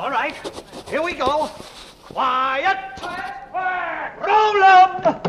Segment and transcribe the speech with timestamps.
[0.00, 0.34] All right,
[0.88, 1.50] here we go.
[2.08, 2.78] Quiet.
[4.22, 5.20] Roll 'em.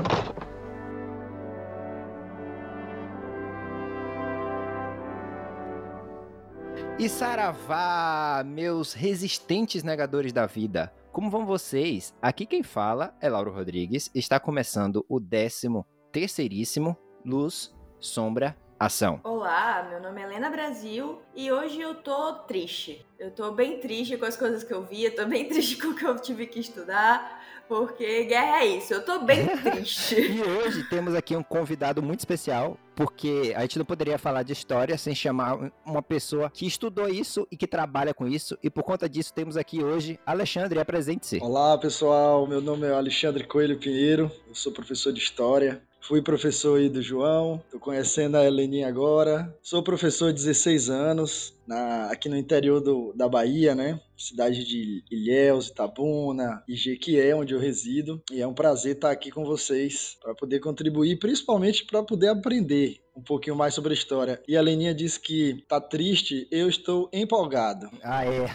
[6.97, 10.93] E saravá, meus resistentes negadores da vida.
[11.11, 12.13] Como vão vocês?
[12.21, 14.09] Aqui quem fala é Lauro Rodrigues.
[14.15, 19.19] Está começando o décimo terceiríssimo Luz, Sombra, Ação.
[19.23, 23.05] Olá, meu nome é Helena Brasil e hoje eu tô triste.
[23.19, 25.89] Eu tô bem triste com as coisas que eu vi, eu tô bem triste com
[25.89, 30.15] o que eu tive que estudar, porque guerra é isso, eu tô bem triste.
[30.19, 34.53] E hoje temos aqui um convidado muito especial, porque a gente não poderia falar de
[34.53, 38.81] história sem chamar uma pessoa que estudou isso e que trabalha com isso, e por
[38.81, 41.37] conta disso temos aqui hoje Alexandre, apresente-se.
[41.39, 45.83] Olá pessoal, meu nome é Alexandre Coelho Pinheiro, eu sou professor de História.
[46.01, 49.55] Fui professor aí do João, tô conhecendo a Heleninha agora.
[49.61, 54.01] Sou professor de 16 anos, na, aqui no interior do, da Bahia, né?
[54.17, 58.21] Cidade de Ilhéus, Itabuna e Jequié, onde eu resido.
[58.31, 62.97] E é um prazer estar aqui com vocês para poder contribuir, principalmente para poder aprender
[63.15, 64.41] um pouquinho mais sobre a história.
[64.47, 67.87] E a Heleninha disse que tá triste, eu estou empolgado.
[68.03, 68.47] Ah, é.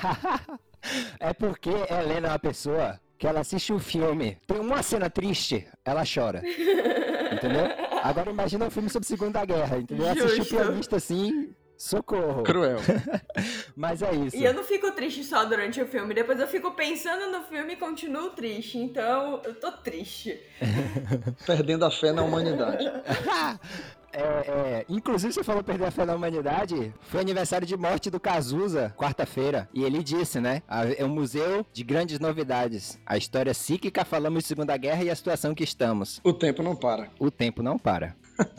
[1.31, 5.67] é porque Helena é uma pessoa que ela assiste um filme, tem uma cena triste,
[5.85, 6.43] ela chora.
[7.33, 7.67] Entendeu?
[8.03, 10.09] Agora imagina um filme sobre Segunda Guerra, entendeu?
[10.09, 12.43] Assistir o pianista assim, socorro.
[12.43, 12.79] Cruel.
[13.75, 14.37] Mas é isso.
[14.37, 17.75] E eu não fico triste só durante o filme, depois eu fico pensando no filme
[17.75, 18.79] e continuo triste.
[18.79, 20.41] Então, eu tô triste.
[21.47, 22.85] Perdendo a fé na humanidade.
[24.17, 26.95] É, é, inclusive, você falou perder a fé na humanidade.
[27.03, 29.69] Foi aniversário de morte do Cazuza, quarta-feira.
[29.75, 30.63] E ele disse, né?
[30.97, 32.99] É um museu de grandes novidades.
[33.05, 36.21] A história psíquica, falamos de Segunda Guerra e a situação que estamos.
[36.25, 37.11] O tempo não para.
[37.21, 38.17] O tempo não para.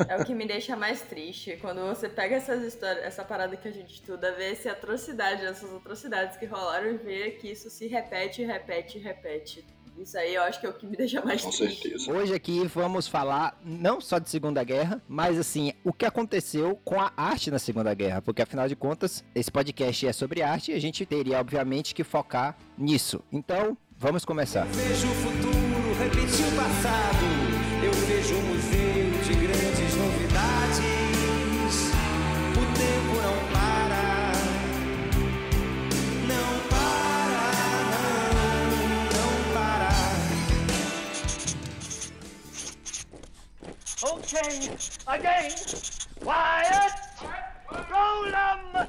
[0.07, 1.57] É o que me deixa mais triste.
[1.59, 5.73] Quando você pega essas histórias, essa parada que a gente estuda, vê essa atrocidade, essas
[5.73, 9.65] atrocidades que rolaram e vê que isso se repete, repete, repete.
[9.97, 11.81] Isso aí eu acho que é o que me deixa mais Com triste.
[11.89, 12.11] certeza.
[12.11, 17.01] Hoje aqui vamos falar não só de Segunda Guerra, mas assim, o que aconteceu com
[17.01, 20.75] a arte na Segunda Guerra, porque afinal de contas, esse podcast é sobre arte e
[20.75, 23.23] a gente teria obviamente que focar nisso.
[23.31, 24.65] Então, vamos começar.
[24.65, 27.25] vejo o futuro repetir o passado.
[27.83, 29.86] Eu vejo um museu de grandes
[44.03, 44.69] Okay,
[45.07, 45.51] again.
[46.21, 46.93] Quiet.
[47.89, 48.87] Roll 'em.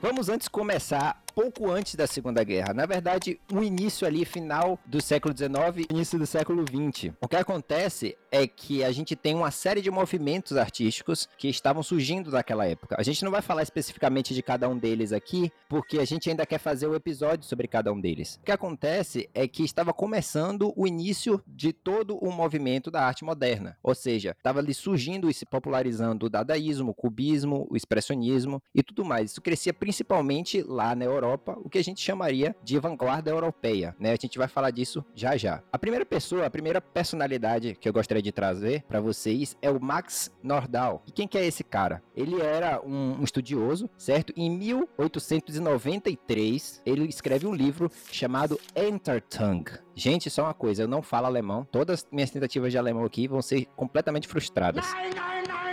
[0.00, 2.72] Vamos antes começar pouco antes da Segunda Guerra.
[2.72, 7.12] Na verdade, o início ali, final do século XIX, início do século XX.
[7.20, 11.82] O que acontece é que a gente tem uma série de movimentos artísticos que estavam
[11.82, 12.96] surgindo naquela época.
[12.98, 16.46] A gente não vai falar especificamente de cada um deles aqui, porque a gente ainda
[16.46, 18.38] quer fazer o um episódio sobre cada um deles.
[18.40, 23.26] O que acontece é que estava começando o início de todo o movimento da arte
[23.26, 23.76] moderna.
[23.82, 28.82] Ou seja, estava ali surgindo e se popularizando o dadaísmo, o cubismo, o expressionismo e
[28.82, 29.32] tudo mais.
[29.32, 34.12] Isso crescia principalmente lá na Europa, o que a gente chamaria de vanguarda europeia, né?
[34.12, 35.62] A gente vai falar disso já já.
[35.72, 39.80] A primeira pessoa, a primeira personalidade que eu gostaria de trazer para vocês é o
[39.80, 41.02] Max Nordau.
[41.06, 42.02] E quem que é esse cara?
[42.14, 44.32] Ele era um, um estudioso, certo?
[44.36, 49.64] Em 1893, ele escreve um livro chamado Entertung.
[49.94, 51.66] Gente, só uma coisa, eu não falo alemão.
[51.70, 54.86] Todas as minhas tentativas de alemão aqui vão ser completamente frustradas.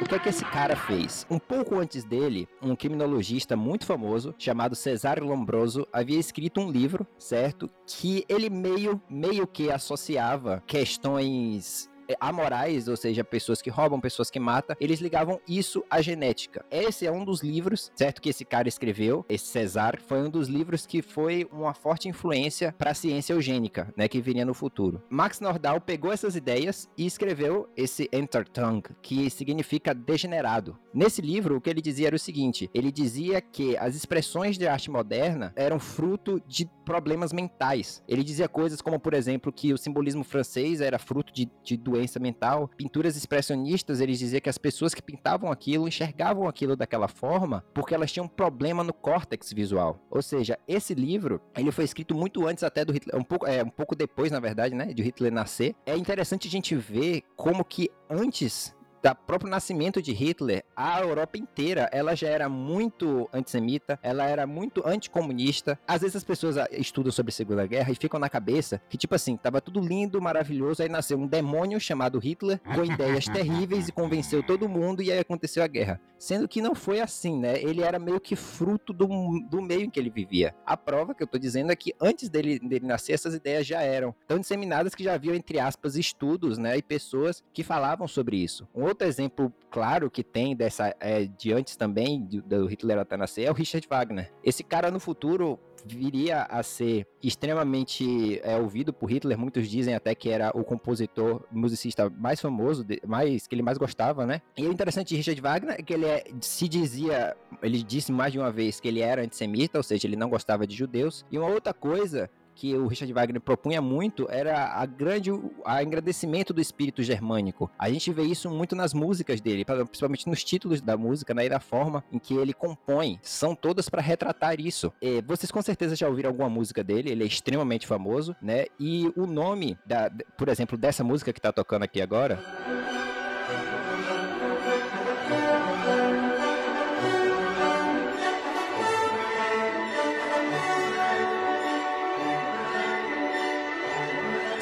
[0.01, 1.25] O que é que esse cara fez?
[1.29, 7.07] Um pouco antes dele, um criminologista muito famoso, chamado Cesário Lombroso, havia escrito um livro,
[7.17, 7.69] certo?
[7.85, 14.39] Que ele meio, meio que associava questões amorais, ou seja, pessoas que roubam, pessoas que
[14.39, 16.65] matam, eles ligavam isso à genética.
[16.71, 20.47] Esse é um dos livros, certo, que esse cara escreveu, esse Cesar, foi um dos
[20.47, 25.01] livros que foi uma forte influência para a ciência eugênica, né, que viria no futuro.
[25.09, 30.77] Max Nordau pegou essas ideias e escreveu esse Entertung, que significa degenerado.
[30.93, 34.67] Nesse livro, o que ele dizia era o seguinte, ele dizia que as expressões de
[34.67, 38.03] arte moderna eram fruto de problemas mentais.
[38.07, 42.19] Ele dizia coisas como, por exemplo, que o simbolismo francês era fruto de, de doença
[42.19, 42.69] mental.
[42.77, 47.93] Pinturas expressionistas, eles diziam que as pessoas que pintavam aquilo enxergavam aquilo daquela forma porque
[47.93, 49.99] elas tinham um problema no córtex visual.
[50.09, 53.63] Ou seja, esse livro, ele foi escrito muito antes até do Hitler, um pouco, é,
[53.63, 55.75] um pouco depois, na verdade, né, de Hitler nascer.
[55.85, 61.37] É interessante a gente ver como que antes da próprio nascimento de Hitler, a Europa
[61.37, 65.77] inteira, ela já era muito antissemita, ela era muito anticomunista.
[65.85, 68.97] Às vezes as pessoas ah, estudam sobre a Segunda Guerra e ficam na cabeça que,
[68.97, 73.89] tipo assim, tava tudo lindo, maravilhoso, aí nasceu um demônio chamado Hitler, com ideias terríveis
[73.89, 75.99] e convenceu todo mundo e aí aconteceu a guerra.
[76.17, 77.61] Sendo que não foi assim, né?
[77.61, 79.05] Ele era meio que fruto do,
[79.49, 80.55] do meio em que ele vivia.
[80.65, 83.81] A prova que eu tô dizendo é que antes dele, dele nascer, essas ideias já
[83.81, 86.77] eram tão disseminadas que já haviam, entre aspas, estudos, né?
[86.77, 88.65] E pessoas que falavam sobre isso.
[88.73, 93.43] Um outro exemplo claro que tem dessa é, de antes também do, Hitler até nascer
[93.43, 94.31] é o Richard Wagner.
[94.43, 99.37] Esse cara no futuro viria a ser extremamente é, ouvido por Hitler.
[99.37, 104.25] Muitos dizem até que era o compositor, musicista mais famoso, mais que ele mais gostava,
[104.25, 104.41] né?
[104.57, 108.31] E o interessante de Richard Wagner é que ele é, se dizia, ele disse mais
[108.31, 111.25] de uma vez que ele era antissemita, ou seja, ele não gostava de judeus.
[111.31, 115.31] E uma outra coisa que o Richard Wagner propunha muito era a grande
[115.65, 117.69] a engrandecimento do espírito germânico.
[117.77, 121.49] A gente vê isso muito nas músicas dele, principalmente nos títulos da música, né, e
[121.49, 123.19] da forma em que ele compõe.
[123.21, 124.91] São todas para retratar isso.
[125.01, 128.65] E vocês com certeza já ouviram alguma música dele, ele é extremamente famoso, né?
[128.79, 132.39] E o nome da, por exemplo, dessa música que tá tocando aqui agora,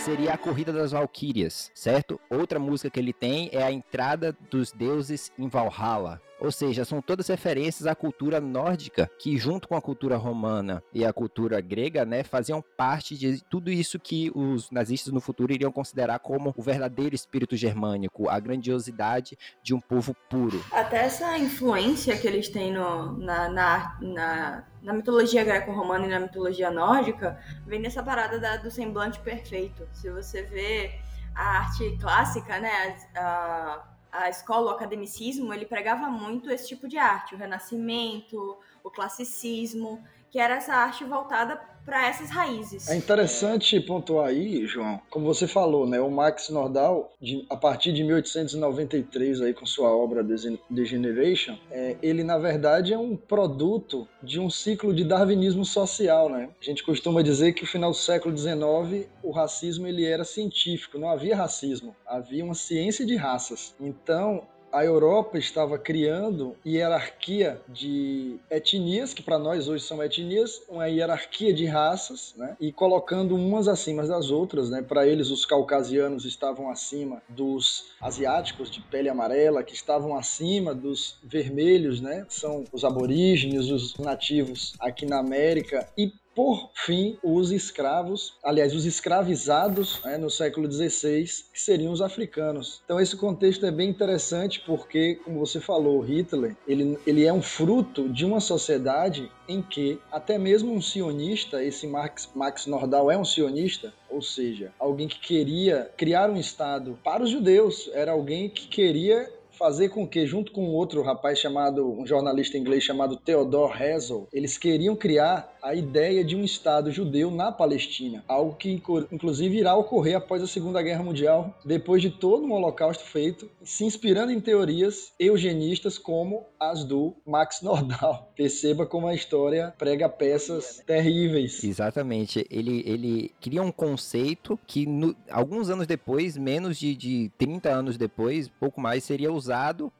[0.01, 2.19] seria a Corrida das Valquírias, certo?
[2.27, 6.19] Outra música que ele tem é a Entrada dos Deuses em Valhalla.
[6.41, 11.05] Ou seja, são todas referências à cultura nórdica, que junto com a cultura romana e
[11.05, 15.71] a cultura grega, né, faziam parte de tudo isso que os nazistas no futuro iriam
[15.71, 20.65] considerar como o verdadeiro espírito germânico, a grandiosidade de um povo puro.
[20.71, 26.19] Até essa influência que eles têm no, na, na, na na mitologia greco-romana e na
[26.19, 29.87] mitologia nórdica, vem nessa parada da, do semblante perfeito.
[29.93, 30.99] Se você vê
[31.35, 33.90] a arte clássica, né, a, a
[34.29, 40.39] escola, o academicismo, ele pregava muito esse tipo de arte, o renascimento, o classicismo, que
[40.39, 42.89] era essa arte voltada para essas raízes.
[42.89, 47.91] É interessante pontuar aí, João, como você falou, né, o Max Nordau, de, a partir
[47.93, 54.07] de 1893 aí com sua obra The Generation, é, ele na verdade é um produto
[54.21, 56.49] de um ciclo de darwinismo social, né?
[56.61, 60.97] A gente costuma dizer que no final do século XIX o racismo ele era científico,
[60.97, 63.75] não havia racismo, havia uma ciência de raças.
[63.79, 70.87] Então a Europa estava criando hierarquia de etnias, que para nós hoje são etnias, uma
[70.87, 72.55] hierarquia de raças, né?
[72.59, 74.69] e colocando umas acima das outras.
[74.69, 74.81] Né?
[74.81, 81.17] Para eles, os caucasianos estavam acima dos asiáticos de pele amarela, que estavam acima dos
[81.23, 82.25] vermelhos, né?
[82.29, 88.85] são os aborígenes, os nativos aqui na América, e por fim, os escravos, aliás, os
[88.85, 92.81] escravizados né, no século XVI, que seriam os africanos.
[92.85, 97.41] Então, esse contexto é bem interessante porque, como você falou, Hitler ele, ele é um
[97.41, 103.17] fruto de uma sociedade em que até mesmo um sionista, esse Max, Max Nordau é
[103.17, 108.49] um sionista, ou seja, alguém que queria criar um Estado para os judeus, era alguém
[108.49, 109.29] que queria
[109.61, 114.57] fazer com que, junto com outro rapaz chamado, um jornalista inglês chamado Theodore Herzl, eles
[114.57, 118.81] queriam criar a ideia de um Estado judeu na Palestina, algo que
[119.11, 123.85] inclusive irá ocorrer após a Segunda Guerra Mundial, depois de todo um holocausto feito, se
[123.85, 128.31] inspirando em teorias eugenistas como as do Max Nordau.
[128.35, 131.63] Perceba como a história prega peças terríveis.
[131.63, 132.47] Exatamente.
[132.49, 137.95] Ele, ele cria um conceito que no, alguns anos depois, menos de, de 30 anos
[137.95, 139.50] depois, pouco mais, seria usado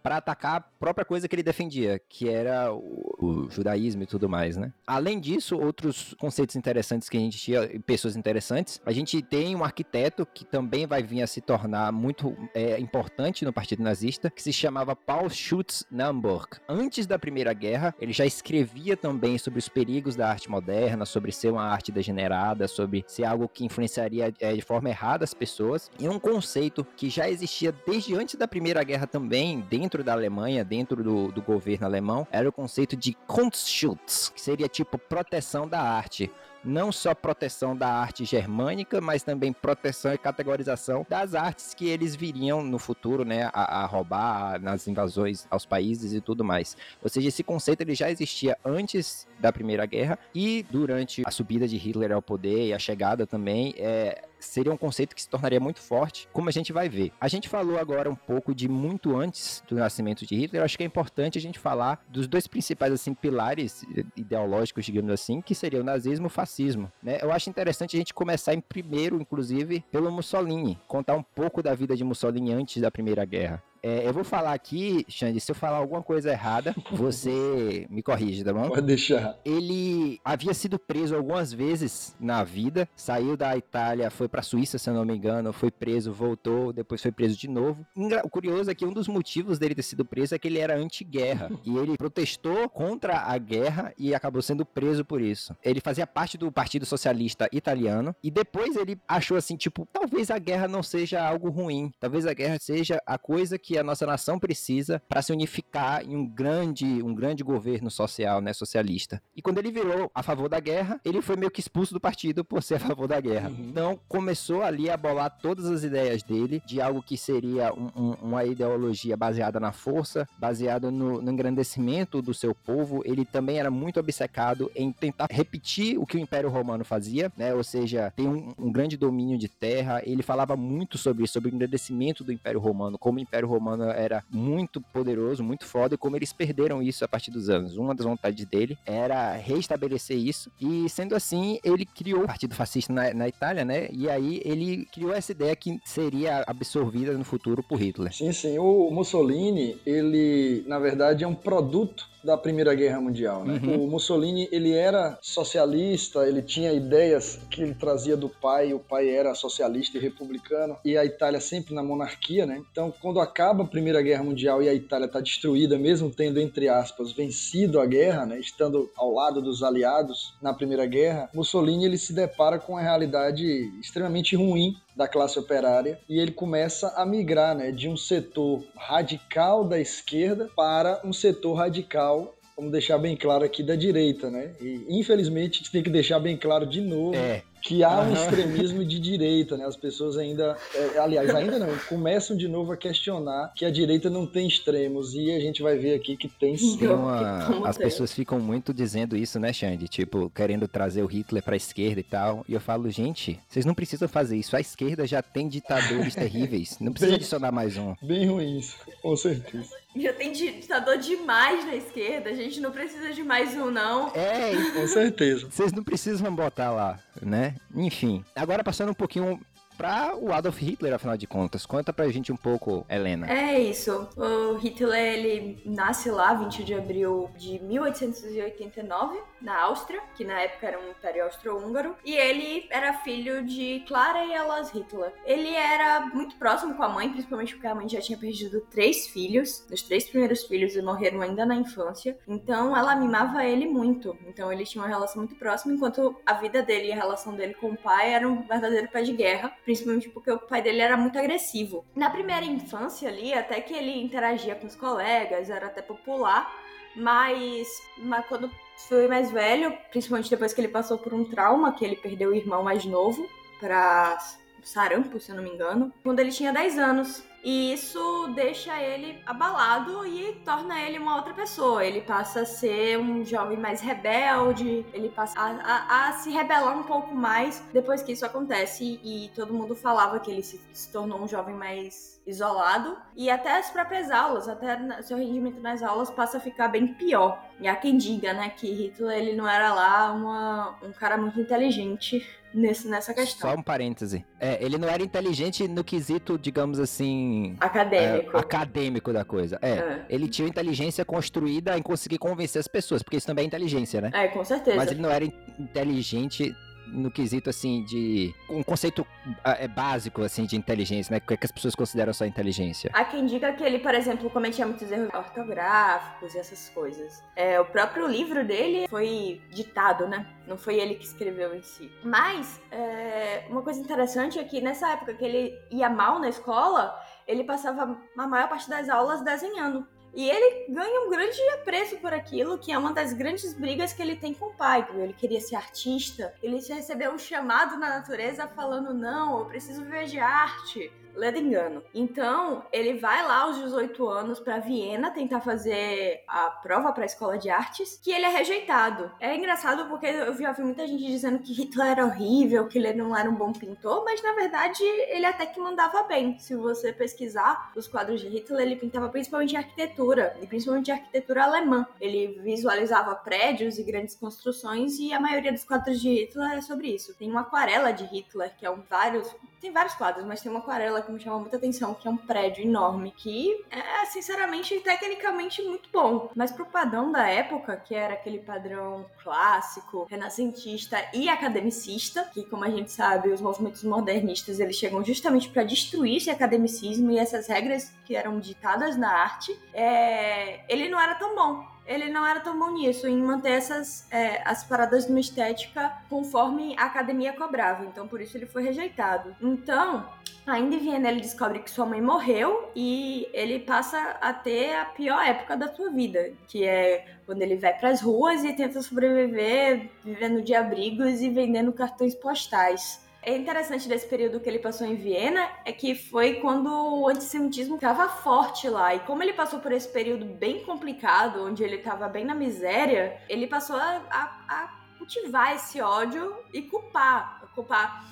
[0.01, 4.29] para atacar a própria coisa que ele defendia, que era o, o judaísmo e tudo
[4.29, 4.74] mais, né?
[4.88, 8.79] Além disso, isso, outros conceitos interessantes que a gente tinha, pessoas interessantes.
[8.86, 13.43] A gente tem um arquiteto que também vai vir a se tornar muito é, importante
[13.43, 16.48] no Partido Nazista, que se chamava Paul Schutz Namburg.
[16.70, 21.31] Antes da Primeira Guerra, ele já escrevia também sobre os perigos da arte moderna, sobre
[21.31, 25.89] ser uma arte degenerada, sobre ser algo que influenciaria é, de forma errada as pessoas.
[26.00, 30.63] E um conceito que já existia desde antes da Primeira Guerra também, dentro da Alemanha,
[30.63, 35.67] dentro do, do governo alemão, era o conceito de Kunstschutz, que seria tipo proteção proteção
[35.67, 36.31] da arte.
[36.63, 42.15] Não só proteção da arte germânica, mas também proteção e categorização das artes que eles
[42.15, 46.77] viriam no futuro, né, a, a roubar nas invasões aos países e tudo mais.
[47.01, 51.67] Ou seja, esse conceito ele já existia antes da Primeira Guerra e durante a subida
[51.67, 55.60] de Hitler ao poder e a chegada também, é, seria um conceito que se tornaria
[55.60, 57.12] muito forte, como a gente vai ver.
[57.19, 60.77] A gente falou agora um pouco de muito antes do nascimento de Hitler, eu acho
[60.77, 65.55] que é importante a gente falar dos dois principais assim pilares ideológicos, digamos assim, que
[65.55, 67.19] seria o nazismo e o fascismo, né?
[67.21, 71.74] Eu acho interessante a gente começar em primeiro, inclusive, pelo Mussolini, contar um pouco da
[71.74, 73.63] vida de Mussolini antes da Primeira Guerra.
[73.83, 78.43] É, eu vou falar aqui, Xande, se eu falar alguma coisa errada, você me corrige,
[78.43, 78.69] tá bom?
[78.69, 79.39] Pode deixar.
[79.43, 84.89] Ele havia sido preso algumas vezes na vida, saiu da Itália, foi pra Suíça, se
[84.89, 87.85] eu não me engano, foi preso, voltou, depois foi preso de novo.
[88.23, 90.77] O curioso é que um dos motivos dele ter sido preso é que ele era
[90.77, 95.55] anti-guerra e ele protestou contra a guerra e acabou sendo preso por isso.
[95.63, 100.38] Ele fazia parte do Partido Socialista Italiano e depois ele achou assim, tipo, talvez a
[100.38, 104.40] guerra não seja algo ruim, talvez a guerra seja a coisa que a nossa nação
[104.40, 109.22] precisa para se unificar em um grande, um grande governo social, né, socialista.
[109.36, 112.44] E quando ele virou a favor da guerra, ele foi meio que expulso do partido
[112.44, 113.50] por ser a favor da guerra.
[113.50, 113.70] Uhum.
[113.70, 118.13] Então começou ali a bolar todas as ideias dele de algo que seria um- um-
[118.22, 123.01] uma ideologia baseada na força, baseada no, no engrandecimento do seu povo.
[123.06, 127.54] Ele também era muito obcecado em tentar repetir o que o Império Romano fazia, né?
[127.54, 130.01] Ou seja, tem um, um grande domínio de terra.
[130.06, 133.61] Ele falava muito sobre isso, sobre o engrandecimento do Império Romano, como o Império Romano
[133.96, 137.77] era muito poderoso, muito foda, e como eles perderam isso a partir dos anos.
[137.77, 142.94] Uma das vontades dele era restabelecer isso, e sendo assim, ele criou o Partido Fascista
[142.94, 143.89] na, na Itália, né?
[143.91, 148.13] E aí ele criou essa ideia que seria absorvida no futuro por Hitler.
[148.13, 148.58] Sim, sim.
[148.60, 153.60] O Mussolini, ele, na verdade, é um produto da Primeira Guerra Mundial, né?
[153.63, 153.86] Uhum.
[153.86, 159.10] O Mussolini, ele era socialista, ele tinha ideias que ele trazia do pai, o pai
[159.10, 162.62] era socialista e republicano, e a Itália sempre na monarquia, né?
[162.72, 166.68] Então, quando acaba a Primeira Guerra Mundial e a Itália está destruída, mesmo tendo, entre
[166.70, 168.40] aspas, vencido a guerra, né?
[168.40, 173.44] Estando ao lado dos aliados na Primeira Guerra, Mussolini, ele se depara com uma realidade
[173.80, 179.63] extremamente ruim da classe operária e ele começa a migrar né, de um setor radical
[179.63, 184.29] da esquerda para um setor radical, vamos deixar bem claro aqui, da direita.
[184.29, 184.51] Né?
[184.62, 188.13] E infelizmente a gente tem que deixar bem claro de novo É, que há um
[188.13, 189.65] extremismo de direita, né?
[189.65, 194.10] As pessoas ainda, é, aliás, ainda não, começam de novo a questionar que a direita
[194.10, 196.77] não tem extremos e a gente vai ver aqui que tem sim.
[196.77, 197.68] tem uma...
[197.68, 197.86] As tem?
[197.88, 199.88] pessoas ficam muito dizendo isso, né, Xande?
[199.88, 202.44] Tipo, querendo trazer o Hitler pra esquerda e tal.
[202.48, 204.56] E eu falo, gente, vocês não precisam fazer isso.
[204.56, 206.77] A esquerda já tem ditadores terríveis.
[206.80, 207.96] Não precisa Bem- adicionar mais um.
[208.01, 209.70] Bem ruins, com certeza.
[209.95, 214.07] Já tem ditador demais na esquerda, a gente não precisa de mais um, não.
[214.15, 215.48] É, Com certeza.
[215.50, 217.55] Vocês não precisam botar lá, né?
[217.75, 218.24] Enfim.
[218.33, 219.39] Agora passando um pouquinho
[219.81, 221.65] pra o Adolf Hitler, afinal de contas.
[221.65, 223.27] Conta pra gente um pouco, Helena.
[223.27, 224.07] É isso.
[224.15, 230.67] O Hitler, ele nasce lá 20 de abril de 1889, na Áustria, que na época
[230.67, 235.13] era um império austro-húngaro, e ele era filho de Clara e Elas Hitler.
[235.25, 239.07] Ele era muito próximo com a mãe, principalmente porque a mãe já tinha perdido três
[239.07, 244.15] filhos, os três primeiros filhos morreram ainda na infância, então ela mimava ele muito.
[244.27, 247.55] Então ele tinha uma relação muito próxima, enquanto a vida dele e a relação dele
[247.55, 250.98] com o pai era um verdadeiro pé de guerra, principalmente porque o pai dele era
[250.98, 251.86] muito agressivo.
[251.96, 256.54] Na primeira infância ali, até que ele interagia com os colegas, era até popular,
[256.94, 258.51] mas, mas quando
[258.90, 262.36] foi mais velho, principalmente depois que ele passou por um trauma, que ele perdeu o
[262.36, 263.25] irmão mais novo
[263.62, 264.18] para
[264.62, 267.24] sarampo, se eu não me engano, quando ele tinha 10 anos.
[267.43, 271.83] E isso deixa ele abalado e torna ele uma outra pessoa.
[271.83, 276.77] Ele passa a ser um jovem mais rebelde, ele passa a, a- a se rebelar
[276.77, 279.00] um pouco mais depois que isso acontece.
[279.03, 282.95] E todo mundo falava que ele se, se tornou um jovem mais isolado.
[283.15, 287.43] E até as próprias aulas, até seu rendimento nas aulas passa a ficar bem pior.
[287.60, 291.39] E há quem diga, né, que Hitler ele não era lá uma, um cara muito
[291.39, 293.50] inteligente nesse, nessa questão.
[293.50, 294.25] Só um parêntese.
[294.39, 297.55] É, ele não era inteligente no quesito, digamos assim.
[297.62, 298.38] é, Acadêmico.
[298.38, 299.58] acadêmico da coisa.
[299.62, 299.70] É.
[299.72, 300.05] É.
[300.10, 304.12] Ele tinha inteligência construída em conseguir convencer as pessoas, porque isso também é inteligência, né?
[304.13, 304.77] É, com certeza.
[304.77, 306.55] Mas ele não era in- inteligente
[306.91, 308.33] no quesito, assim, de.
[308.50, 309.05] Um conceito
[309.43, 311.17] ah, é, básico, assim, de inteligência, né?
[311.17, 312.91] O que, é que as pessoas consideram só inteligência?
[312.93, 317.24] Há quem diga que ele, por exemplo, cometia muitos erros ortográficos e essas coisas.
[317.36, 320.27] É, o próprio livro dele foi ditado, né?
[320.48, 321.91] Não foi ele que escreveu em si.
[322.03, 326.93] Mas, é, uma coisa interessante é que nessa época que ele ia mal na escola,
[327.27, 329.88] ele passava a maior parte das aulas desenhando.
[330.13, 334.01] E ele ganha um grande apreço por aquilo, que é uma das grandes brigas que
[334.01, 334.86] ele tem com o pai.
[334.94, 340.06] Ele queria ser artista, ele recebeu um chamado na natureza falando: não, eu preciso viver
[340.06, 340.91] de arte.
[341.15, 341.84] Lendo engano.
[341.94, 347.38] Então, ele vai lá aos 18 anos pra Viena tentar fazer a prova pra escola
[347.38, 349.12] de artes, que ele é rejeitado.
[349.20, 352.94] É engraçado porque eu já vi muita gente dizendo que Hitler era horrível, que ele
[352.94, 356.38] não era um bom pintor, mas na verdade ele até que mandava bem.
[356.39, 361.86] Se você pesquisar os quadros de Hitler, ele pintava principalmente arquitetura, e principalmente arquitetura alemã.
[362.00, 366.88] Ele visualizava prédios e grandes construções e a maioria dos quadros de Hitler é sobre
[366.88, 367.13] isso.
[367.15, 370.60] Tem uma aquarela de Hitler, que é um vários tem vários quadros, mas tem uma
[370.60, 375.62] aquarela que me chama muita atenção, que é um prédio enorme, que é, sinceramente, tecnicamente
[375.62, 376.29] muito bom.
[376.36, 382.63] Mas pro padrão da época, que era aquele padrão clássico, renascentista e academicista, que como
[382.63, 387.48] a gente sabe, os movimentos modernistas, eles chegam justamente para destruir esse academicismo e essas
[387.48, 392.39] regras que eram ditadas na arte, é, ele não era tão bom ele não era
[392.39, 397.33] tão bom nisso, em manter essas é, as paradas de uma estética conforme a academia
[397.33, 397.86] cobrava.
[397.86, 399.36] Então, por isso ele foi rejeitado.
[399.41, 400.07] Então,
[400.45, 404.86] ainda em Viena, ele descobre que sua mãe morreu e ele passa a ter a
[404.86, 408.81] pior época da sua vida, que é quando ele vai para as ruas e tenta
[408.81, 414.88] sobreviver vivendo de abrigos e vendendo cartões postais é interessante desse período que ele passou
[414.88, 418.96] em Viena é que foi quando o antissemitismo estava forte lá.
[418.96, 423.22] E como ele passou por esse período bem complicado, onde ele estava bem na miséria,
[423.30, 428.06] ele passou a, a, a cultivar esse ódio e culpar, culpar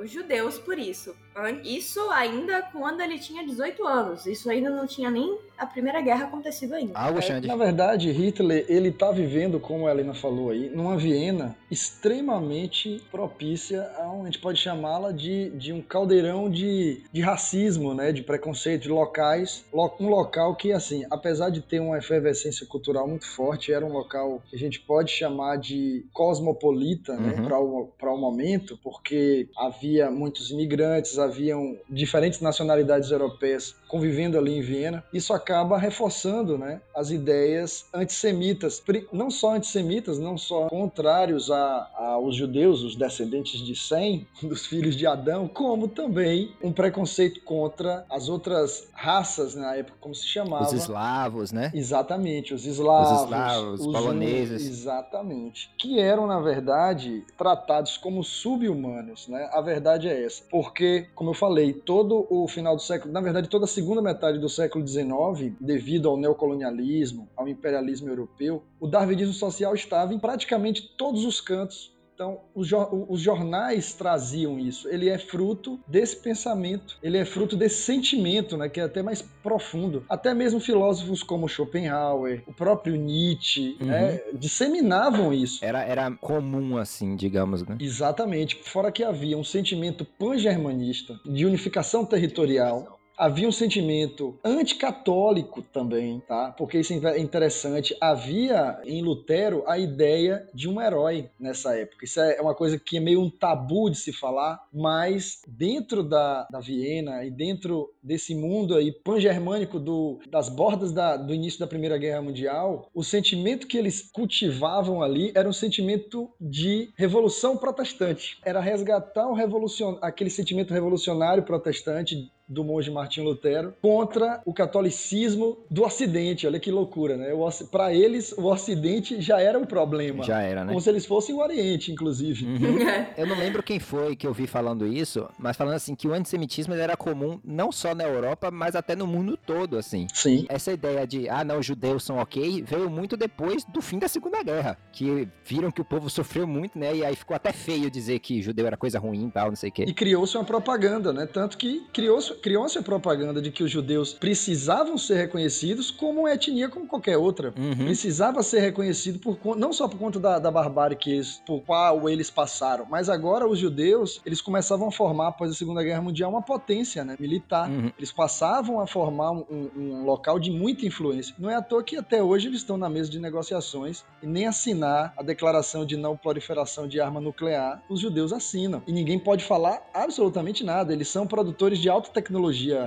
[0.00, 1.14] os judeus por isso.
[1.64, 4.26] Isso ainda quando ele tinha 18 anos.
[4.26, 6.92] Isso ainda não tinha nem a Primeira Guerra acontecido ainda.
[6.94, 11.56] Ah, é, na verdade, Hitler, ele tá vivendo, como a Helena falou aí, numa Viena
[11.70, 17.94] extremamente propícia a um, a gente pode chamá-la de, de um caldeirão de, de racismo,
[17.94, 23.08] né, de preconceito, de locais, um local que, assim, apesar de ter uma efervescência cultural
[23.08, 27.44] muito forte, era um local que a gente pode chamar de cosmopolita, né, uhum.
[27.44, 34.58] para o, para o momento, porque havia muitos imigrantes, haviam diferentes nacionalidades europeias convivendo ali
[34.58, 35.04] em Viena.
[35.12, 42.36] Isso acaba reforçando né, as ideias antissemitas, não só antissemitas, não só contrários a, aos
[42.36, 48.28] judeus, os descendentes de Sem, dos filhos de Adão, como também um preconceito contra as
[48.28, 50.64] outras raças na época, como se chamava.
[50.64, 51.70] Os eslavos, né?
[51.74, 53.12] Exatamente, os eslavos.
[53.12, 54.66] Os eslavos, os poloneses.
[54.66, 55.70] Exatamente.
[55.78, 59.48] Que eram, na verdade, tratados como sub-humanos, né?
[59.52, 60.42] A verdade é essa.
[60.50, 64.38] Porque, como eu falei, todo o final do século, na verdade, toda a segunda metade
[64.38, 70.94] do século XIX, devido ao neocolonialismo, ao imperialismo europeu, o darwinismo social estava em praticamente
[70.96, 72.70] todos os cantos então, os,
[73.08, 74.88] os, jornais traziam isso.
[74.88, 79.20] Ele é fruto desse pensamento, ele é fruto desse sentimento, né, que é até mais
[79.20, 80.04] profundo.
[80.08, 83.86] Até mesmo filósofos como Schopenhauer, o próprio Nietzsche, uhum.
[83.88, 85.64] né, disseminavam isso.
[85.64, 87.64] Era, era comum, assim, digamos.
[87.64, 87.76] Né?
[87.80, 88.60] Exatamente.
[88.62, 96.52] Fora que havia um sentimento pan-germanista, de unificação territorial havia um sentimento anticatólico também, tá?
[96.56, 97.96] Porque isso é interessante.
[98.00, 102.04] Havia em Lutero a ideia de um herói nessa época.
[102.04, 106.46] Isso é uma coisa que é meio um tabu de se falar, mas dentro da,
[106.50, 111.66] da Viena e dentro desse mundo aí pan-germânico do, das bordas da, do início da
[111.66, 118.38] Primeira Guerra Mundial, o sentimento que eles cultivavam ali era um sentimento de revolução protestante.
[118.44, 119.96] Era resgatar o revolucion...
[120.00, 126.46] aquele sentimento revolucionário protestante do monge Martim Lutero contra o catolicismo do Ocidente.
[126.46, 127.28] Olha que loucura, né?
[127.70, 130.24] Para eles, o Ocidente já era um problema.
[130.24, 130.68] Já era, né?
[130.68, 132.44] Como se eles fossem o Oriente, inclusive.
[132.44, 132.78] Uhum.
[133.16, 136.12] eu não lembro quem foi que eu vi falando isso, mas falando assim que o
[136.12, 140.06] antissemitismo era comum não só na Europa, mas até no mundo todo, assim.
[140.12, 140.46] Sim.
[140.48, 144.08] Essa ideia de, ah, não, os judeus são ok, veio muito depois do fim da
[144.08, 146.94] Segunda Guerra, que viram que o povo sofreu muito, né?
[146.94, 149.70] E aí ficou até feio dizer que judeu era coisa ruim e tal, não sei
[149.70, 149.84] o quê.
[149.86, 151.26] E criou-se uma propaganda, né?
[151.26, 156.32] Tanto que criou-se criou-se a propaganda de que os judeus precisavam ser reconhecidos como uma
[156.32, 157.52] etnia como qualquer outra.
[157.56, 157.86] Uhum.
[157.86, 162.08] Precisava ser reconhecido por não só por conta da, da barbárie que eles, por qual
[162.08, 166.30] eles passaram, mas agora os judeus, eles começavam a formar após a Segunda Guerra Mundial
[166.30, 167.68] uma potência, né, militar.
[167.68, 167.90] Uhum.
[167.96, 171.34] Eles passavam a formar um, um, local de muita influência.
[171.38, 174.46] Não é à toa que até hoje eles estão na mesa de negociações e nem
[174.46, 178.82] assinar a declaração de não proliferação de arma nuclear, os judeus assinam.
[178.86, 180.92] E ninguém pode falar absolutamente nada.
[180.92, 182.23] Eles são produtores de alta tecnologia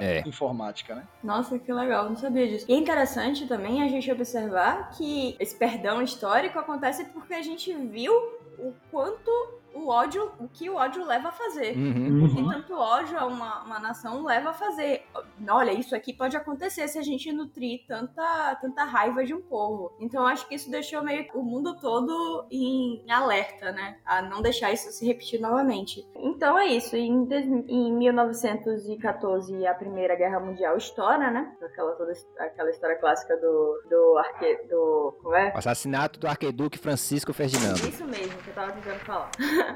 [0.01, 0.23] é.
[0.25, 1.07] informática, né?
[1.23, 2.65] Nossa, que legal, não sabia disso.
[2.67, 7.73] E é interessante também a gente observar que esse perdão histórico acontece porque a gente
[7.73, 8.13] viu
[8.57, 9.31] o quanto
[9.77, 11.77] o ódio, o que o ódio leva a fazer.
[11.77, 12.25] Uhum.
[12.25, 12.49] O que uhum.
[12.49, 15.03] tanto ódio a uma, uma nação leva a fazer.
[15.47, 19.93] Olha, isso aqui pode acontecer se a gente nutrir tanta, tanta raiva de um povo.
[19.99, 23.97] Então acho que isso deixou meio o mundo todo em alerta, né?
[24.05, 26.07] A não deixar isso se repetir novamente.
[26.15, 26.95] Então é isso.
[26.95, 27.27] Em,
[27.67, 31.55] em 1914, a Primeira Guerra Mundial estoura, né?
[31.61, 34.67] Aquela, toda, aquela história clássica do, do arque...
[34.69, 35.17] do.
[35.21, 35.53] Como é?
[35.53, 37.79] O assassinato do arqueduque Francisco Ferdinando.
[37.87, 39.31] Isso mesmo que eu tava tentando falar.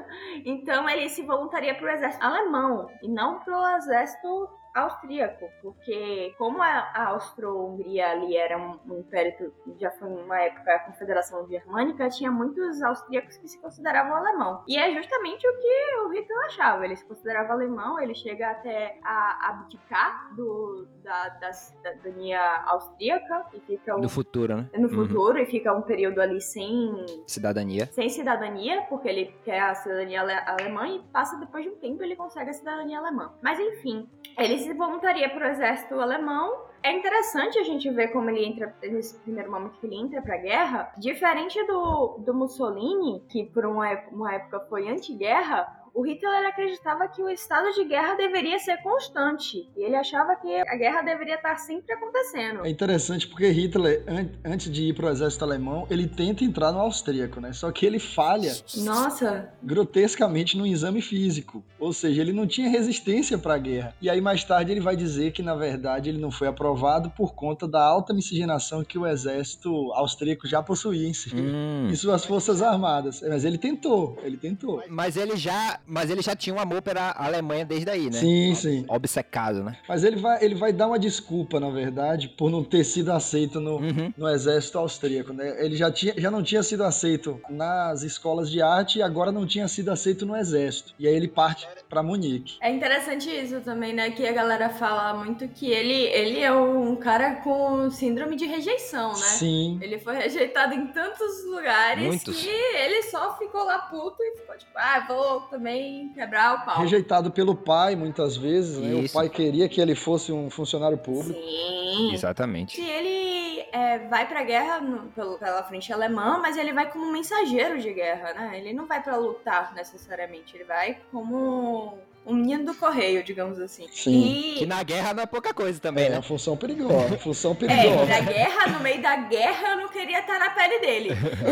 [0.45, 6.34] então ele se voluntaria para o exército alemão e não para o exército austríaco, porque
[6.38, 12.10] como a, Austro-Hungria ali era um, um império, já foi uma época a Confederação Germânica,
[12.10, 14.64] tinha muitos austríacos que se consideravam alemão.
[14.68, 16.86] E é justamente o que o Hitler achava.
[16.86, 23.60] Ele se considerava alemão, ele chega até a abdicar do, da, da cidadania austríaca e
[23.62, 24.70] fica No futuro, né?
[24.74, 24.90] no Uhum.
[25.08, 27.86] futuro e fica um período ali sem Cidadania.
[27.92, 32.02] sem cidadania, porque ele quer a cidadania ale- alemã e passa depois de um tempo
[32.04, 33.34] ele consegue a cidadania alemã.
[33.42, 36.69] Mas enfim, ele se voluntaria para o exército alemão.
[36.84, 40.38] É interessante a gente ver como ele entra nesse primeiro momento que ele entra pra
[40.38, 45.81] guerra, diferente do, do Mussolini, que por uma, uma época foi anti-guerra.
[45.93, 49.67] O Hitler acreditava que o estado de guerra deveria ser constante.
[49.75, 52.65] E ele achava que a guerra deveria estar sempre acontecendo.
[52.65, 56.80] É interessante porque Hitler, an- antes de ir pro exército alemão, ele tenta entrar no
[56.80, 57.51] austríaco, né?
[57.51, 61.63] Só que ele falha Nossa, grotescamente no exame físico.
[61.77, 63.93] Ou seja, ele não tinha resistência para a guerra.
[64.01, 67.34] E aí mais tarde ele vai dizer que na verdade ele não foi aprovado por
[67.36, 71.36] conta da alta miscigenação que o exército austríaco já possuía em si.
[71.36, 71.89] Hum.
[71.89, 73.21] Em suas forças armadas.
[73.21, 74.82] Mas ele tentou, ele tentou.
[74.88, 78.20] Mas ele já, mas ele já tinha um amor pela Alemanha desde aí, né?
[78.20, 78.86] Sim, sim.
[78.88, 79.78] Obcecado, né?
[79.88, 83.60] Mas ele vai, ele vai dar uma desculpa, na verdade, por não ter sido aceito
[83.60, 84.13] no, Uhum.
[84.17, 85.63] no exército austríaco, né?
[85.63, 89.46] Ele já, tinha, já não tinha sido aceito nas escolas de arte e agora não
[89.46, 90.94] tinha sido aceito no exército.
[91.00, 92.58] E aí ele parte para Munique.
[92.62, 94.12] É interessante isso também, né?
[94.12, 99.10] Que a galera fala muito que ele, ele é um cara com síndrome de rejeição,
[99.10, 99.15] né?
[99.15, 99.80] Sim.
[99.82, 102.41] Ele foi rejeitado em tantos lugares Muitos.
[102.41, 105.71] que ele só ficou lá puto e ficou tipo, ah, vou também
[106.14, 106.80] quebrar o pau.
[106.82, 108.94] Rejeitado pelo pai, muitas vezes, né?
[108.96, 111.40] O pai queria que ele fosse um funcionário público.
[111.40, 112.14] Sim.
[112.14, 112.76] Exatamente.
[112.76, 117.12] Se ele é, vai pra guerra no- pelo- pela frente alemã, mas ele vai como
[117.12, 118.60] mensageiro de guerra, né?
[118.60, 123.88] Ele não vai pra lutar necessariamente, ele vai como um menino do correio, digamos assim.
[123.92, 124.12] Sim.
[124.54, 124.56] E...
[124.60, 126.16] Que na guerra não é pouca coisa também, É né?
[126.18, 128.06] uma função perigosa, função É, perigosa.
[128.06, 131.10] na guerra, no meio da guerra, eu não queria estar na pele dele.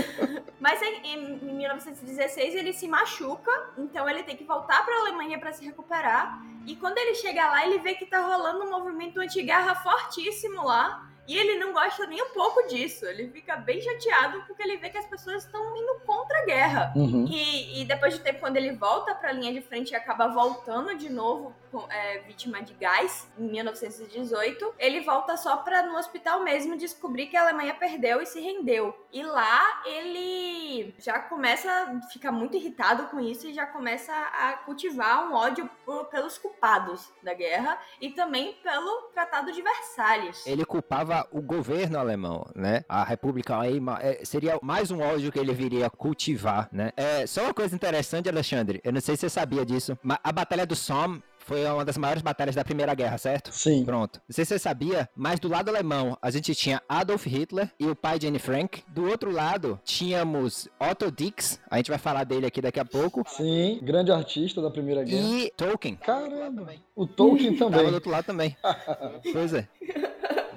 [0.60, 5.00] Mas em, em- em 1916 ele se machuca, então ele tem que voltar para a
[5.00, 6.42] Alemanha para se recuperar.
[6.68, 11.08] E quando ele chega lá, ele vê que tá rolando um movimento anti-guerra fortíssimo lá.
[11.30, 13.06] E ele não gosta nem um pouco disso.
[13.06, 16.92] Ele fica bem chateado porque ele vê que as pessoas estão indo contra a guerra.
[16.96, 17.28] Uhum.
[17.30, 20.98] E, e depois de tempo, quando ele volta pra linha de frente e acaba voltando
[20.98, 21.54] de novo,
[21.90, 27.38] é, vítima de gás, em 1918, ele volta só pra no hospital mesmo descobrir que
[27.38, 28.94] a Alemanha perdeu e se rendeu.
[29.12, 34.54] E lá ele já começa a ficar muito irritado com isso e já começa a
[34.66, 40.46] cultivar um ódio por- pelos culpados da guerra e também pelo Tratado de Versalhes.
[40.46, 42.84] Ele culpava o governo alemão, né?
[42.88, 46.92] A República Weimar é, seria mais um ódio que ele viria a cultivar, né?
[46.96, 50.32] É, só uma coisa interessante, Alexandre, eu não sei se você sabia disso, mas a
[50.32, 53.52] Batalha do Somme foi uma das maiores batalhas da Primeira Guerra, certo?
[53.52, 53.84] Sim.
[53.84, 54.22] Pronto.
[54.30, 57.88] Não sei se você sabia, mas do lado alemão a gente tinha Adolf Hitler e
[57.88, 58.84] o pai de Anne Frank.
[58.88, 63.24] Do outro lado tínhamos Otto Dix, a gente vai falar dele aqui daqui a pouco,
[63.28, 65.24] Sim, grande artista da Primeira Guerra.
[65.24, 65.96] e Tolkien.
[65.96, 67.88] Caramba, o Tolkien Tava também.
[67.88, 68.56] do outro lado também.
[69.34, 69.68] pois é.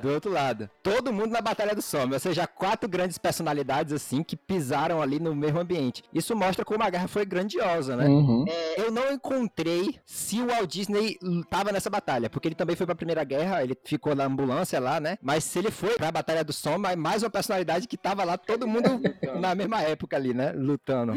[0.03, 0.69] Do outro lado.
[0.83, 2.15] Todo mundo na Batalha do Somme.
[2.15, 6.03] Ou seja, quatro grandes personalidades, assim, que pisaram ali no mesmo ambiente.
[6.13, 8.07] Isso mostra como a guerra foi grandiosa, né?
[8.07, 8.45] Uhum.
[8.49, 11.17] É, eu não encontrei se o Walt Disney
[11.49, 14.99] tava nessa batalha, porque ele também foi pra Primeira Guerra, ele ficou na ambulância lá,
[14.99, 15.19] né?
[15.23, 18.37] Mas se ele foi pra Batalha do Somme, é mais uma personalidade que tava lá,
[18.37, 18.89] todo mundo
[19.41, 20.53] na mesma época ali, né?
[20.53, 21.15] Lutando.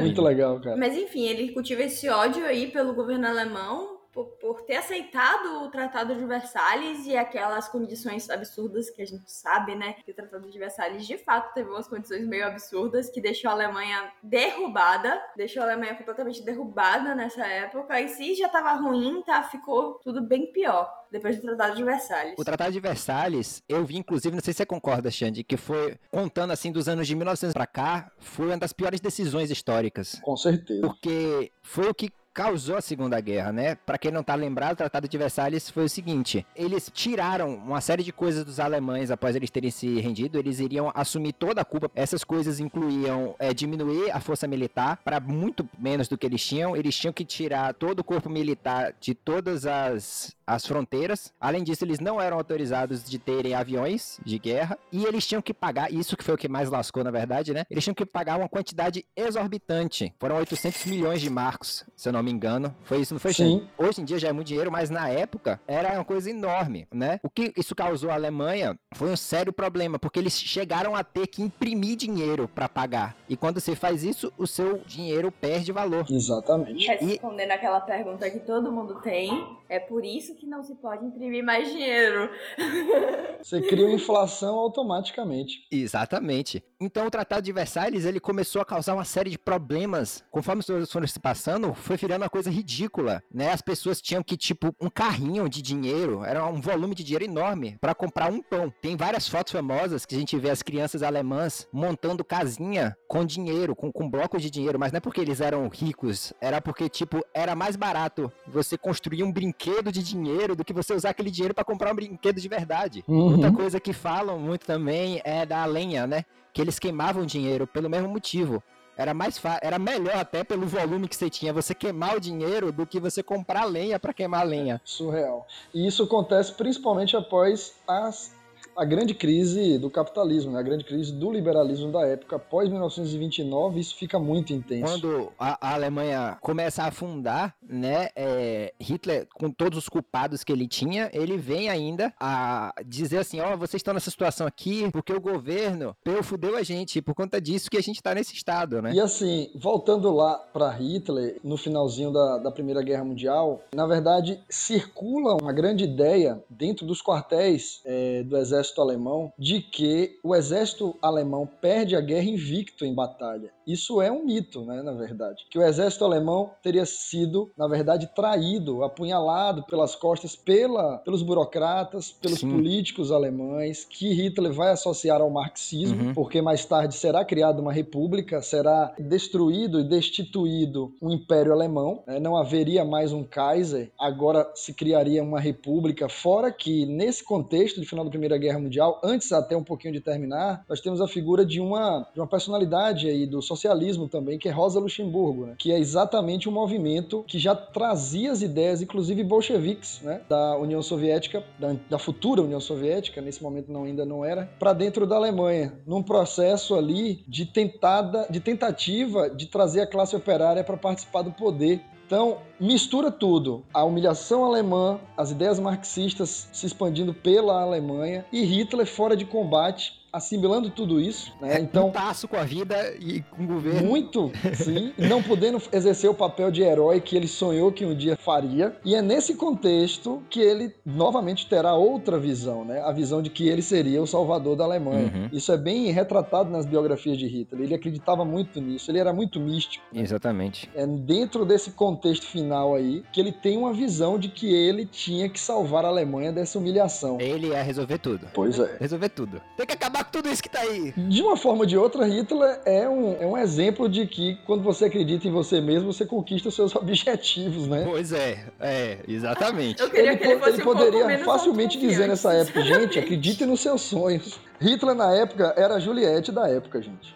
[0.00, 0.76] Muito legal, cara.
[0.76, 5.68] Mas enfim, ele cultiva esse ódio aí pelo governo alemão por, por ter aceitado o
[5.68, 9.94] Tratado de Versalhes e aquelas condições absurdas que a gente sabe, né?
[10.04, 13.54] Que o Tratado de Versalhes de fato teve umas condições meio absurdas que deixou a
[13.54, 18.00] Alemanha derrubada, deixou a Alemanha completamente derrubada nessa época.
[18.00, 19.42] E se já tava ruim, tá?
[19.42, 22.34] Ficou tudo bem pior depois do Tratado de Versalhes.
[22.38, 25.96] O Tratado de Versalhes, eu vi, inclusive, não sei se você concorda, Xande, que foi,
[26.10, 30.20] contando assim, dos anos de 1900 pra cá, foi uma das piores decisões históricas.
[30.22, 30.80] Com certeza.
[30.80, 33.76] Porque foi o que causou a Segunda Guerra, né?
[33.76, 37.80] Pra quem não tá lembrado, o Tratado de Versalhes foi o seguinte: eles tiraram uma
[37.80, 41.64] série de coisas dos alemães após eles terem se rendido, eles iriam assumir toda a
[41.64, 41.90] culpa.
[41.94, 46.76] Essas coisas incluíam é, diminuir a força militar para muito menos do que eles tinham.
[46.76, 51.32] Eles tinham que tirar todo o corpo militar de todas as as fronteiras.
[51.40, 55.54] Além disso, eles não eram autorizados de terem aviões de guerra e eles tinham que
[55.54, 57.64] pagar, isso que foi o que mais lascou na verdade, né?
[57.70, 60.12] Eles tinham que pagar uma quantidade exorbitante.
[60.18, 62.74] Foram 800 milhões de marcos, se eu não me engano.
[62.84, 63.32] Foi isso, não foi?
[63.32, 63.68] Sim.
[63.78, 67.20] Hoje em dia já é muito dinheiro, mas na época era uma coisa enorme, né?
[67.22, 71.26] O que isso causou à Alemanha foi um sério problema, porque eles chegaram a ter
[71.26, 73.16] que imprimir dinheiro para pagar.
[73.28, 76.06] E quando você faz isso, o seu dinheiro perde valor.
[76.10, 76.86] Exatamente.
[76.86, 79.30] Respondendo aquela pergunta que todo mundo tem,
[79.68, 82.30] é por isso que não se pode imprimir mais dinheiro.
[83.42, 85.66] Você cria uma inflação automaticamente.
[85.70, 86.62] Exatamente.
[86.80, 90.24] Então o Tratado de Versalhes ele começou a causar uma série de problemas.
[90.30, 93.52] Conforme os anos foram se passando, foi virando uma coisa ridícula, né?
[93.52, 97.76] As pessoas tinham que tipo um carrinho de dinheiro, era um volume de dinheiro enorme
[97.80, 98.72] para comprar um pão.
[98.80, 103.74] Tem várias fotos famosas que a gente vê as crianças alemãs montando casinha com dinheiro,
[103.74, 107.24] com, com blocos de dinheiro, mas não é porque eles eram ricos, era porque tipo
[107.32, 111.54] era mais barato você construir um brinquedo de dinheiro do que você usar aquele dinheiro
[111.54, 113.04] para comprar um brinquedo de verdade.
[113.06, 113.32] Uhum.
[113.32, 116.24] Outra coisa que falam muito também é da lenha, né?
[116.52, 118.62] Que eles queimavam dinheiro pelo mesmo motivo.
[118.96, 122.70] Era mais fa- era melhor até pelo volume que você tinha você queimar o dinheiro
[122.70, 124.80] do que você comprar lenha para queimar lenha.
[124.84, 125.46] Surreal.
[125.74, 128.32] E isso acontece principalmente após as-
[128.76, 130.58] a grande crise do capitalismo, né?
[130.58, 132.36] a grande crise do liberalismo da época.
[132.36, 135.00] Após 1929, isso fica muito intenso.
[135.00, 140.52] Quando a, a Alemanha começa a afundar, né, é, Hitler, com todos os culpados que
[140.52, 145.12] ele tinha, ele vem ainda a dizer assim, ó, vocês estão nessa situação aqui porque
[145.12, 148.34] o governo peu, fudeu a gente, e por conta disso que a gente tá nesse
[148.34, 148.92] estado, né?
[148.92, 154.40] E assim, voltando lá para Hitler, no finalzinho da, da Primeira Guerra Mundial, na verdade
[154.48, 160.94] circula uma grande ideia dentro dos quartéis é, do exército alemão de que o exército
[161.02, 163.52] alemão perde a guerra invicto em batalha.
[163.66, 165.44] Isso é um mito, né, na verdade.
[165.50, 172.12] Que o exército alemão teria sido, na verdade, traído, apunhalado pelas costas pela, pelos burocratas,
[172.12, 172.50] pelos Sim.
[172.50, 176.14] políticos alemães, que Hitler vai associar ao marxismo, Uhum.
[176.14, 182.18] porque mais tarde será criada uma república, será destruído e destituído o Império Alemão, né?
[182.18, 187.86] não haveria mais um Kaiser, agora se criaria uma república, fora que nesse contexto de
[187.86, 191.44] final da Primeira Guerra Mundial, antes até um pouquinho de terminar, nós temos a figura
[191.44, 195.54] de uma, de uma personalidade aí do socialismo também, que é Rosa Luxemburgo, né?
[195.58, 200.20] que é exatamente um movimento que já trazia as ideias, inclusive bolcheviques, né?
[200.28, 204.72] da União Soviética, da, da futura União Soviética, nesse momento não, ainda não era, para
[204.72, 210.64] dentro da Alemanha, num processo ali de tentada, de tentativa de trazer a classe operária
[210.64, 211.80] para participar do poder.
[212.06, 213.64] Então, mistura tudo.
[213.72, 220.03] A humilhação alemã, as ideias marxistas se expandindo pela Alemanha e Hitler fora de combate,
[220.14, 221.32] assimilando tudo isso.
[221.40, 221.60] Né?
[221.60, 223.82] Então, Então, passo com a vida e com o governo.
[223.86, 228.16] muito, sim, não podendo exercer o papel de herói que ele sonhou que um dia
[228.16, 228.76] faria.
[228.84, 232.80] E é nesse contexto que ele novamente terá outra visão, né?
[232.80, 235.12] A visão de que ele seria o salvador da Alemanha.
[235.14, 235.28] Uhum.
[235.32, 237.62] Isso é bem retratado nas biografias de Hitler.
[237.64, 239.84] Ele acreditava muito nisso, ele era muito místico.
[239.92, 240.70] Exatamente.
[240.74, 245.28] É dentro desse contexto final aí que ele tem uma visão de que ele tinha
[245.28, 247.18] que salvar a Alemanha dessa humilhação.
[247.20, 248.26] Ele ia resolver tudo.
[248.32, 248.76] Pois é.
[248.80, 249.40] Resolver tudo.
[249.56, 250.92] Tem que acabar tudo isso que tá aí.
[250.96, 254.62] De uma forma ou de outra, Hitler é um, é um exemplo de que quando
[254.62, 257.84] você acredita em você mesmo, você conquista os seus objetivos, né?
[257.88, 259.80] Pois é, é, exatamente.
[259.80, 263.46] Eu queria que ele fosse um pouco poderia menos facilmente dizer nessa época, gente, acredite
[263.46, 264.38] nos seus sonhos.
[264.60, 267.14] Hitler na época era a Juliette da época, gente.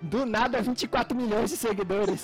[0.00, 2.22] Do nada, 24 milhões de seguidores.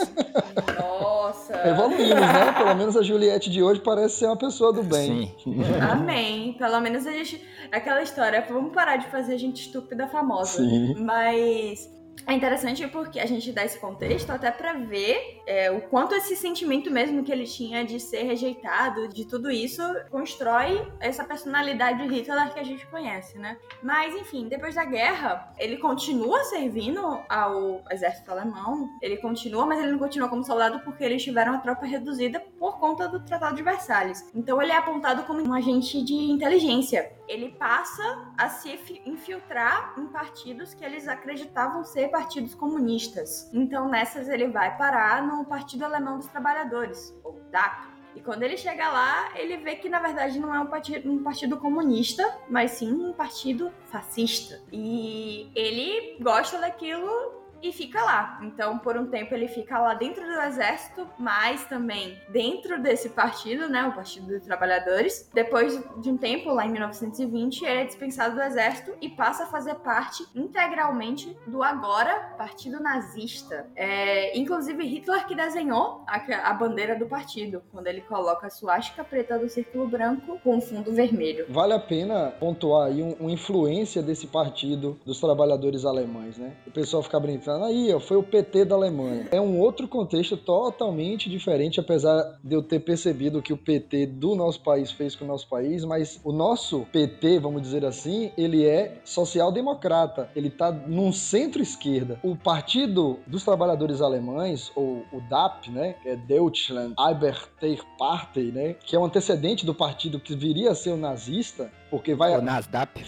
[0.79, 1.26] Nossa.
[1.65, 2.53] Evoluímos, né?
[2.57, 5.35] Pelo menos a Juliette de hoje parece ser uma pessoa do bem.
[5.43, 5.59] Sim.
[5.91, 6.55] Amém.
[6.55, 7.43] Pelo menos a gente.
[7.73, 10.59] Aquela história, vamos parar de fazer gente estúpida famosa.
[10.59, 10.95] Sim.
[10.99, 11.91] Mas
[12.27, 16.35] é interessante porque a gente dá esse contexto até pra ver é, o quanto esse
[16.37, 22.15] sentimento mesmo que ele tinha de ser rejeitado, de tudo isso, constrói essa personalidade de
[22.15, 23.57] Hitler que a gente conhece, né?
[23.83, 29.93] Mas enfim, depois da guerra, ele continua servindo ao exército alemão, ele continua, mas ele
[29.93, 33.63] não continua como soldado porque eles tiveram a tropa reduzida por conta do Tratado de
[33.63, 34.29] Versalhes.
[34.35, 37.13] Então ele é apontado como um agente de inteligência.
[37.29, 43.51] Ele passa a se fi- infiltrar em partidos que eles acreditavam ser partidos comunistas.
[43.53, 47.97] Então nessas ele vai parar no Partido Alemão dos Trabalhadores, ou DAP.
[48.15, 51.23] E quando ele chega lá, ele vê que na verdade não é um partido, um
[51.23, 54.59] partido comunista, mas sim um partido fascista.
[54.73, 58.39] E ele gosta daquilo e fica lá.
[58.43, 63.69] Então, por um tempo, ele fica lá dentro do exército, mas também dentro desse partido,
[63.69, 63.85] né?
[63.87, 65.29] O Partido dos Trabalhadores.
[65.35, 69.47] Depois de um tempo, lá em 1920, ele é dispensado do exército e passa a
[69.47, 73.67] fazer parte integralmente do agora Partido Nazista.
[73.77, 76.17] É, inclusive, Hitler que desenhou a,
[76.51, 80.93] a bandeira do partido, quando ele coloca a suástica preta do círculo branco com fundo
[80.93, 81.47] vermelho.
[81.49, 86.57] Vale a pena pontuar aí um- uma influência desse partido dos trabalhadores alemães, né?
[86.67, 89.29] O pessoal fica, brin- falando aí, ó, foi o PT da Alemanha.
[89.31, 94.35] É um outro contexto totalmente diferente, apesar de eu ter percebido que o PT do
[94.35, 98.67] nosso país fez com o nosso país, mas o nosso PT, vamos dizer assim, ele
[98.67, 100.29] é social-democrata.
[100.35, 102.19] Ele tá num centro-esquerda.
[102.23, 108.97] O Partido dos Trabalhadores Alemães, ou o DAP, né, que é Deutschland Arbeiterpartei, né, que
[108.97, 112.33] é um antecedente do partido que viria a ser o nazista, porque vai,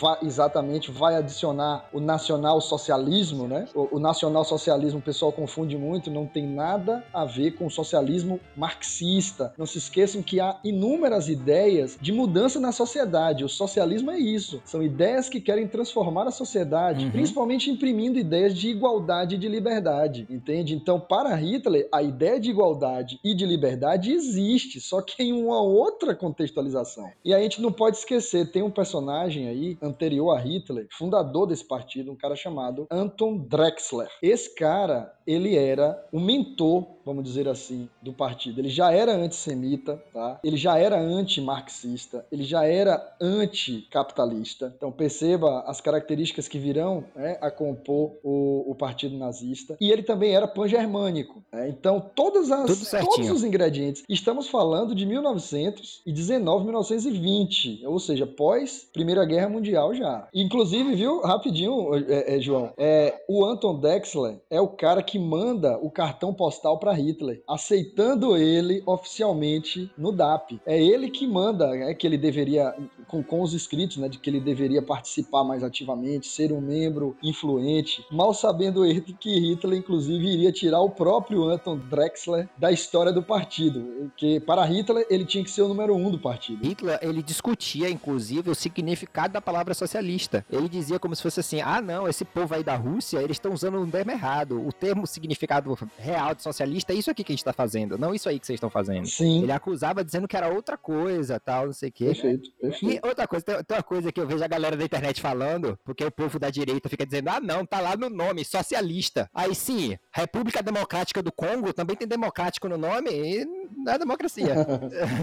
[0.00, 3.66] vai- exatamente vai adicionar o nacional-socialismo, né?
[3.74, 8.40] O, o nacional-socialismo o pessoal confunde muito, não tem nada a ver com o socialismo
[8.56, 9.52] marxista.
[9.56, 13.44] Não se esqueçam que há inúmeras ideias de mudança na sociedade.
[13.44, 17.10] O socialismo é isso, são ideias que querem transformar a sociedade, Uhum.
[17.10, 20.74] principalmente imprimindo ideias de igualdade e de liberdade, entende?
[20.74, 25.60] Então, para Hitler, a ideia de igualdade e de liberdade existe, só que em uma
[25.60, 27.10] outra contextualização.
[27.24, 31.66] E a gente não pode esquecer, tem um personagem aí anterior a Hitler, fundador desse
[31.66, 34.08] partido, um cara chamado Anton Drexler.
[34.22, 38.60] Esse cara, ele era o mentor, vamos dizer assim, do partido.
[38.60, 40.38] Ele já era antissemita, tá?
[40.44, 44.74] Ele já era anti-marxista, ele já era anticapitalista.
[44.76, 49.74] Então perceba as características que virão né, a compor o, o partido nazista.
[49.80, 51.42] E ele também era pan-germânico.
[51.50, 51.70] né?
[51.70, 54.02] Então todas as, todos os ingredientes.
[54.06, 60.28] Estamos falando de 1919, 1920, ou seja, pós Primeira Guerra Mundial já.
[60.34, 65.78] Inclusive, viu, rapidinho, é, é, João, é, o Anton Dexler é o cara que manda
[65.78, 70.60] o cartão postal para Hitler, aceitando ele oficialmente no DAP.
[70.66, 72.74] É ele que manda, é que ele deveria,
[73.06, 77.16] com, com os escritos, né, de que ele deveria participar mais ativamente, ser um membro
[77.22, 83.12] influente, mal sabendo ele que Hitler, inclusive, iria tirar o próprio Anton Drexler da história
[83.12, 86.64] do partido, que para Hitler ele tinha que ser o número um do partido.
[86.64, 90.44] Hitler, ele discutia, inclusive, o significado da palavra socialista.
[90.50, 93.52] Ele dizia como se fosse assim, ah não, esse povo aí da Rússia, eles estão
[93.52, 94.60] usando um termo errado.
[94.66, 98.14] O termo significado real de socialista é isso aqui que a gente tá fazendo, não
[98.14, 99.06] isso aí que vocês estão fazendo.
[99.06, 102.06] Sim, Ele acusava dizendo que era outra coisa, tal, não sei o quê.
[102.06, 102.94] perfeito, perfeito.
[102.94, 105.78] E outra coisa, tem, tem uma coisa que eu vejo a galera da internet falando,
[105.84, 109.28] porque o povo da direita fica dizendo, ah não, tá lá no nome, socialista.
[109.34, 113.44] Aí sim, República Democrática do Congo também tem democrático no nome e
[113.76, 114.54] não é democracia.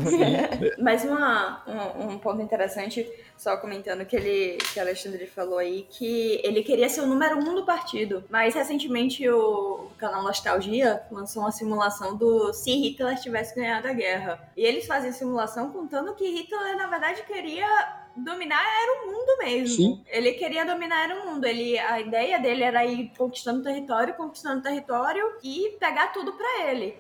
[0.80, 5.88] Mas uma, um, um ponto interessante, só comentando que ele que o Alexandre falou aí,
[5.90, 8.24] que ele queria ser o número um do partido.
[8.30, 14.52] Mas recentemente o, canal Nostalgia lançou uma simulação do se Hitler tivesse ganhado a guerra.
[14.56, 17.68] E eles fazem simulação contando que Hitler, na verdade, queria
[18.16, 19.76] dominar era o mundo mesmo.
[19.76, 20.04] Sim.
[20.08, 21.46] Ele queria dominar era o mundo.
[21.46, 26.98] Ele, a ideia dele era ir conquistando território, conquistando território e pegar tudo pra ele.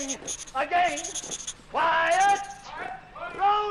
[0.00, 0.16] Okay,
[0.54, 0.96] again.
[1.70, 2.40] Quiet.
[3.36, 3.70] Roll.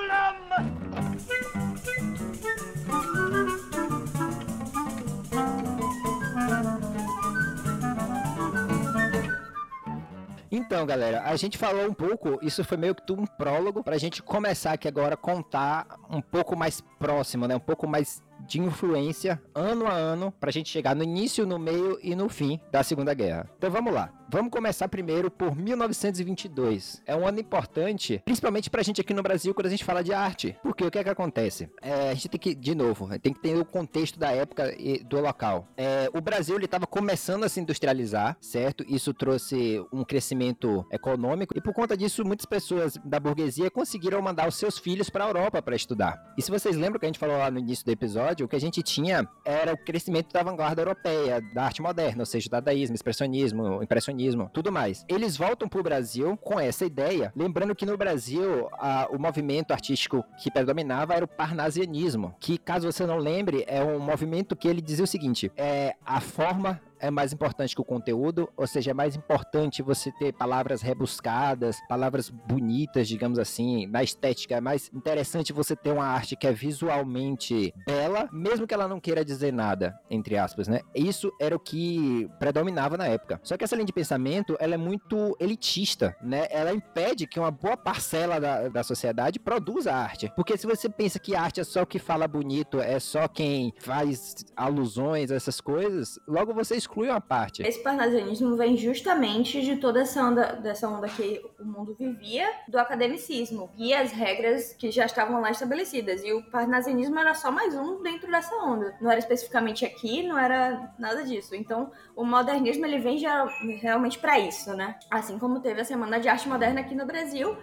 [10.51, 14.21] Então, galera, a gente falou um pouco, isso foi meio que um prólogo pra gente
[14.21, 17.55] começar aqui agora a contar um pouco mais próximo, né?
[17.55, 21.99] Um pouco mais de influência ano a ano pra gente chegar no início, no meio
[22.03, 23.49] e no fim da Segunda Guerra.
[23.57, 24.18] Então vamos lá.
[24.31, 27.01] Vamos começar primeiro por 1922.
[27.03, 30.13] É um ano importante, principalmente pra gente aqui no Brasil quando a gente fala de
[30.13, 30.55] arte.
[30.61, 31.67] Porque o que é que acontece?
[31.81, 35.03] É, a gente tem que, de novo, tem que ter o contexto da época e
[35.03, 35.67] do local.
[35.75, 38.85] É, o Brasil ele estava começando a se industrializar, certo?
[38.87, 44.47] Isso trouxe um crescimento econômico e por conta disso muitas pessoas da burguesia conseguiram mandar
[44.47, 46.21] os seus filhos para a Europa para estudar.
[46.37, 48.55] E se vocês lembram que a gente falou lá no início do episódio, o que
[48.55, 52.93] a gente tinha era o crescimento da vanguarda europeia, da arte moderna, ou seja, dadaísmo,
[52.93, 54.18] expressionismo, impressionismo,
[54.51, 55.05] tudo mais.
[55.07, 59.71] Eles voltam para o Brasil com essa ideia, lembrando que no Brasil a- o movimento
[59.71, 64.67] artístico que predominava era o parnasianismo, que caso você não lembre, é um movimento que
[64.67, 68.91] ele dizia o seguinte: é a forma é mais importante que o conteúdo, ou seja,
[68.91, 74.55] é mais importante você ter palavras rebuscadas, palavras bonitas, digamos assim, na estética.
[74.55, 78.99] É mais interessante você ter uma arte que é visualmente bela, mesmo que ela não
[78.99, 80.81] queira dizer nada, entre aspas, né?
[80.93, 83.39] Isso era o que predominava na época.
[83.43, 86.47] Só que essa linha de pensamento, ela é muito elitista, né?
[86.49, 90.31] Ela impede que uma boa parcela da, da sociedade produza arte.
[90.35, 93.73] Porque se você pensa que arte é só o que fala bonito, é só quem
[93.79, 97.61] faz alusões a essas coisas, logo você exclui uma parte.
[97.61, 102.77] Esse parnasianismo vem justamente de toda essa onda, dessa onda que o mundo vivia do
[102.77, 106.23] academicismo e as regras que já estavam lá estabelecidas.
[106.23, 108.95] E o parnasianismo era só mais um dentro dessa onda.
[108.99, 111.55] Não era especificamente aqui, não era nada disso.
[111.55, 113.45] Então, o modernismo ele vem já,
[113.81, 114.97] realmente para isso, né?
[115.09, 117.55] Assim como teve a Semana de Arte Moderna aqui no Brasil,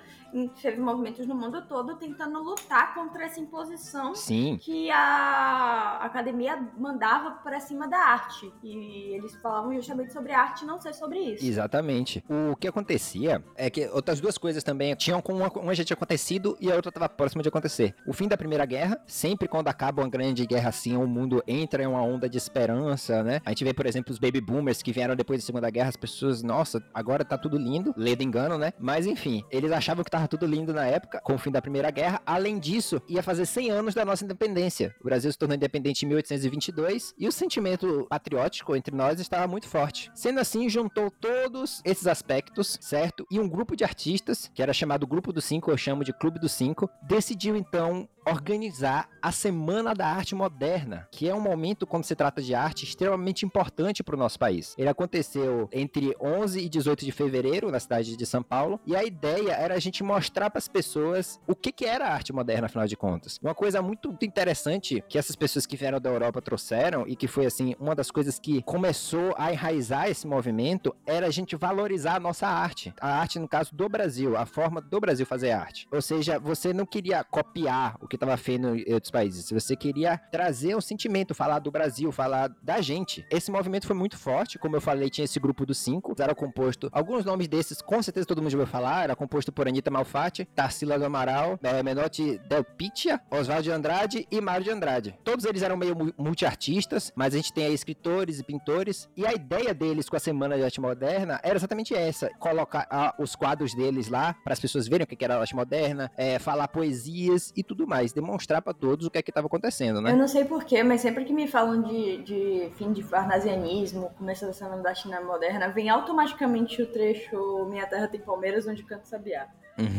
[0.60, 4.58] teve movimentos no mundo todo tentando lutar contra essa imposição Sim.
[4.60, 8.52] que a academia mandava para cima da arte.
[8.62, 11.44] E eles falavam justamente sobre arte não ser sobre isso.
[11.44, 12.24] Exatamente.
[12.28, 15.94] O que acontecia é que outras duas coisas também tinham com uma, uma já tinha
[15.94, 17.94] acontecido e a outra estava próxima de acontecer.
[18.06, 21.82] O fim da Primeira Guerra, sempre quando acaba uma grande guerra assim, o mundo entra
[21.82, 23.40] em uma onda de esperança, né?
[23.44, 25.96] A gente vê, por exemplo, os baby boomers que vieram depois da Segunda Guerra, as
[25.96, 28.72] pessoas, nossa, agora tá tudo lindo, ledo engano, né?
[28.78, 31.90] Mas enfim, eles achavam que tava tudo lindo na época, com o fim da Primeira
[31.90, 32.22] Guerra.
[32.24, 34.94] Além disso, ia fazer 100 anos da nossa independência.
[35.00, 39.68] O Brasil se tornou independente em 1822 e o sentimento patriótico entre nós estava muito
[39.68, 40.10] forte.
[40.14, 43.26] Sendo assim, juntou todos esses aspectos, certo?
[43.30, 46.38] E um grupo de artistas, que era chamado Grupo dos Cinco, eu chamo de Clube
[46.38, 52.04] dos Cinco, decidiu então organizar a Semana da Arte Moderna, que é um momento, quando
[52.04, 54.74] se trata de arte, extremamente importante para o nosso país.
[54.76, 59.04] Ele aconteceu entre 11 e 18 de fevereiro, na cidade de São Paulo, e a
[59.04, 62.66] ideia era a gente mostrar para as pessoas o que, que era a arte moderna,
[62.66, 63.38] afinal de contas.
[63.40, 67.46] Uma coisa muito interessante que essas pessoas que vieram da Europa trouxeram, e que foi,
[67.46, 72.20] assim, uma das coisas que começou a enraizar esse movimento, era a gente valorizar a
[72.20, 72.92] nossa arte.
[73.00, 75.86] A arte, no caso do Brasil, a forma do Brasil fazer arte.
[75.92, 79.44] Ou seja, você não queria copiar o que estava feito em outros países.
[79.44, 83.26] Se você queria trazer um sentimento, falar do Brasil, falar da gente.
[83.30, 86.88] Esse movimento foi muito forte, como eu falei, tinha esse grupo dos cinco, era composto,
[86.92, 90.44] alguns nomes desses, com certeza todo mundo já ouviu falar, era composto por Anitta Malfatti,
[90.54, 95.18] Tarsila do Amaral, Menotti Del Pitia, Oswaldo de Andrade e Mário de Andrade.
[95.22, 99.32] Todos eles eram meio multiartistas, mas a gente tem aí escritores e pintores, e a
[99.32, 103.74] ideia deles com a Semana de Arte Moderna era exatamente essa, colocar ah, os quadros
[103.74, 107.52] deles lá, para as pessoas verem o que era a arte moderna, é, falar poesias
[107.56, 110.12] e tudo mais demonstrar para todos o que é que estava acontecendo, né?
[110.12, 114.46] Eu não sei porquê, mas sempre que me falam de, de fim de farnasianismo, começo
[114.46, 119.04] da semana da China moderna, vem automaticamente o trecho Minha Terra tem Palmeiras, onde canta
[119.04, 119.48] Sabiá.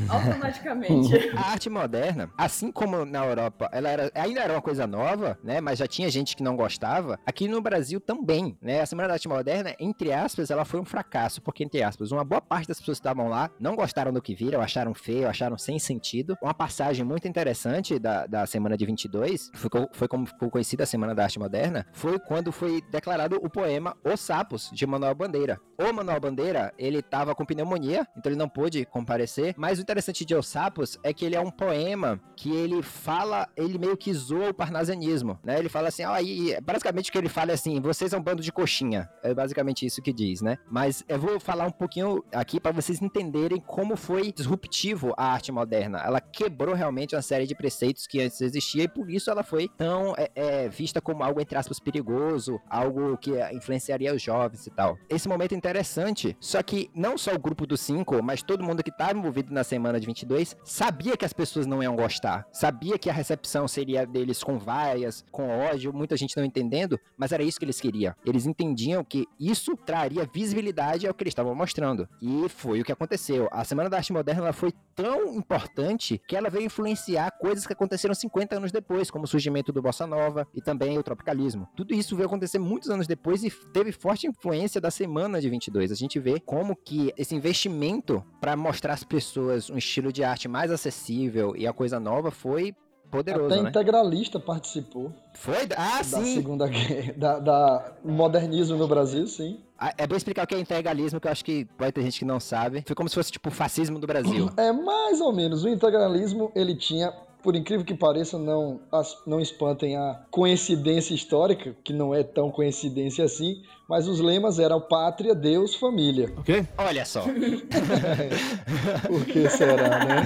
[0.09, 1.13] Automaticamente.
[1.37, 5.61] A arte moderna, assim como na Europa, ela era, ainda era uma coisa nova, né?
[5.61, 7.19] Mas já tinha gente que não gostava.
[7.25, 8.81] Aqui no Brasil também, né?
[8.81, 12.23] A Semana da Arte Moderna, entre aspas, ela foi um fracasso, porque, entre aspas, uma
[12.23, 15.57] boa parte das pessoas que estavam lá não gostaram do que viram, acharam feio, acharam
[15.57, 16.37] sem sentido.
[16.41, 20.87] Uma passagem muito interessante da, da semana de 22, foi, foi como ficou conhecida a
[20.87, 25.59] Semana da Arte Moderna, foi quando foi declarado o poema Os Sapos, de Manuel Bandeira.
[25.77, 29.81] O Manuel Bandeira, ele tava com pneumonia, então ele não pôde comparecer, mas mas o
[29.81, 33.97] interessante de Os Sapos é que ele é um poema que ele fala, ele meio
[33.97, 35.59] que zoa o parnasianismo, né?
[35.59, 38.23] Ele fala assim, ó, e basicamente o que ele fala é assim, vocês são um
[38.23, 39.09] bando de coxinha.
[39.21, 40.57] É basicamente isso que diz, né?
[40.71, 45.51] Mas eu vou falar um pouquinho aqui para vocês entenderem como foi disruptivo a arte
[45.51, 45.97] moderna.
[45.97, 49.67] Ela quebrou realmente uma série de preceitos que antes existia e por isso ela foi
[49.67, 54.69] tão é, é, vista como algo, entre aspas, perigoso, algo que influenciaria os jovens e
[54.69, 54.97] tal.
[55.09, 58.81] Esse momento é interessante, só que não só o grupo dos cinco, mas todo mundo
[58.81, 62.97] que estava envolvido na semana de 22, sabia que as pessoas não iam gostar, sabia
[62.97, 67.43] que a recepção seria deles com vaias, com ódio, muita gente não entendendo, mas era
[67.43, 68.13] isso que eles queriam.
[68.25, 72.07] Eles entendiam que isso traria visibilidade ao que eles estavam mostrando.
[72.21, 73.47] E foi o que aconteceu.
[73.51, 78.13] A Semana da Arte Moderna foi tão importante que ela veio influenciar coisas que aconteceram
[78.13, 81.67] 50 anos depois, como o surgimento do Bossa Nova e também o tropicalismo.
[81.75, 85.91] Tudo isso veio acontecer muitos anos depois e teve forte influência da Semana de 22.
[85.91, 90.23] A gente vê como que esse investimento para mostrar às pessoas pessoas um estilo de
[90.23, 92.75] arte mais acessível e a coisa nova foi
[93.09, 93.69] poderoso, Até né?
[93.69, 95.13] integralista participou.
[95.33, 95.55] Foi?
[95.77, 96.35] Ah, da sim!
[96.35, 99.61] Segunda Guerra, da, da modernismo no Brasil, sim.
[99.79, 102.19] Ah, é bom explicar o que é integralismo, que eu acho que vai ter gente
[102.19, 102.83] que não sabe.
[102.85, 104.49] Foi como se fosse tipo o fascismo do Brasil.
[104.57, 105.63] É mais ou menos.
[105.63, 107.13] O integralismo, ele tinha
[107.47, 108.81] por incrível que pareça, não,
[109.25, 114.81] não espantem a coincidência histórica, que não é tão coincidência assim, mas os lemas eram
[114.81, 116.29] pátria, Deus, família.
[116.35, 116.67] Ok?
[116.77, 117.23] Olha só.
[119.07, 120.23] Por que será, né?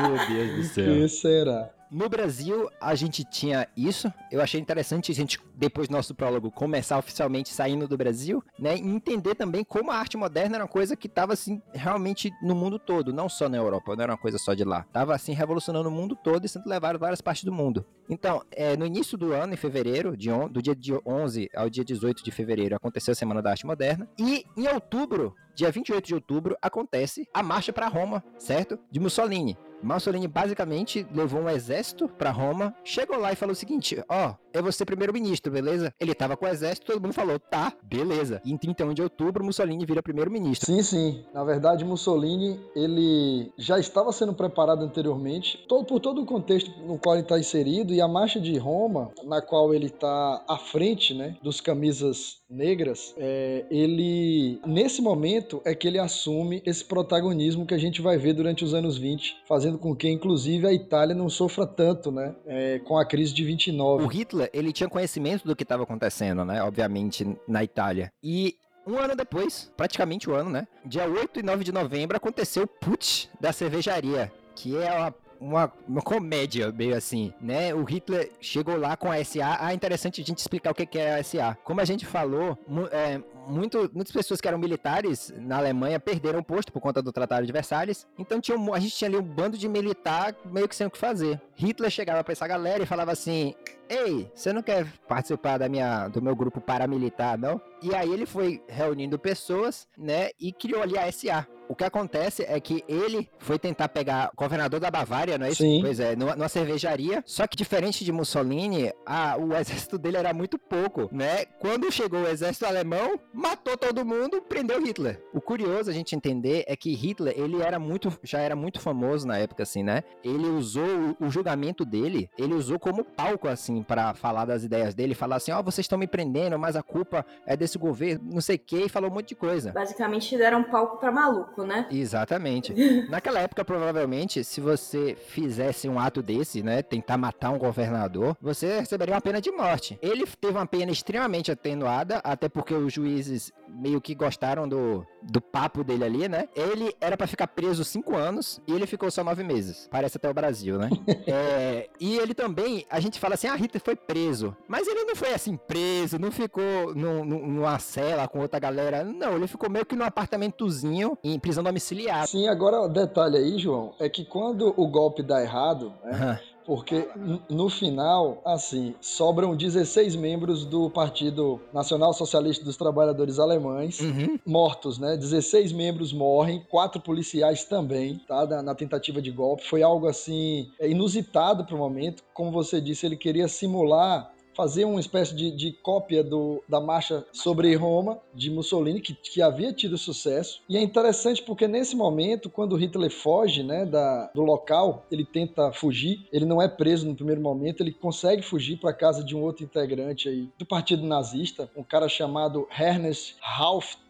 [0.00, 0.84] Meu Deus do céu.
[0.86, 1.70] Por que será?
[1.92, 4.10] No Brasil, a gente tinha isso.
[4.30, 8.76] Eu achei interessante a gente, depois do nosso prólogo, começar oficialmente saindo do Brasil, né?
[8.76, 12.54] E entender também como a arte moderna era uma coisa que estava, assim, realmente no
[12.54, 14.86] mundo todo, não só na Europa, não era uma coisa só de lá.
[14.90, 17.84] Tava, assim, revolucionando o mundo todo e sendo levado a várias partes do mundo.
[18.08, 21.68] Então, é, no início do ano, em fevereiro, de on, do dia de 11 ao
[21.68, 24.08] dia 18 de fevereiro, aconteceu a Semana da Arte Moderna.
[24.18, 28.78] E em outubro, dia 28 de outubro, acontece a Marcha para Roma, certo?
[28.90, 29.58] De Mussolini.
[29.82, 34.34] Mussolini basicamente levou um exército para Roma, chegou lá e falou o seguinte: ó, oh,
[34.52, 35.92] eu vou ser primeiro-ministro, beleza?
[35.98, 38.40] Ele tava com o exército, todo mundo falou, tá, beleza.
[38.44, 40.66] E em 31 de outubro, Mussolini vira primeiro-ministro.
[40.66, 41.24] Sim, sim.
[41.32, 46.98] Na verdade, Mussolini, ele já estava sendo preparado anteriormente, todo, por todo o contexto no
[46.98, 51.14] qual ele está inserido, e a marcha de Roma, na qual ele está à frente,
[51.14, 57.74] né, dos camisas negras, é, ele, nesse momento, é que ele assume esse protagonismo que
[57.74, 61.28] a gente vai ver durante os anos 20, fazendo com que, inclusive, a Itália não
[61.28, 64.04] sofra tanto, né, é, com a crise de 29.
[64.04, 68.12] O Hitler, ele tinha conhecimento do que estava acontecendo, né, obviamente, na Itália.
[68.22, 70.66] E um ano depois, praticamente um ano, né?
[70.84, 75.72] Dia 8 e 9 de novembro, aconteceu o putsch da cervejaria, que é uma uma,
[75.88, 77.74] uma comédia, meio assim, né?
[77.74, 79.58] O Hitler chegou lá com a SA.
[79.58, 81.56] Ah, interessante a gente explicar o que é a SA.
[81.64, 82.56] Como a gente falou,
[82.92, 87.12] é, muito, muitas pessoas que eram militares na Alemanha perderam o posto por conta do
[87.12, 88.06] Tratado de Versalhes.
[88.18, 90.90] Então tinha um, a gente tinha ali um bando de militar meio que sem o
[90.90, 91.40] que fazer.
[91.56, 93.54] Hitler chegava para essa galera e falava assim:
[93.88, 97.60] Ei, você não quer participar da minha, do meu grupo paramilitar, não?
[97.82, 101.46] E aí ele foi reunindo pessoas, né, e criou ali a SA.
[101.72, 105.52] O que acontece é que ele foi tentar pegar o governador da Bavária, não é
[105.52, 105.62] isso?
[105.62, 105.80] Sim.
[105.80, 107.24] Pois é, numa, numa cervejaria.
[107.26, 111.46] Só que diferente de Mussolini, a, o exército dele era muito pouco, né?
[111.58, 115.22] Quando chegou o exército alemão, matou todo mundo, prendeu Hitler.
[115.32, 119.26] O curioso a gente entender é que Hitler, ele era muito, já era muito famoso
[119.26, 120.04] na época, assim, né?
[120.22, 124.94] Ele usou o, o julgamento dele, ele usou como palco, assim, para falar das ideias
[124.94, 128.28] dele, falar assim, ó, oh, vocês estão me prendendo, mas a culpa é desse governo,
[128.30, 129.72] não sei o que, e falou um monte de coisa.
[129.72, 131.86] Basicamente deram um palco para maluco, né?
[131.90, 132.74] Exatamente.
[133.08, 138.80] Naquela época, provavelmente, se você fizesse um ato desse, né, tentar matar um governador, você
[138.80, 139.98] receberia uma pena de morte.
[140.02, 145.40] Ele teve uma pena extremamente atenuada, até porque os juízes meio que gostaram do, do
[145.40, 146.48] papo dele ali, né?
[146.54, 149.88] Ele era para ficar preso cinco anos e ele ficou só nove meses.
[149.90, 150.90] Parece até o Brasil, né?
[151.26, 154.56] é, e ele também, a gente fala assim, ah, Rita foi preso.
[154.68, 159.04] Mas ele não foi assim preso, não ficou numa cela com outra galera.
[159.04, 162.26] Não, ele ficou meio que num apartamentozinho em prisão domiciliar.
[162.26, 166.40] Sim, agora o detalhe aí, João, é que quando o golpe dá errado, né?
[166.64, 167.08] Porque
[167.50, 174.38] no final, assim, sobram 16 membros do Partido Nacional Socialista dos Trabalhadores Alemães uhum.
[174.46, 175.16] mortos, né?
[175.16, 178.46] 16 membros morrem, quatro policiais também, tá?
[178.46, 179.66] Na, na tentativa de golpe.
[179.68, 182.22] Foi algo assim é, inusitado para o momento.
[182.32, 187.24] Como você disse, ele queria simular fazer uma espécie de, de cópia do, da marcha
[187.32, 190.60] sobre Roma, de Mussolini, que, que havia tido sucesso.
[190.68, 195.72] E é interessante porque nesse momento, quando Hitler foge né, da, do local, ele tenta
[195.72, 199.42] fugir, ele não é preso no primeiro momento, ele consegue fugir para casa de um
[199.42, 203.36] outro integrante aí do partido nazista, um cara chamado Ernest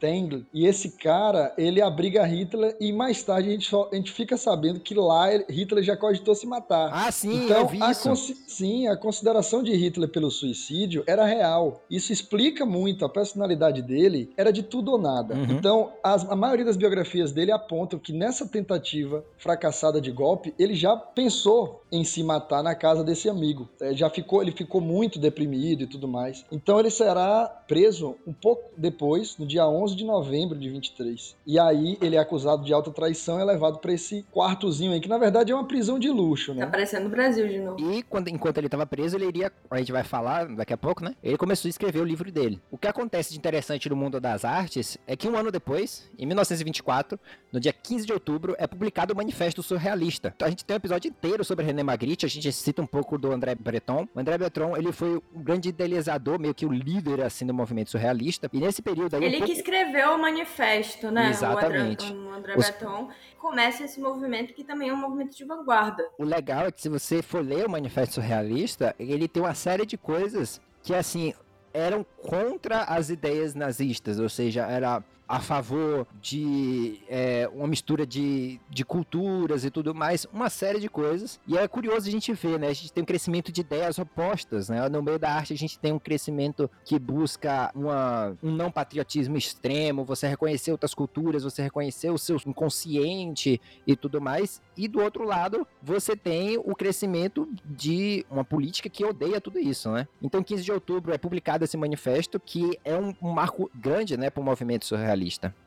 [0.00, 0.42] Tengel.
[0.52, 4.36] E esse cara, ele abriga Hitler e mais tarde a gente, só, a gente fica
[4.36, 6.90] sabendo que lá Hitler já cogitou se matar.
[6.92, 8.14] Ah, sim, então, vi isso.
[8.46, 11.82] Sim, a consideração de Hitler pelo suicídio era real.
[11.90, 13.04] Isso explica muito.
[13.04, 15.34] A personalidade dele era de tudo ou nada.
[15.34, 15.44] Uhum.
[15.50, 20.74] Então, as, a maioria das biografias dele apontam que nessa tentativa fracassada de golpe, ele
[20.74, 23.68] já pensou em se matar na casa desse amigo.
[23.80, 26.44] É, já ficou, ele ficou muito deprimido e tudo mais.
[26.50, 31.36] Então, ele será preso um pouco depois, no dia 11 de novembro de 23.
[31.46, 35.00] E aí, ele é acusado de alta traição e é levado para esse quartozinho aí,
[35.00, 36.64] que na verdade é uma prisão de luxo, né?
[36.64, 37.92] Tá parecendo o Brasil de novo.
[37.92, 40.76] E quando, enquanto ele estava preso, ele iria, a gente vai falar falar daqui a
[40.76, 41.14] pouco, né?
[41.22, 42.62] Ele começou a escrever o livro dele.
[42.70, 46.24] O que acontece de interessante no mundo das artes é que um ano depois, em
[46.24, 47.18] 1924,
[47.52, 50.32] no dia 15 de outubro, é publicado o Manifesto Surrealista.
[50.34, 53.18] Então a gente tem um episódio inteiro sobre René Magritte, a gente cita um pouco
[53.18, 54.06] do André Breton.
[54.14, 57.90] O André Breton, ele foi um grande idealizador, meio que o líder, assim, do movimento
[57.90, 58.48] surrealista.
[58.52, 59.24] E nesse período aí...
[59.24, 59.52] Ele um pouco...
[59.52, 61.30] que escreveu o manifesto, né?
[61.30, 62.04] Exatamente.
[62.04, 62.70] O André, o André Os...
[62.70, 63.08] Breton
[63.42, 66.08] começa esse movimento que também é um movimento de vanguarda.
[66.16, 69.84] O legal é que se você for ler o Manifesto Surrealista, ele tem uma série
[69.84, 71.34] de coisas que, assim,
[71.74, 75.02] eram contra as ideias nazistas, ou seja, era
[75.32, 80.90] a favor de é, uma mistura de, de culturas e tudo mais, uma série de
[80.90, 81.40] coisas.
[81.48, 82.68] E é curioso a gente ver, né?
[82.68, 84.86] A gente tem um crescimento de ideias opostas, né?
[84.90, 89.38] No meio da arte a gente tem um crescimento que busca uma, um não patriotismo
[89.38, 94.60] extremo, você reconhecer outras culturas, você reconhecer o seu inconsciente e tudo mais.
[94.76, 99.90] E do outro lado, você tem o crescimento de uma política que odeia tudo isso,
[99.90, 100.06] né?
[100.20, 104.28] Então, 15 de outubro é publicado esse manifesto que é um, um marco grande, né,
[104.28, 105.21] para o movimento surrealista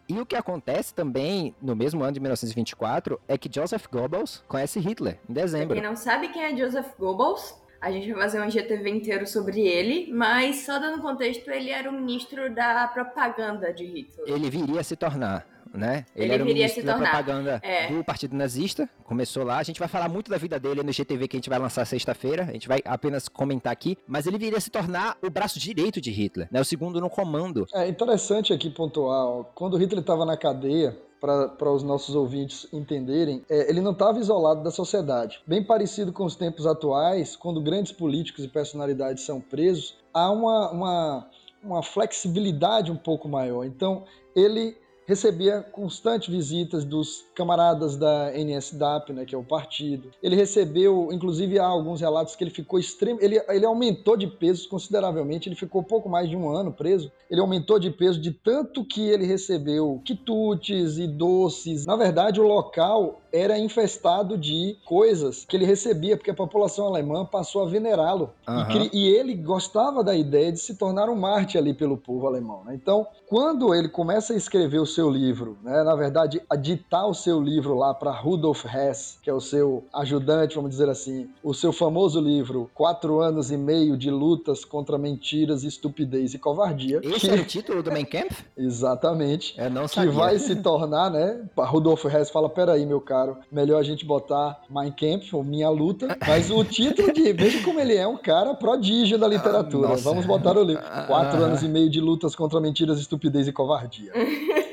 [0.07, 4.79] E o que acontece também no mesmo ano de 1924 é que Joseph Goebbels conhece
[4.79, 5.67] Hitler em dezembro.
[5.69, 9.27] Pra quem não sabe quem é Joseph Goebbels, a gente vai fazer um GTV inteiro
[9.27, 14.27] sobre ele, mas só dando contexto, ele era o ministro da propaganda de Hitler.
[14.27, 15.45] Ele viria a se tornar
[15.77, 16.05] né?
[16.15, 17.11] Ele era o viria ministro se da tornar.
[17.11, 17.87] propaganda É.
[17.87, 18.89] do Partido Nazista.
[19.03, 19.57] Começou lá.
[19.57, 21.85] A gente vai falar muito da vida dele no GTV que a gente vai lançar
[21.85, 22.43] sexta-feira.
[22.43, 23.97] A gente vai apenas comentar aqui.
[24.07, 26.61] Mas ele viria se tornar o braço direito de Hitler, né?
[26.61, 27.65] O segundo no comando.
[27.73, 33.43] É interessante aqui pontuar, ó, quando Hitler estava na cadeia, para os nossos ouvintes entenderem,
[33.49, 35.41] é, ele não estava isolado da sociedade.
[35.47, 40.69] Bem parecido com os tempos atuais, quando grandes políticos e personalidades são presos, há uma,
[40.71, 41.29] uma,
[41.63, 43.65] uma flexibilidade um pouco maior.
[43.65, 44.03] Então,
[44.35, 50.09] ele recebia constantes visitas dos camaradas da NSDAP, né, que é o partido.
[50.21, 54.67] Ele recebeu, inclusive há alguns relatos que ele ficou extremo, ele, ele aumentou de peso
[54.69, 57.11] consideravelmente, ele ficou pouco mais de um ano preso.
[57.29, 61.85] Ele aumentou de peso de tanto que ele recebeu quitutes e doces.
[61.85, 67.25] Na verdade, o local era infestado de coisas que ele recebia, porque a população alemã
[67.25, 68.31] passou a venerá-lo.
[68.47, 68.67] E Aham.
[68.71, 72.63] cri- E, ele gostava da ideia de se tornar um Marte ali pelo povo alemão.
[72.63, 72.75] né?
[72.75, 77.13] Então, quando ele começa a escrever o seu livro, né, na verdade, a ditar o
[77.13, 81.53] seu livro lá para Rudolf Hess, que é o seu ajudante, vamos dizer assim, o
[81.53, 86.99] seu famoso livro, Quatro Anos e Meio de Lutas contra Mentiras, Estupidez e Covardia.
[87.03, 88.43] Esse que- era o título do Mein Kampf?
[88.57, 90.11] Exatamente Eu não que sabia.
[90.11, 91.45] vai se tornar, né?
[91.57, 96.17] Rudolf Hess fala: peraí, meu caro, melhor a gente botar Mein Kampf, ou Minha Luta.
[96.27, 97.33] Mas o título de.
[97.33, 99.89] Veja como ele é um cara prodígio da literatura.
[99.93, 99.95] Ah.
[99.97, 101.47] Vamos botar o livro: Quatro Ah.
[101.47, 104.11] anos e meio de lutas contra mentiras, estupidez e covardia.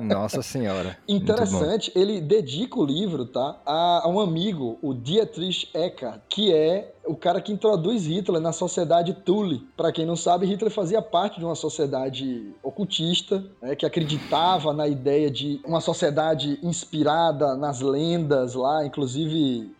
[0.00, 0.96] Nossa senhora.
[1.08, 3.60] Interessante, ele dedica o livro, tá?
[3.64, 8.52] A, a um amigo, o Dietrich Eckart, que é o cara que introduz Hitler na
[8.52, 9.66] sociedade Thule.
[9.76, 14.86] Para quem não sabe, Hitler fazia parte de uma sociedade ocultista, né, que acreditava na
[14.86, 19.74] ideia de uma sociedade inspirada nas lendas lá, inclusive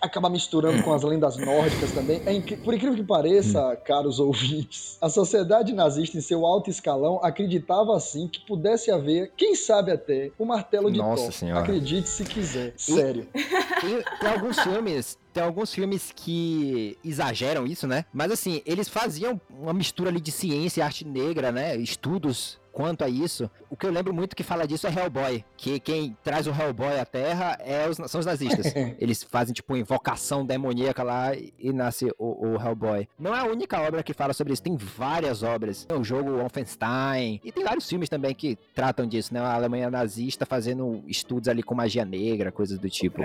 [0.00, 2.22] acaba misturando com as lendas nórdicas também.
[2.26, 7.20] É incri- por incrível que pareça, caros ouvintes, a sociedade nazista em seu alto escalão
[7.22, 11.32] acreditava assim que pudesse haver, quem sabe até, o martelo de Nossa Thor.
[11.32, 11.60] Senhora.
[11.60, 12.74] Acredite se quiser.
[12.76, 13.26] Sério.
[13.32, 15.18] Tem, tem alguns filmes.
[15.32, 18.04] Tem alguns filmes que exageram isso, né?
[18.12, 21.76] Mas assim, eles faziam uma mistura ali de ciência e arte negra, né?
[21.76, 23.50] Estudos quanto a isso.
[23.68, 25.44] O que eu lembro muito que fala disso é Hellboy.
[25.56, 28.74] Que quem traz o Hellboy à Terra é os, são os nazistas.
[28.98, 33.08] Eles fazem, tipo, uma invocação demoníaca lá e nasce o, o Hellboy.
[33.18, 34.62] Não é a única obra que fala sobre isso.
[34.62, 35.84] Tem várias obras.
[35.84, 37.40] Tem o jogo Wolfenstein.
[37.44, 39.40] E tem vários filmes também que tratam disso, né?
[39.40, 43.22] A Alemanha nazista fazendo estudos ali com magia negra, coisas do O tipo.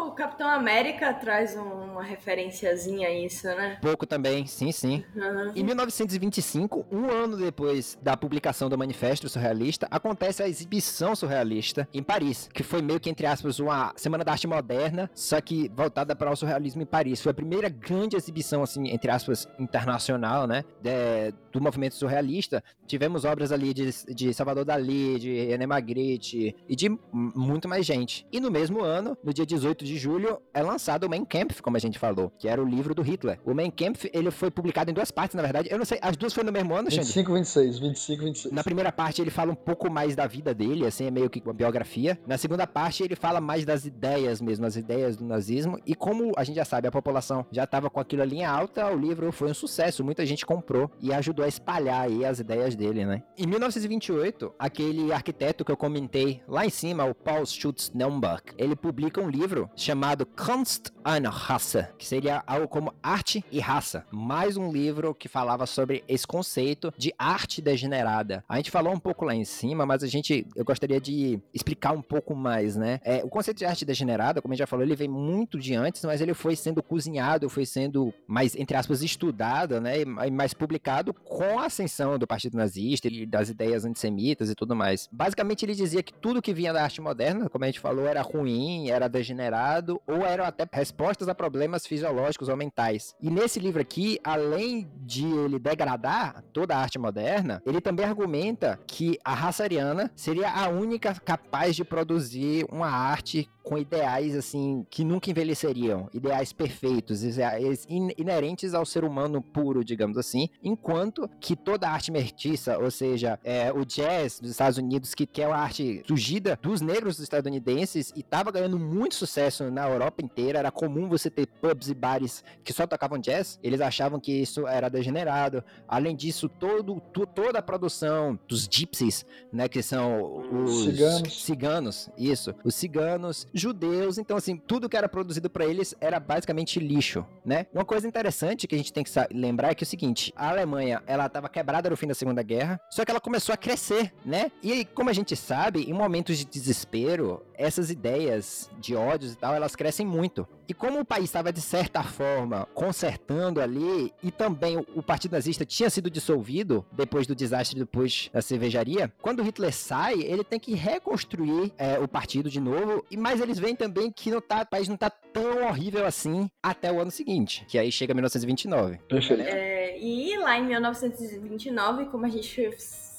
[0.00, 3.78] Próprio Capitão América traz um- uma referenciazinha a isso, né?
[3.82, 5.04] Pouco também, sim, sim.
[5.14, 5.52] Uhum.
[5.54, 12.02] Em 1925, um ano depois da publicação do Manifesto Surrealista, acontece a exibição surrealista em
[12.02, 16.14] Paris, que foi meio que, entre aspas, uma Semana da Arte Moderna, só que voltada
[16.16, 17.20] para o surrealismo em Paris.
[17.20, 22.62] Foi a primeira grande exibição, assim, entre aspas, internacional, né, de- do movimento surrealista.
[22.86, 28.26] Tivemos obras ali de, de Salvador Dali, de René Magritte e de muito mais gente.
[28.32, 31.76] E no mesmo ano, no dia 18 de julho, é lançado o Mein Kampf, como
[31.76, 33.38] a gente falou, que era o livro do Hitler.
[33.44, 35.68] O Mein Kampf, ele foi publicado em duas partes, na verdade.
[35.70, 37.06] Eu não sei, as duas foram no mesmo ano, Xande?
[37.06, 38.54] 25, 26, 25, 26.
[38.54, 41.40] Na primeira parte ele fala um pouco mais da vida dele, assim, é meio que
[41.44, 42.18] uma biografia.
[42.26, 45.78] Na segunda parte ele fala mais das ideias mesmo, as ideias do nazismo.
[45.86, 48.86] E como a gente já sabe, a população já tava com aquilo ali em alta,
[48.90, 52.74] o livro foi um sucesso, muita gente comprou e ajudou a espalhar aí as ideias
[52.76, 53.22] dele, né?
[53.36, 58.76] Em 1928, aquele arquiteto que eu comentei lá em cima, o Paul Schutz Neumberg, ele
[58.76, 64.04] publica um livro chamado Kunst und Rasse, que seria algo como arte e raça.
[64.10, 68.44] Mais um livro que falava sobre esse conceito de arte degenerada.
[68.48, 71.92] A gente falou um pouco lá em cima, mas a gente, eu gostaria de explicar
[71.92, 73.00] um pouco mais, né?
[73.02, 75.74] É, o conceito de arte degenerada, como a gente já falou, ele vem muito de
[75.74, 80.02] antes, mas ele foi sendo cozinhado, foi sendo mais, entre aspas, estudado, né?
[80.02, 84.76] E mais publicado com a ascensão do Partido Nazista e das ideias antissemitas e tudo
[84.76, 85.08] mais.
[85.10, 88.20] Basicamente, ele dizia que tudo que vinha da arte moderna, como a gente falou, era
[88.20, 89.69] ruim, era degenerado,
[90.06, 93.14] ou eram até respostas a problemas fisiológicos ou mentais.
[93.20, 98.78] E nesse livro aqui, além de ele degradar toda a arte moderna, ele também argumenta
[98.86, 104.84] que a raça ariana seria a única capaz de produzir uma arte com ideais assim
[104.90, 111.28] que nunca envelheceriam, ideais perfeitos, ideais in- inerentes ao ser humano puro, digamos assim, enquanto
[111.40, 115.42] que toda a arte mestiça, ou seja, é, o jazz dos Estados Unidos, que, que
[115.42, 120.60] é uma arte surgida dos negros estadunidenses e estava ganhando muito sucesso na Europa inteira,
[120.60, 124.66] era comum você ter pubs e bares que só tocavam jazz, eles achavam que isso
[124.66, 125.64] era degenerado.
[125.88, 131.44] Além disso, todo, to, toda a produção dos gypsies, né, que são os Ciganos.
[131.44, 136.78] ciganos, isso, os ciganos, judeus, então assim, tudo que era produzido para eles era basicamente
[136.78, 137.66] lixo, né?
[137.74, 140.50] Uma coisa interessante que a gente tem que lembrar é que é o seguinte, a
[140.50, 144.12] Alemanha, ela estava quebrada no fim da Segunda Guerra, só que ela começou a crescer,
[144.24, 144.52] né?
[144.62, 149.49] E como a gente sabe, em momentos de desespero, essas ideias de ódios e tal,
[149.54, 150.46] elas crescem muito.
[150.68, 155.64] E como o país estava, de certa forma, consertando ali, e também o, Partido Nazista
[155.64, 160.74] tinha sido dissolvido depois do desastre depois da cervejaria, quando Hitler sai, ele tem que
[160.74, 164.66] reconstruir é, o partido de novo, e mas eles veem também que não tá, o
[164.66, 168.98] país não tá tão horrível assim até o ano seguinte, que aí chega 1929.
[169.08, 169.42] Perfeito.
[169.42, 172.70] É, e lá em 1929, como a gente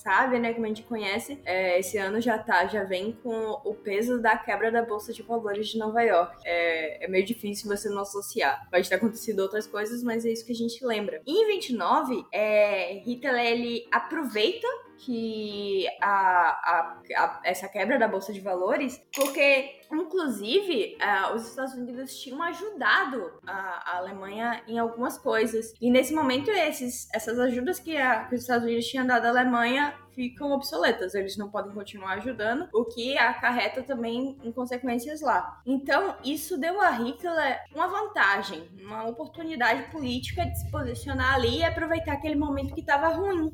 [0.01, 3.73] sabe, né, como a gente conhece, é, esse ano já tá, já vem com o
[3.75, 6.37] peso da quebra da bolsa de valores de Nova York.
[6.43, 8.67] É, é meio difícil você não associar.
[8.69, 11.21] Pode ter acontecido outras coisas, mas é isso que a gente lembra.
[11.25, 14.67] Em 29, é, Hitler ele aproveita
[15.05, 21.73] que a, a- a- essa quebra da bolsa de valores, porque inclusive ah, os Estados
[21.73, 25.73] Unidos tinham ajudado a, Alemanha em algumas coisas.
[25.81, 27.95] E nesse momento esses, essas ajudas que,
[28.29, 32.67] que os Estados Unidos tinham dado à Alemanha ficam obsoletas, eles não podem continuar ajudando,
[32.73, 35.61] o que acarreta também em consequências lá.
[35.65, 41.63] Então isso deu a Hitler uma vantagem, uma oportunidade política de se posicionar ali e
[41.63, 43.51] aproveitar aquele momento que estava ruim,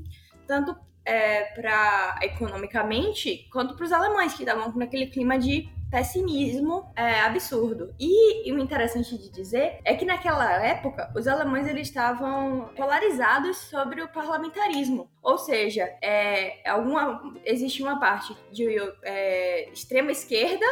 [0.47, 0.75] tanto
[1.07, 7.95] é, para economicamente quanto para os alemães que estavam naquele clima de pessimismo é, absurdo.
[7.97, 13.55] E, e o interessante de dizer é que naquela época os alemães eles estavam polarizados
[13.57, 18.67] sobre o parlamentarismo, ou seja, é, alguma existe uma parte de
[19.03, 20.65] é, extrema esquerda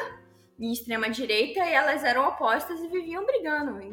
[0.60, 3.82] e extrema direita e elas eram opostas e viviam brigando.
[3.82, 3.90] E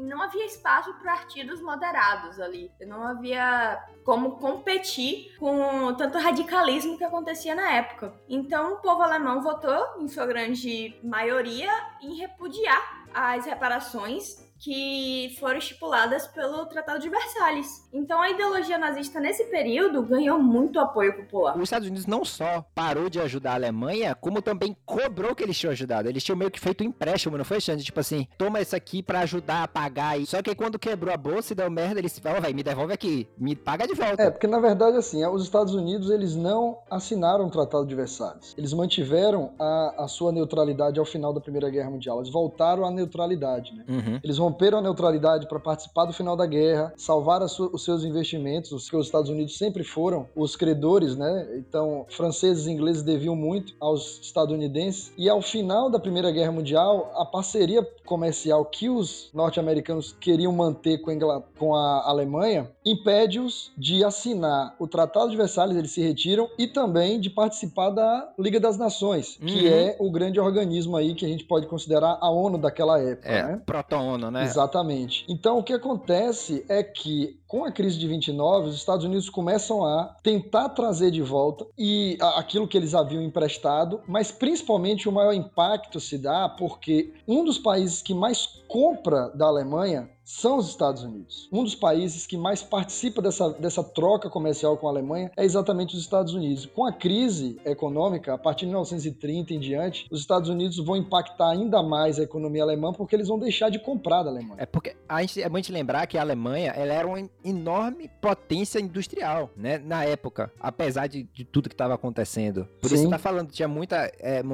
[0.00, 2.70] não, havia espaço para partidos moderados ali.
[2.80, 8.14] Não havia como competir com tanto radicalismo que acontecia na época.
[8.28, 11.70] Então o povo alemão votou, em sua grande maioria,
[12.00, 17.88] em repudiar as reparações que foram estipuladas pelo Tratado de Versalhes.
[17.92, 21.56] Então a ideologia nazista nesse período ganhou muito apoio popular.
[21.56, 25.58] Os Estados Unidos não só parou de ajudar a Alemanha, como também cobrou que eles
[25.58, 26.08] tinham ajudado.
[26.08, 27.82] Eles tinham meio que feito um empréstimo, não foi, Xande?
[27.82, 30.10] Tipo assim, toma isso aqui pra ajudar a pagar.
[30.10, 30.26] aí.
[30.26, 33.26] Só que quando quebrou a bolsa e deu merda, eles falaram, vai, me devolve aqui,
[33.38, 34.22] me paga de volta.
[34.22, 38.54] É, porque na verdade, assim, os Estados Unidos eles não assinaram o Tratado de Versalhes.
[38.58, 42.18] Eles mantiveram a, a sua neutralidade ao final da Primeira Guerra Mundial.
[42.18, 43.84] Eles voltaram à neutralidade, né?
[43.88, 44.20] Uhum.
[44.22, 48.02] Eles romperam a neutralidade para participar do final da guerra, salvar a sua- os seus
[48.04, 51.48] investimentos, os que os Estados Unidos sempre foram os credores, né?
[51.56, 55.12] Então, franceses e ingleses deviam muito aos estadunidenses.
[55.16, 60.98] E ao final da Primeira Guerra Mundial, a parceria comercial que os norte-americanos queriam manter
[60.98, 66.48] com a, com a Alemanha impede-os de assinar o Tratado de Versalhes, eles se retiram,
[66.58, 69.74] e também de participar da Liga das Nações, que Uhum.
[69.74, 73.42] é o grande organismo aí que a gente pode considerar a ONU daquela época, É,
[73.42, 73.62] né?
[73.64, 74.44] proto-ONU, né?
[74.44, 75.24] Exatamente.
[75.28, 79.84] Então, o que acontece é que, com a crise de 29, os Estados Unidos começam
[79.84, 85.32] a tentar trazer de volta e aquilo que eles haviam emprestado, mas principalmente o maior
[85.32, 91.02] impacto se dá porque um dos países que mais compra da Alemanha são os Estados
[91.02, 91.48] Unidos.
[91.52, 95.96] Um dos países que mais participa dessa, dessa troca comercial com a Alemanha é exatamente
[95.96, 96.66] os Estados Unidos.
[96.66, 101.50] Com a crise econômica, a partir de 1930 em diante, os Estados Unidos vão impactar
[101.50, 104.54] ainda mais a economia alemã porque eles vão deixar de comprar da Alemanha.
[104.58, 108.08] É porque a gente, é bom te lembrar que a Alemanha ela era uma enorme
[108.20, 109.78] potência industrial, né?
[109.78, 112.68] Na época, apesar de, de tudo que estava acontecendo.
[112.80, 113.04] Por isso Sim.
[113.04, 114.10] que tá falando, tinha muitas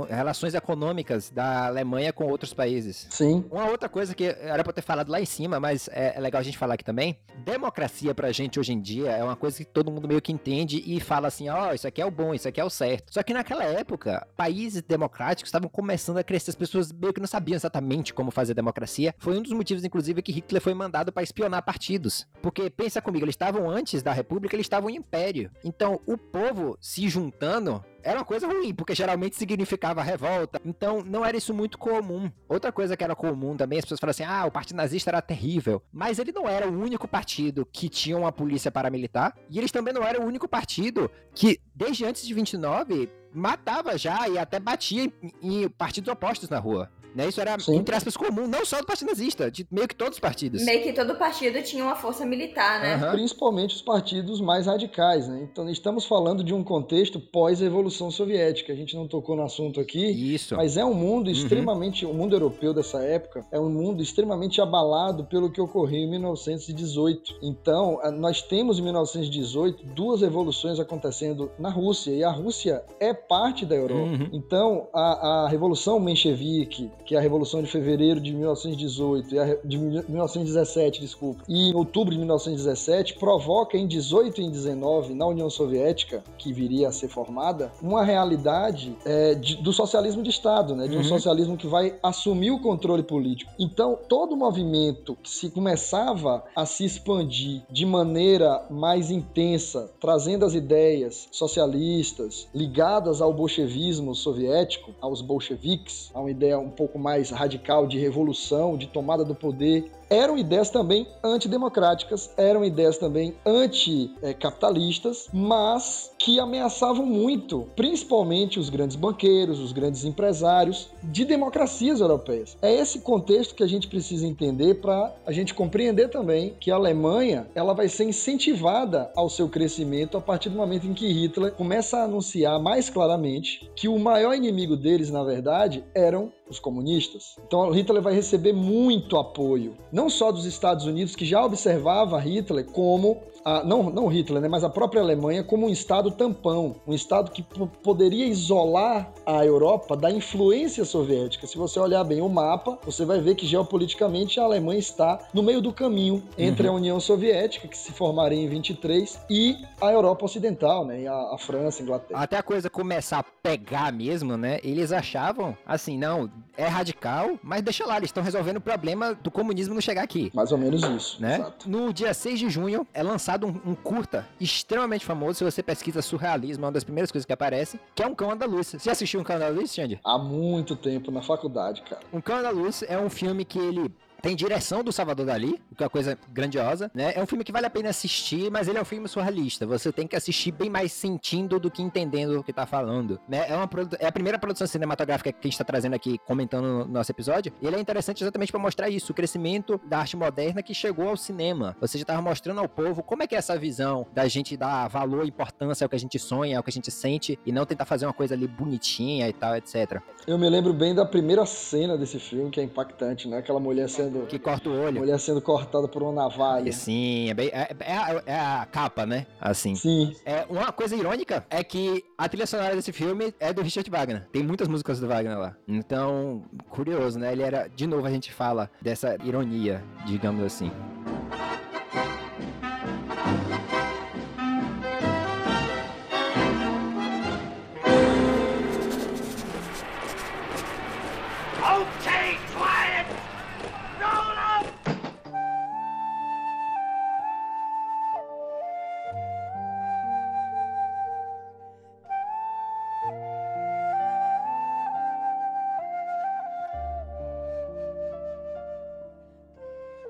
[0.09, 3.07] relações econômicas da Alemanha com outros países.
[3.11, 6.21] Sim, Uma outra coisa que era eu ter falado lá em cima, mas é, é
[6.21, 7.19] legal a gente falar aqui também.
[7.45, 10.81] Democracia pra gente hoje em dia é uma coisa que todo mundo meio que entende
[10.87, 13.13] e fala assim: ó, isso aqui é o bom, isso aqui é o certo.
[13.13, 17.27] Só que naquela época, países democráticos estavam começando a crescer, as pessoas meio que não
[17.27, 19.13] sabiam exatamente como fazer democracia.
[19.19, 22.29] Foi um dos motivos, inclusive, que Hitler foi mandado pra espionar partidos.
[22.41, 25.51] Porque, pensa comigo, eles estavam antes da República, eles estavam em império.
[25.65, 30.61] Então, o povo se juntando era uma coisa ruim, porque geralmente significava revolta.
[30.65, 32.31] Então, não era isso muito comum.
[32.49, 35.21] Outra coisa que era comum também, as pessoas falam assim: ah, o partido nazista era
[35.21, 35.83] terrível.
[35.93, 39.37] Mas ele não era o único partido que tinha uma polícia paramilitar.
[39.51, 44.29] E eles também não eram o único partido que, desde antes de 29, matava já
[44.29, 46.91] e até batia em, em partidos opostos na rua.
[47.17, 47.29] Né?
[47.29, 47.77] Isso era, Sim.
[47.77, 50.63] entre aspas, comum, não só do Partido Nazista, de meio que todos os partidos.
[50.65, 52.95] Meio que todo partido tinha uma força militar, né?
[52.95, 53.13] Aham.
[53.13, 55.49] Principalmente os partidos mais radicais, né?
[55.51, 58.73] Então estamos falando de um contexto pós-evolução soviética.
[58.73, 60.05] A gente não tocou no assunto aqui,
[60.35, 60.55] Isso.
[60.57, 60.95] Mas é um Uhum.
[60.95, 66.01] mundo extremamente, o mundo europeu dessa época é um mundo extremamente abalado pelo que ocorreu
[66.01, 67.35] em 1918.
[67.43, 73.15] Então, a- nós temos em 1918 duas revoluções acontecendo na Rússia e a Rússia é
[73.15, 74.03] parte da Europa.
[74.03, 74.29] Uhum.
[74.33, 79.57] Então, a, a revolução menchevique, que é a revolução de fevereiro de 1918 e a
[79.65, 85.15] de mil- 1917, desculpa, e em outubro de 1917 provoca em 18 e em 19
[85.15, 90.31] na União Soviética, que viria a ser formada, uma realidade é, de- do socialismo de
[90.31, 90.87] Estado, né?
[90.89, 91.05] De um Uhum.
[91.05, 93.53] socialismo que vai assumir o controle político.
[93.59, 100.45] Então, todo o movimento que se começava a se expandir de maneira mais intensa, trazendo
[100.45, 107.31] as ideias socialistas ligadas ao bolchevismo soviético, aos bolcheviques, a uma ideia um pouco mais
[107.31, 115.29] radical de revolução, de tomada do poder, eram ideias também antidemocráticas, eram ideias também anticapitalistas,
[115.33, 122.57] mas que ameaçavam muito, principalmente os grandes banqueiros, os grandes empresários de democracias europeias.
[122.63, 126.77] É esse contexto que a gente precisa entender para a gente compreender também que a
[126.77, 131.53] Alemanha ela vai ser incentivada ao seu crescimento a partir do momento em que Hitler
[131.53, 137.37] começa a anunciar mais claramente que o maior inimigo deles, na verdade, eram os comunistas.
[137.47, 142.67] Então Hitler vai receber muito apoio, não só dos Estados Unidos, que já observava Hitler
[142.67, 143.17] como
[143.47, 147.31] a- não, não Hitler, né, mas a própria Alemanha como um estado tampão, um estado
[147.31, 151.47] que po- poderia isolar a Europa da influência soviética.
[151.47, 155.43] Se você olhar bem o mapa, você vai ver que geopoliticamente a Alemanha está no
[155.43, 160.25] meio do caminho entre a União Soviética, que se formaria em 23, e a Europa
[160.25, 162.21] Ocidental, né, a, a França, a Inglaterra.
[162.23, 164.59] Até a coisa começar a pegar mesmo, né?
[164.65, 169.31] Eles achavam, assim, não, é radical, mas deixa lá, eles estão resolvendo o problema do
[169.31, 170.31] comunismo não chegar aqui.
[170.35, 171.37] Mais ou menos isso, Né?
[171.37, 171.69] exato.
[171.69, 175.35] No dia 6 de junho é lançado um, um curta extremamente famoso.
[175.39, 178.31] Se você pesquisa surrealismo, é uma das primeiras coisas que aparece, que é um cão
[178.31, 178.69] andaluz.
[178.69, 180.01] Você já assistiu um cão andaluz, Xande?
[180.05, 182.03] Há muito tempo na faculdade, cara.
[182.13, 183.93] Um Cão da Luz é um filme que ele
[184.27, 187.13] tem direção do Salvador Dali, o que é uma coisa grandiosa, né?
[187.15, 189.65] É um filme que vale a pena assistir, mas ele é um filme surrealista.
[189.67, 193.47] Você tem que assistir bem mais sentindo do que entendendo o que tá falando, né?
[193.49, 193.71] É, uma,
[194.01, 197.53] é a primeira produção cinematográfica que a gente tá trazendo aqui, comentando no nosso episódio,
[197.63, 201.11] e ele é interessante exatamente para mostrar isso, o crescimento da arte moderna que chegou
[201.11, 201.77] ao cinema.
[201.81, 204.89] Você já tava mostrando ao povo como é que é essa visão da gente dar
[204.89, 207.65] valor e importância ao que a gente sonha, ao que a gente sente, e não
[207.65, 210.03] tentar fazer uma coisa ali bonitinha e tal, etc.
[210.27, 213.39] Eu me lembro bem da primeira cena desse filme, que é impactante, né?
[213.39, 215.01] Aquela mulher sendo, Que corta o olho.
[215.01, 216.73] mulher sendo cortada por uma navalha.
[216.73, 219.27] Sim, é, bem, é, é a, é a capa, né?
[219.41, 219.75] Assim.
[219.75, 223.89] Sim, É, uma coisa irônica é que a trilha sonora desse filme é do Richard
[223.91, 224.27] Wagner.
[224.33, 225.57] Tem muitas músicas do Wagner lá.
[225.69, 227.33] Então, curioso, né?
[227.33, 227.69] Ele era.
[227.69, 230.71] De novo, a gente fala dessa ironia, digamos assim.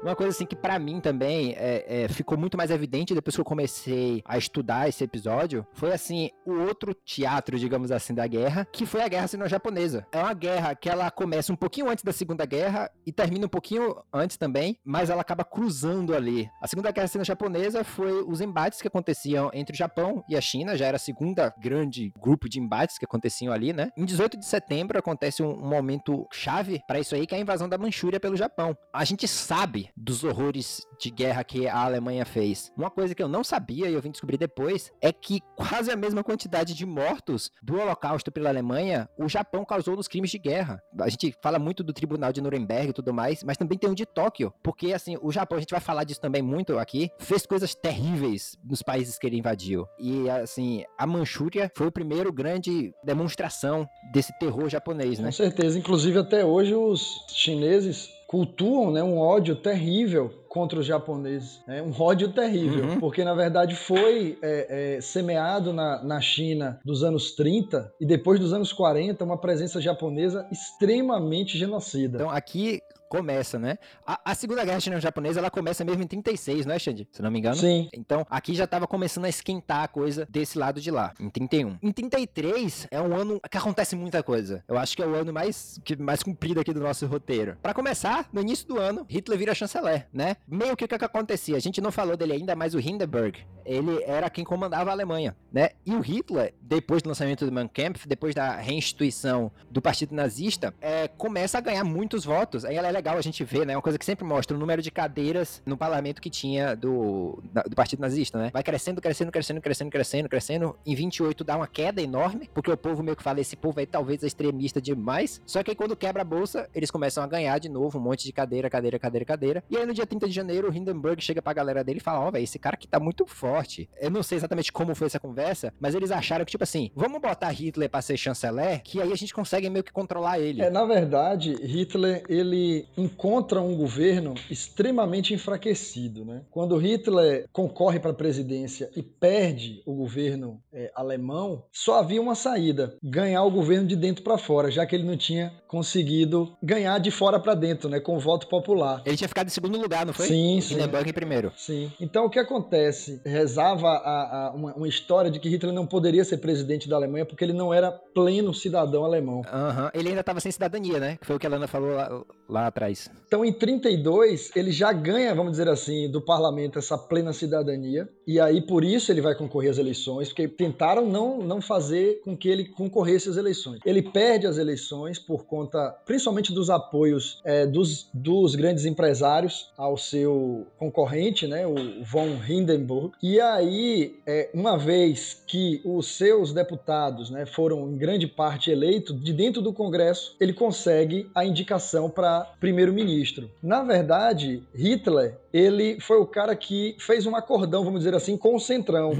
[0.06, 3.40] Uma coisa assim que pra mim também é, é, ficou muito mais evidente depois que
[3.40, 8.68] eu comecei a estudar esse episódio foi assim o outro teatro, digamos assim, da guerra,
[8.72, 10.06] que foi a guerra sino-japonesa.
[10.12, 13.48] É uma guerra que ela começa um pouquinho antes da Segunda Guerra e termina um
[13.48, 16.48] pouquinho antes também, mas ela acaba cruzando ali.
[16.62, 20.76] A Segunda Guerra sino-japonesa foi os embates que aconteciam entre o Japão e a China,
[20.76, 23.90] já era a segunda grande grupo de embates que aconteciam ali, né?
[23.96, 27.40] Em 18 de setembro acontece um, um momento chave pra isso aí, que é a
[27.40, 28.76] invasão da Manchúria pelo Japão.
[28.92, 32.72] A gente sabe dos horrores de guerra que a Alemanha fez.
[32.76, 35.96] Uma coisa que eu não sabia e eu vim descobrir depois é que quase a
[35.96, 40.82] mesma quantidade de mortos do Holocausto pela Alemanha o Japão causou nos crimes de guerra.
[41.00, 43.94] A gente fala muito do Tribunal de Nuremberg e tudo mais, mas também tem um
[43.94, 47.46] de Tóquio, porque assim, o Japão, a gente vai falar disso também muito aqui, fez
[47.46, 49.86] coisas terríveis nos países que ele invadiu.
[49.98, 55.26] E assim, a Manchúria foi o primeiro grande demonstração desse terror japonês, né?
[55.26, 55.78] com certeza.
[55.78, 61.60] Inclusive, até hoje, os chineses cultuam né, um ódio terrível contra os japoneses.
[61.66, 61.82] Né?
[61.82, 63.00] Um ódio terrível, Uhum.
[63.00, 68.40] porque na verdade foi é, é, semeado na, na China dos anos 30 e depois
[68.40, 72.16] dos anos 40 uma presença japonesa extremamente genocida.
[72.18, 73.78] Então aqui começa, né?
[74.06, 77.08] A, a Segunda Guerra Chino-Japonesa, ela começa mesmo em 36, não é, Xande?
[77.10, 77.56] Se não me engano.
[77.56, 77.88] Sim.
[77.92, 81.78] Então, aqui já tava começando a esquentar a coisa desse lado de lá, em 31.
[81.82, 84.64] Em 33, é um ano que acontece muita coisa.
[84.68, 87.56] Eu acho que é o ano mais, que, mais comprido aqui do nosso roteiro.
[87.62, 90.36] Para começar, no início do ano, Hitler vira chanceler, né?
[90.46, 91.56] Meio que o que, que acontecia?
[91.56, 95.36] A gente não falou dele ainda, mas o Hindenburg, ele era quem comandava a Alemanha,
[95.52, 95.70] né?
[95.84, 100.74] E o Hitler, depois do lançamento do Mein Kampf, depois da reinstituição do Partido Nazista,
[100.80, 102.64] é, começa a ganhar muitos votos.
[102.64, 103.76] Aí é legal a gente ver, né?
[103.76, 107.76] Uma coisa que sempre mostra o número de cadeiras no parlamento que tinha do, do
[107.76, 108.50] Partido Nazista, né?
[108.52, 110.76] Vai crescendo, crescendo, crescendo, crescendo, crescendo, crescendo.
[110.84, 113.86] Em 28 dá uma queda enorme, porque o povo meio que fala, esse povo aí
[113.86, 115.40] talvez é extremista demais.
[115.46, 118.24] Só que aí quando quebra a bolsa, eles começam a ganhar de novo um monte
[118.24, 119.64] de cadeira, cadeira, cadeira, cadeira.
[119.70, 122.20] E aí no dia 30 de janeiro, o Hindenburg chega pra galera dele e fala,
[122.20, 123.88] ó, oh, velho, esse cara aqui tá muito forte.
[124.00, 127.20] Eu não sei exatamente como foi essa conversa, mas eles acharam que, tipo assim, vamos
[127.20, 130.62] botar Hitler pra ser chanceler, que aí a gente consegue meio que controlar ele.
[130.62, 136.42] É, na verdade, Hitler, ele encontra um governo extremamente enfraquecido, né?
[136.50, 142.34] Quando Hitler concorre para a presidência e perde o governo é, alemão, só havia uma
[142.34, 146.98] saída: ganhar o governo de dentro para fora, já que ele não tinha conseguido ganhar
[146.98, 149.02] de fora para dentro, né, com o voto popular.
[149.04, 150.26] Ele tinha ficado em segundo lugar, não foi?
[150.26, 150.74] Sim, sim.
[150.74, 151.52] Hindenburg em primeiro.
[151.56, 151.92] Sim.
[152.00, 153.20] Então o que acontece?
[153.24, 157.26] Rezava a, a, uma, uma, história de que Hitler não poderia ser presidente da Alemanha
[157.26, 159.38] porque ele não era pleno cidadão alemão.
[159.38, 159.90] Uhum.
[159.92, 161.16] Ele ainda estava sem cidadania, né?
[161.20, 163.10] Que foi o que a Lana falou lá, lá atrás.
[163.26, 168.38] Então em 32 ele já ganha, vamos dizer assim, do parlamento essa plena cidadania e
[168.38, 172.48] aí por isso ele vai concorrer às eleições, porque tentaram não, não fazer com que
[172.48, 173.80] ele concorresse às eleições.
[173.84, 179.96] Ele perde as eleições por conta, principalmente dos apoios é, dos, dos grandes empresários ao
[179.96, 181.74] seu concorrente, né, o
[182.04, 183.12] von Hindenburg.
[183.22, 189.18] E aí, é, uma vez que os seus deputados né, foram em grande parte eleitos,
[189.20, 193.48] de dentro do Congresso, ele consegue a indicação para primeiro-ministro.
[193.62, 198.56] Na verdade, Hitler ele foi o cara que fez um acordão, vamos dizer assim, com
[198.56, 199.12] o Centrão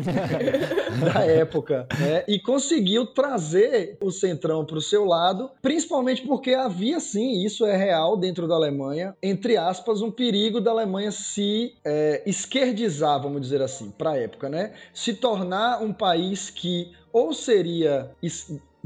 [1.15, 2.25] da época, né?
[2.27, 7.77] E conseguiu trazer o Centrão para o seu lado, principalmente porque havia sim, isso é
[7.77, 13.63] real dentro da Alemanha, entre aspas, um perigo da Alemanha se é, esquerdizar, vamos dizer
[13.63, 14.73] assim, para a época, né?
[14.93, 18.11] Se tornar um país que ou seria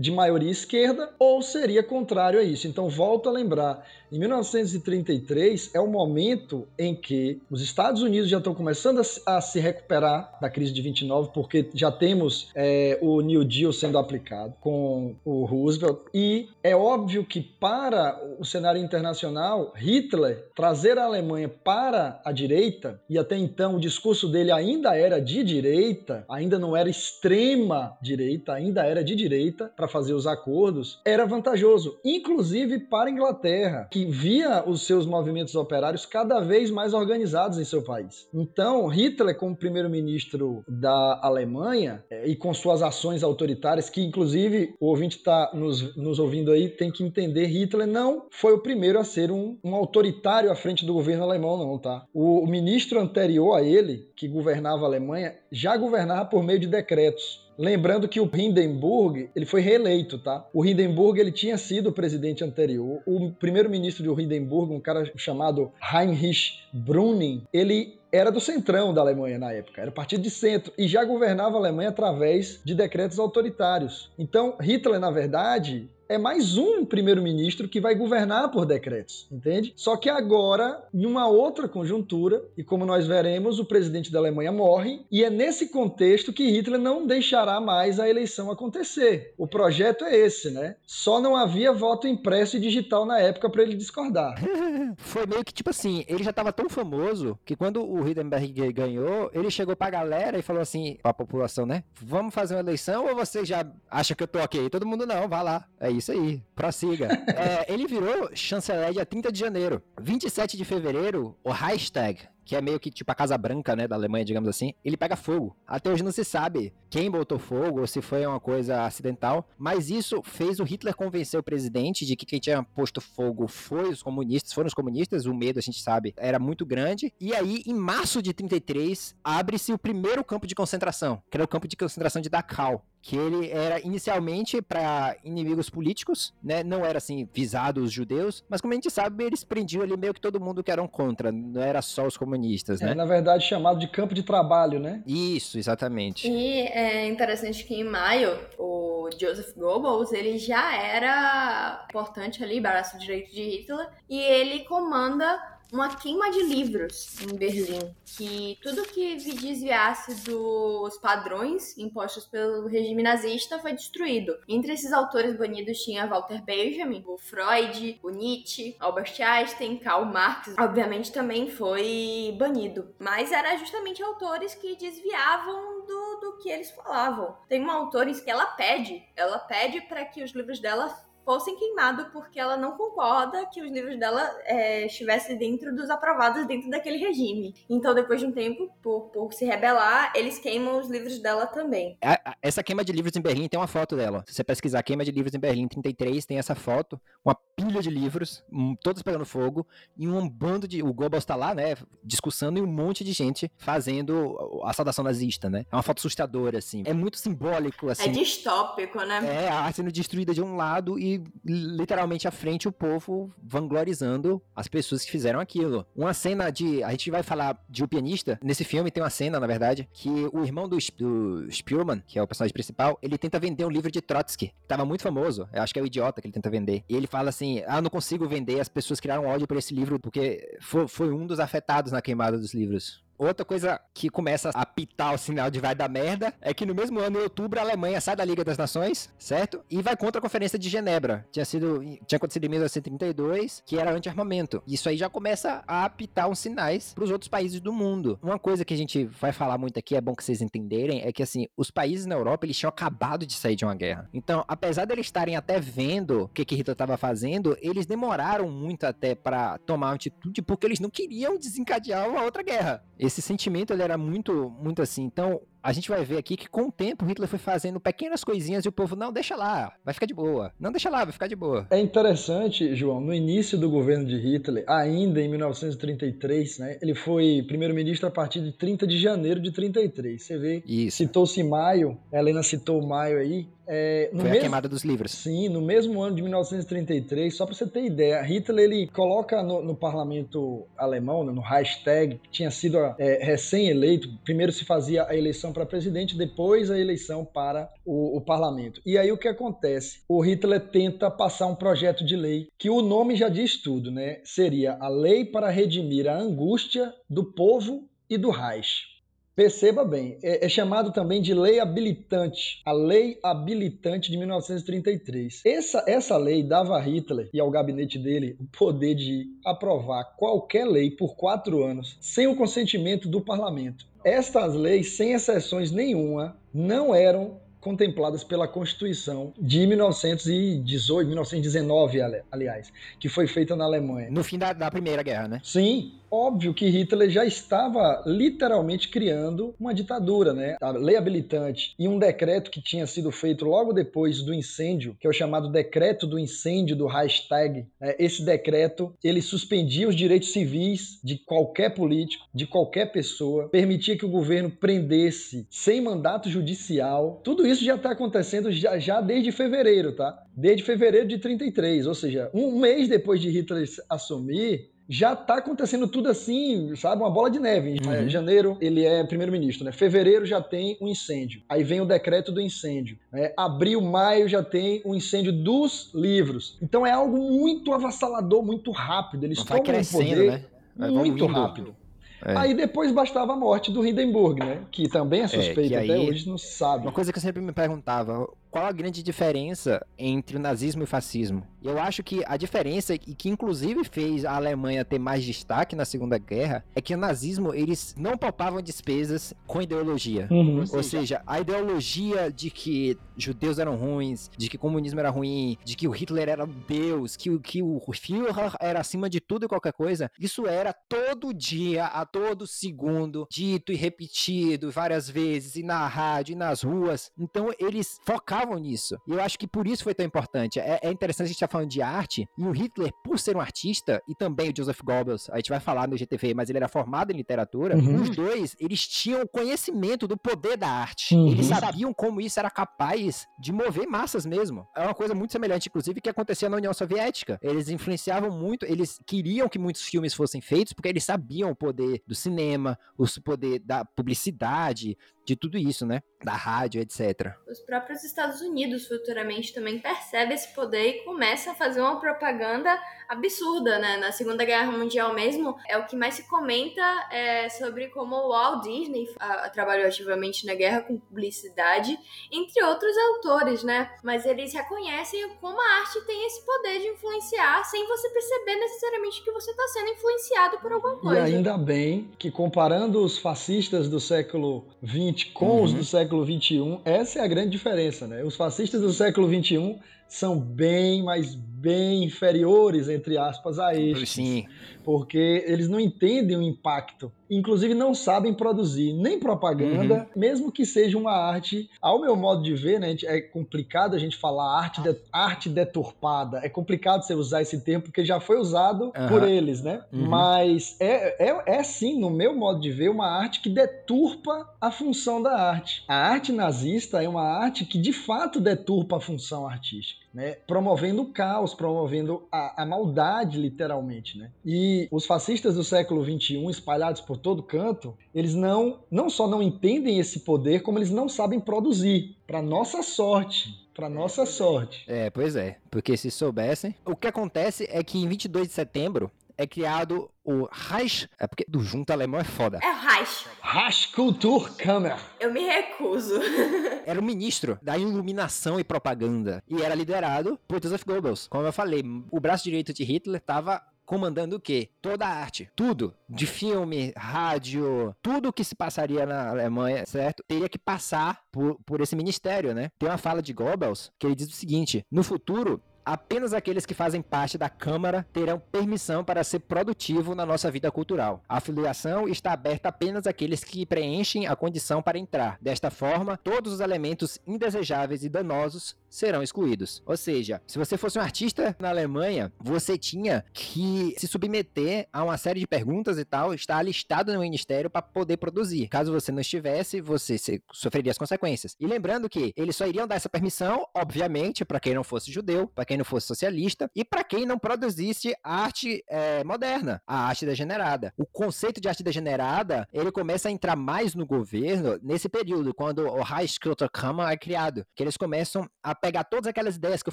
[0.01, 2.67] de maioria esquerda ou seria contrário a isso.
[2.67, 8.39] Então, volto a lembrar, em 1933 é o momento em que os Estados Unidos já
[8.39, 13.21] estão começando a, a se recuperar da crise de 29, porque já temos é, o
[13.21, 19.73] New Deal sendo aplicado com o Roosevelt, e é óbvio que para o cenário internacional,
[19.77, 25.21] Hitler trazer a Alemanha para a direita, e até então o discurso dele ainda era
[25.21, 31.01] de direita, ainda não era extrema direita, ainda era de direita, para fazer os acordos,
[31.05, 36.71] era vantajoso, inclusive para a Inglaterra, que que via os seus movimentos operários cada vez
[36.71, 38.27] mais organizados em seu país.
[38.33, 44.87] Então, Hitler, como primeiro-ministro da Alemanha, é, e com suas ações autoritárias, que inclusive o
[44.87, 49.05] ouvinte está nos, nos ouvindo aí, tem que entender: Hitler não foi o primeiro a
[49.05, 52.07] ser um, um autoritário à frente do governo alemão, não, tá?
[52.15, 56.67] O, o ministro anterior a ele, que governava a Alemanha, já governava por meio de
[56.67, 57.50] decretos.
[57.61, 60.49] Lembrando que o Hindenburg, ele foi reeleito, tá?
[60.51, 63.03] O Hindenburg, ele tinha sido o presidente anterior.
[63.05, 69.39] O primeiro-ministro de Hindenburg, um cara chamado Heinrich Brüning, ele era do centrão da Alemanha
[69.39, 74.11] na época, era partido de centro e já governava a Alemanha através de decretos autoritários.
[74.19, 79.73] Então, Hitler, na verdade, é mais um primeiro-ministro que vai governar por decretos, entende?
[79.77, 84.51] Só que agora, em uma outra conjuntura, e como nós veremos, o presidente da Alemanha
[84.51, 89.35] morre, e é nesse contexto que Hitler não deixará mais a eleição acontecer.
[89.39, 90.75] O projeto é esse, né?
[90.85, 94.35] Só não havia voto impresso e digital na época para ele discordar.
[94.99, 99.31] Foi meio que tipo assim, ele já estava tão famoso que quando o Hindenburg ganhou,
[99.33, 101.85] ele chegou pra galera e falou assim, pra população, né?
[101.95, 104.69] Vamos fazer uma eleição ou você já acha que eu tô ok?
[104.69, 105.69] Todo mundo não, vá lá.
[105.79, 107.07] É isso isso aí, prossiga.
[107.37, 109.83] é, ele virou chanceler dia 30 de janeiro.
[110.01, 112.21] 27 de fevereiro, o Reichstag,
[112.51, 115.15] que é meio que tipo a Casa Branca, né, da Alemanha, digamos assim, ele pega
[115.15, 115.57] fogo.
[115.65, 119.89] Até hoje não se sabe quem botou fogo ou se foi uma coisa acidental, mas
[119.89, 124.03] isso fez o Hitler convencer o presidente de que quem tinha posto fogo foi os
[124.03, 127.15] comunistas, foram os comunistas, o medo, a gente sabe, era muito grande.
[127.21, 131.49] E aí, em março de 33, abre-se o primeiro campo de concentração, que era o
[131.49, 136.63] campo de concentração de Dachau, que ele era inicialmente para inimigos políticos, né?
[136.63, 140.13] Não era assim visado os judeus, mas como a gente sabe, eles prendiam ali meio
[140.13, 142.95] que todo mundo que eram contra, não era só os comunistas, é, né?
[142.95, 145.03] na verdade chamado de campo de trabalho, né?
[145.07, 146.29] Isso, exatamente.
[146.29, 152.99] E é interessante que em maio o Joseph Goebbels, ele já era importante ali, braço
[152.99, 159.15] direito de Hitler, e ele comanda uma queima de livros em Berlim, que tudo que
[159.17, 164.37] desviasse dos padrões impostos pelo regime nazista foi destruído.
[164.49, 170.55] Entre esses autores banidos tinha Walter Benjamin, o Freud, o Nietzsche, Albert Einstein, Karl Marx,
[170.59, 172.95] obviamente também foi banido.
[172.99, 177.37] Mas era justamente autores que desviavam do, do que eles falavam.
[177.49, 180.89] Tem uma autora que ela pede, ela pede para que os livros dela
[181.31, 186.45] fossem queimados porque ela não concorda que os livros dela é, estivessem dentro dos aprovados
[186.45, 187.55] dentro daquele regime.
[187.69, 191.97] Então, depois de um tempo, por, por se rebelar, eles queimam os livros dela também.
[192.43, 194.25] Essa queima de livros em Berlim tem uma foto dela.
[194.27, 197.91] Se você pesquisar queima de livros em Berlim 33, tem essa foto, uma pilha de
[197.91, 198.43] livros,
[198.83, 199.65] todos pegando fogo,
[199.97, 200.83] e um bando de.
[200.83, 201.77] O Goebbels tá lá, né?
[202.03, 205.65] Discussando e um monte de gente fazendo a saudação nazista, né?
[205.71, 206.83] É uma foto assustadora, assim.
[206.85, 208.09] É muito simbólico, assim.
[208.09, 209.45] É distópico, né?
[209.45, 214.43] É, a arte sendo destruída de um lado e literalmente à frente o povo vanglorizando
[214.55, 215.87] as pessoas que fizeram aquilo.
[215.95, 216.83] Uma cena de.
[216.83, 218.39] A gente vai falar de O Pianista.
[218.43, 222.23] Nesse filme tem uma cena, na verdade, que o irmão do, do Spielman, que é
[222.23, 225.49] o personagem principal, ele tenta vender um livro de Trotsky, que tava muito famoso.
[225.53, 226.85] Eu acho que é o idiota que ele tenta vender.
[226.89, 229.99] E ele fala assim: Ah, não consigo vender, as pessoas criaram ódio por esse livro
[229.99, 233.03] porque foi, foi um dos afetados na queimada dos livros.
[233.21, 236.75] Outra coisa que começa a pitar o sinal de vai dar merda é que no
[236.75, 239.63] mesmo ano, em outubro, a Alemanha sai da Liga das Nações, certo?
[239.71, 241.27] E vai contra a Conferência de Genebra.
[241.31, 244.63] Tinha sido, tinha acontecido em 1932, que era anti-armamento.
[244.67, 248.19] Isso aí já começa a apitar uns sinais para os outros países do mundo.
[248.23, 251.13] Uma coisa que a gente vai falar muito aqui, é bom que vocês entenderem, é
[251.13, 254.09] que assim, os países na Europa, eles tinham acabado de sair de uma guerra.
[254.15, 258.85] Então, apesar deles estarem até vendo o que, que Hitler estava fazendo, eles demoraram muito
[258.85, 263.83] até para tomar atitude porque eles não queriam desencadear uma outra guerra esse sentimento ele
[263.83, 265.03] era muito, muito assim.
[265.03, 268.65] Então, a gente vai ver aqui que com o tempo Hitler foi fazendo pequenas coisinhas
[268.65, 270.53] e o povo, não, deixa lá, vai ficar de boa.
[270.59, 271.67] Não, deixa lá, vai ficar de boa.
[271.71, 277.45] É interessante, João, no início do governo de Hitler, ainda em 1933, né, ele foi
[277.47, 280.23] primeiro-ministro a partir de 30 de janeiro de 33.
[280.23, 284.83] Você vê, citou-se maio, a Helena citou maio aí, é, Foi mesmo, a queimada dos
[284.83, 285.13] livros.
[285.13, 289.63] Sim, no mesmo ano de 1933, só para você ter ideia, Hitler ele coloca no,
[289.63, 295.17] no parlamento alemão, né, no Reichstag, que tinha sido é, recém-eleito, primeiro se fazia a
[295.17, 298.81] eleição para presidente, depois a eleição para o, o parlamento.
[298.85, 300.01] E aí o que acontece?
[300.09, 304.21] O Hitler tenta passar um projeto de lei que o nome já diz tudo, né?
[304.25, 308.90] Seria a lei para redimir a angústia do povo e do Reich.
[309.35, 315.43] Perceba bem, é, é, chamado também de lei habilitante, a lei habilitante de 1933.
[315.45, 320.67] Essa, essa lei dava a Hitler e ao gabinete dele o poder de aprovar qualquer
[320.67, 323.87] lei por quatro anos, sem o consentimento do parlamento.
[324.05, 331.99] Estas leis, sem exceções nenhuma, não eram contempladas pela Constituição de 1918, 1919,
[332.33, 334.11] aliás, que foi feita na Alemanha.
[334.11, 335.41] No fim da, da Primeira Guerra, né?
[335.45, 340.57] Sim, óbvio que Hitler já estava literalmente criando uma ditadura, né?
[340.61, 345.07] A lei habilitante e um decreto que tinha sido feito logo depois do incêndio, que
[345.07, 347.67] é o chamado decreto do incêndio do Reichstag.
[347.81, 347.95] Né?
[347.99, 354.05] Esse decreto ele suspendia os direitos civis de qualquer político, de qualquer pessoa, permitia que
[354.05, 357.21] o governo prendesse sem mandato judicial.
[357.23, 360.19] Tudo isso já está acontecendo já, já desde fevereiro, tá?
[360.37, 365.87] Desde fevereiro de 33, ou seja, um mês depois de Hitler assumir, já tá acontecendo
[365.87, 367.01] tudo assim, sabe?
[367.01, 367.77] Uma bola de neve.
[367.87, 368.07] Uhum.
[368.07, 369.71] Em janeiro, ele é primeiro-ministro, né?
[369.71, 371.43] Fevereiro já tem um incêndio.
[371.49, 372.99] Aí vem o decreto do incêndio.
[373.13, 373.33] Né?
[373.37, 376.59] Abril, maio já tem o um incêndio dos livros.
[376.61, 379.23] Então é algo muito avassalador, muito rápido.
[379.23, 380.89] Eles Vai tomam o poder né?
[380.89, 381.77] muito rápido.
[382.25, 382.37] É.
[382.37, 384.63] Aí depois bastava a morte do Hindenburg, né?
[384.73, 386.85] Que também é, é suspeito, é, até hoje não sabe.
[386.85, 390.85] Uma coisa que eu sempre me perguntava, qual a grande diferença entre o nazismo e
[390.85, 391.47] o fascismo?
[391.63, 395.85] Eu acho que a diferença, e que inclusive fez a Alemanha ter mais destaque na
[395.85, 400.27] Segunda Guerra, é que o nazismo, eles não poupavam despesas com ideologia.
[400.31, 400.65] Uhum.
[400.73, 405.77] Ou seja, a ideologia de que judeus eram ruins, de que comunismo era ruim, de
[405.77, 409.73] que o Hitler era Deus, que, que o Führer era acima de tudo e qualquer
[409.73, 415.87] coisa, isso era todo dia, a todo segundo, dito e repetido várias vezes, e na
[415.87, 417.13] rádio, e nas ruas.
[417.19, 418.97] Então eles focavam nisso.
[419.07, 420.59] E eu acho que por isso foi tão importante.
[420.59, 423.37] É, é interessante a gente estar tá falando de arte, e o Hitler, por ser
[423.37, 426.59] um artista, e também o Joseph Goebbels, a gente vai falar no GTV, mas ele
[426.59, 428.03] era formado em literatura, uhum.
[428.03, 431.15] os dois, eles tinham conhecimento do poder da arte.
[431.15, 431.29] Uhum.
[431.29, 434.67] Eles sabiam como isso era capaz de mover massas mesmo.
[434.77, 437.39] É uma coisa muito semelhante, inclusive, que acontecia na União Soviética.
[437.43, 442.03] Eles influenciavam muito, eles queriam que muitos filmes fossem feitos, porque eles sabiam o poder
[442.07, 444.97] do cinema, o poder da publicidade,
[445.31, 446.03] de tudo isso, né?
[446.25, 447.35] Da rádio, etc.
[447.49, 452.77] Os próprios Estados Unidos futuramente também percebem esse poder e começam a fazer uma propaganda
[453.09, 453.97] absurda, né?
[453.97, 458.29] Na Segunda Guerra Mundial mesmo, é o que mais se comenta é, sobre como o
[458.29, 461.99] Walt Disney a, a, trabalhou ativamente na guerra com publicidade,
[462.31, 463.91] entre outros autores, né?
[464.03, 469.23] Mas eles reconhecem como a arte tem esse poder de influenciar sem você perceber necessariamente
[469.23, 471.29] que você está sendo influenciado por alguma coisa.
[471.29, 475.63] E ainda bem que comparando os fascistas do século XX com uhum.
[475.65, 478.23] os do século XXI, essa é a grande diferença, né?
[478.25, 484.11] Os fascistas do século XXI são bem, mas bem inferiores, entre aspas, a estes.
[484.11, 484.47] Sim.
[484.85, 487.13] Porque eles não entendem o impacto.
[487.31, 490.21] Inclusive não sabem produzir nem propaganda, uhum.
[490.21, 491.71] mesmo que seja uma arte.
[491.81, 496.41] Ao meu modo de ver, né, é complicado a gente falar arte, de, arte deturpada.
[496.43, 499.09] É complicado você usar esse termo porque já foi usado uhum.
[499.09, 499.85] por eles, né?
[499.93, 500.09] Uhum.
[500.09, 504.73] Mas é, é, é sim, no meu modo de ver, uma arte que deturpa a
[504.73, 505.85] função da arte.
[505.87, 511.03] A arte nazista é uma arte que de fato deturpa a função artística né, promovendo
[511.03, 514.19] o caos, promovendo a, a, maldade, literalmente.
[514.19, 514.31] Né?
[514.45, 519.43] E os fascistas do século XXI, espalhados por todo canto, eles não, não só não
[519.43, 523.69] entendem esse poder, como eles não sabem produzir, para nossa sorte.
[523.75, 524.85] Para nossa sorte.
[524.87, 525.57] É, pois é.
[525.71, 526.75] Porque se soubessem.
[526.85, 531.09] O que acontece é que em 22 de setembro é criado o Reich.
[531.19, 532.61] É porque do junto alemão é foda.
[532.63, 533.27] É Reich.
[533.41, 534.99] Reichskulturkammer.
[535.19, 536.21] Eu me recuso.
[536.85, 539.43] era o ministro da iluminação e propaganda.
[539.49, 541.27] E era liderado por Joseph Goebbels.
[541.29, 544.69] Como eu falei, o braço direito de Hitler estava comandando o quê?
[544.83, 545.51] Toda a arte.
[545.57, 545.93] Tudo.
[546.09, 550.23] De filme, rádio, tudo que se passaria na Alemanha, certo?
[550.29, 552.71] Teria que passar por, por esse ministério, né?
[552.79, 556.75] Tem uma fala de Goebbels que ele diz o seguinte: no futuro, apenas aqueles que
[556.75, 561.23] fazem parte da Câmara terão permissão para ser produtivo na nossa vida cultural.
[561.29, 565.39] A filiação está aberta apenas àqueles que preenchem a condição para entrar.
[565.41, 569.83] Desta forma, todos os elementos indesejáveis e danosos serão excluídos.
[569.87, 575.05] Ou seja, se você fosse um artista na Alemanha, você tinha que se submeter a
[575.05, 578.69] uma série de perguntas e tal, estar alistado no ministério para poder produzir.
[578.69, 580.17] Caso você não estivesse, você
[580.53, 581.57] sofreria as consequências.
[581.59, 585.47] E lembrando que eles só iriam dar essa permissão, obviamente, para quem não fosse judeu,
[585.49, 590.27] para quem não fosse socialista e para quem não produzisse arte é, moderna, a arte
[590.27, 590.93] degenerada.
[590.97, 595.87] O conceito de arte degenerada, ele começa a entrar mais no governo nesse período, quando
[595.87, 599.93] o Reichskulturkammer é criado, que eles começam a pegar todas aquelas ideias que eu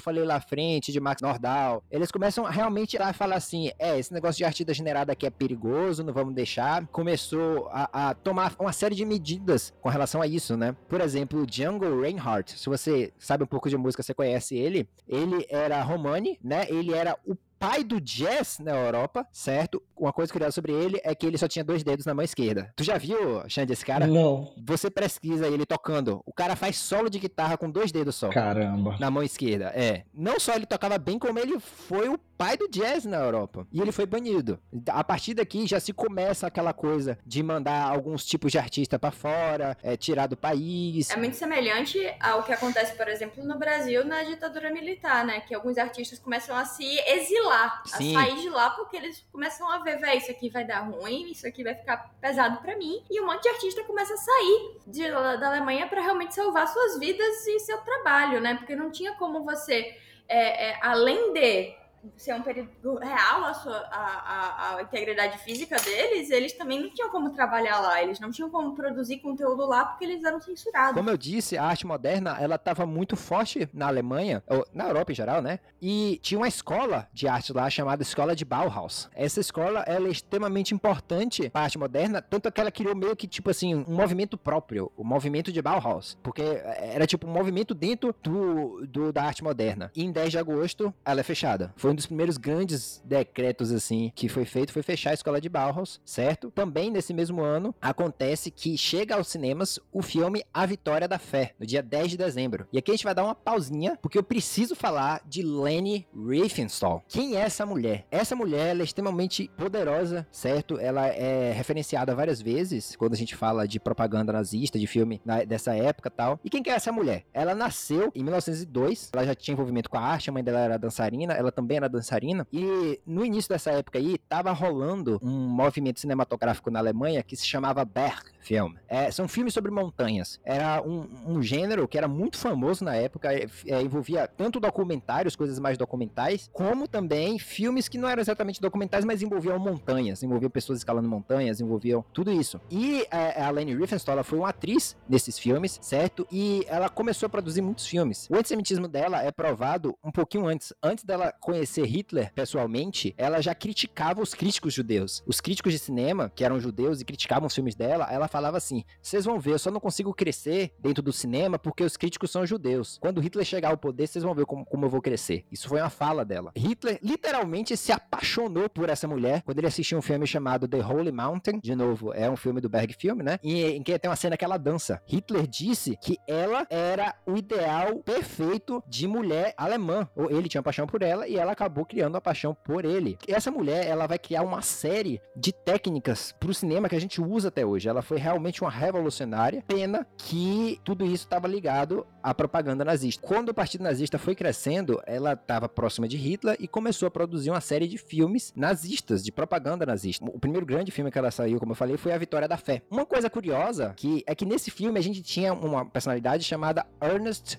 [0.00, 4.12] falei lá à frente, de Max Nordau, eles começam realmente a falar assim, é, esse
[4.12, 6.88] negócio de arte degenerada aqui é perigoso, não vamos deixar.
[6.88, 10.74] Começou a, a tomar uma série de medidas com relação a isso, né?
[10.88, 15.46] Por exemplo, Django Reinhardt, se você sabe um pouco de música, você conhece ele, ele
[15.68, 16.66] era Romani, né?
[16.68, 19.82] Ele era o pai do jazz na Europa, certo?
[19.96, 22.72] Uma coisa curiosa sobre ele é que ele só tinha dois dedos na mão esquerda.
[22.76, 24.06] Tu já viu, Xande, esse cara?
[24.06, 24.52] Não.
[24.64, 26.22] Você pesquisa ele tocando.
[26.24, 28.28] O cara faz solo de guitarra com dois dedos só.
[28.28, 28.96] Caramba.
[29.00, 30.04] Na mão esquerda, é.
[30.14, 33.66] Não só ele tocava bem, como ele foi o pai do jazz na Europa.
[33.72, 34.60] E ele foi banido.
[34.86, 39.10] A partir daqui já se começa aquela coisa de mandar alguns tipos de artista para
[39.10, 41.10] fora, é, tirar do país.
[41.10, 45.40] É muito semelhante ao que acontece, por exemplo, no Brasil na ditadura militar, né?
[45.40, 47.47] Que alguns artistas começam a se exilar,
[47.84, 48.16] Sim.
[48.16, 51.30] a sair de lá porque eles começam a ver, velho, isso aqui vai dar ruim,
[51.30, 53.02] isso aqui vai ficar pesado para mim.
[53.10, 56.98] E um monte de artista começa a sair de, da Alemanha para realmente salvar suas
[56.98, 58.54] vidas e seu trabalho, né?
[58.54, 59.96] Porque não tinha como você,
[60.28, 61.74] é, é, além de
[62.16, 67.10] ser um perigo real a, sua, a, a, integridade física deles, eles também não tinham
[67.10, 70.94] como trabalhar lá, eles não tinham como produzir conteúdo lá porque eles eram censurados.
[70.94, 75.12] Como eu disse, a arte moderna, ela estava muito forte na Alemanha, ou na Europa
[75.12, 75.60] em geral, né?
[75.80, 79.08] E tinha uma escola de arte lá chamada Escola de Bauhaus.
[79.14, 83.16] Essa escola, ela é extremamente importante para a arte moderna, tanto que ela criou meio
[83.16, 87.74] que, tipo assim, um movimento próprio, o movimento de Bauhaus, porque era tipo um movimento
[87.74, 89.90] dentro do, do da arte moderna.
[89.94, 91.72] E em 10 de agosto, ela é fechada.
[91.76, 95.48] Foi um dos primeiros grandes decretos, assim, que foi feito foi fechar a escola de
[95.48, 96.50] Bauhaus, certo?
[96.50, 101.54] Também nesse mesmo ano, acontece que chega aos cinemas o filme A Vitória da Fé,
[101.58, 102.66] no dia 10 de dezembro.
[102.72, 107.04] E aqui a gente vai dar uma pausinha, porque eu preciso falar de Leni Riefenstahl.
[107.08, 108.06] Quem é essa mulher?
[108.10, 110.78] Essa mulher, é extremamente poderosa, certo?
[110.78, 115.74] Ela é referenciada várias vezes quando a gente fala de propaganda nazista, de filme dessa
[115.74, 116.38] época tal.
[116.44, 117.24] E quem que é essa mulher?
[117.32, 120.78] Ela nasceu em 1902, ela já tinha envolvimento com a arte, a mãe dela era
[120.78, 122.46] dançarina, ela também era dançarina.
[122.52, 127.46] E no início dessa época aí, tava rolando um movimento cinematográfico na Alemanha que se
[127.46, 128.72] chamava Berg Film.
[128.88, 130.40] É, são filmes sobre montanhas.
[130.42, 135.36] Era um, um, gênero que era muito famoso na época, é, é, envolvia tanto documentários,
[135.36, 140.48] coisas mais documentais, como também filmes que não eram exatamente documentais, mas envolviam montanhas, envolviam
[140.48, 142.58] pessoas escalando montanhas, envolviam tudo isso.
[142.70, 146.26] E é, a Leni Riefenstahl ela foi uma atriz nesses filmes, certo?
[146.32, 148.28] E ela começou a produzir muitos filmes.
[148.30, 150.72] O antissemitismo dela é provado um pouquinho antes.
[150.82, 155.22] Antes dela conhecer Hitler pessoalmente, ela já criticava os críticos judeus.
[155.26, 159.24] Os críticos de cinema, que eram judeus e criticavam os filmes dela, ela assim: vocês
[159.24, 162.98] vão ver, eu só não consigo crescer dentro do cinema porque os críticos são judeus.
[163.00, 165.44] Quando Hitler chegar ao poder, vocês vão ver como, como eu vou crescer.
[165.50, 166.52] Isso foi uma fala dela.
[166.56, 171.12] Hitler literalmente se apaixonou por essa mulher quando ele assistiu um filme chamado The Holy
[171.12, 171.60] Mountain.
[171.60, 173.38] De novo, é um filme do Berg Film, né?
[173.42, 175.00] E em que tem uma cena que ela dança.
[175.06, 180.08] Hitler disse que ela era o ideal perfeito de mulher alemã.
[180.30, 183.18] Ele tinha paixão por ela e ela acabou criando a paixão por ele.
[183.26, 187.48] Essa mulher, ela vai criar uma série de técnicas pro cinema que a gente usa
[187.48, 187.88] até hoje.
[187.88, 189.62] Ela foi realmente uma revolucionária.
[189.66, 193.26] Pena que tudo isso estava ligado à propaganda nazista.
[193.26, 197.50] Quando o Partido Nazista foi crescendo, ela estava próxima de Hitler e começou a produzir
[197.50, 200.24] uma série de filmes nazistas, de propaganda nazista.
[200.24, 202.82] O primeiro grande filme que ela saiu, como eu falei, foi A Vitória da Fé.
[202.90, 207.58] Uma coisa curiosa que é que nesse filme a gente tinha uma personalidade chamada Ernest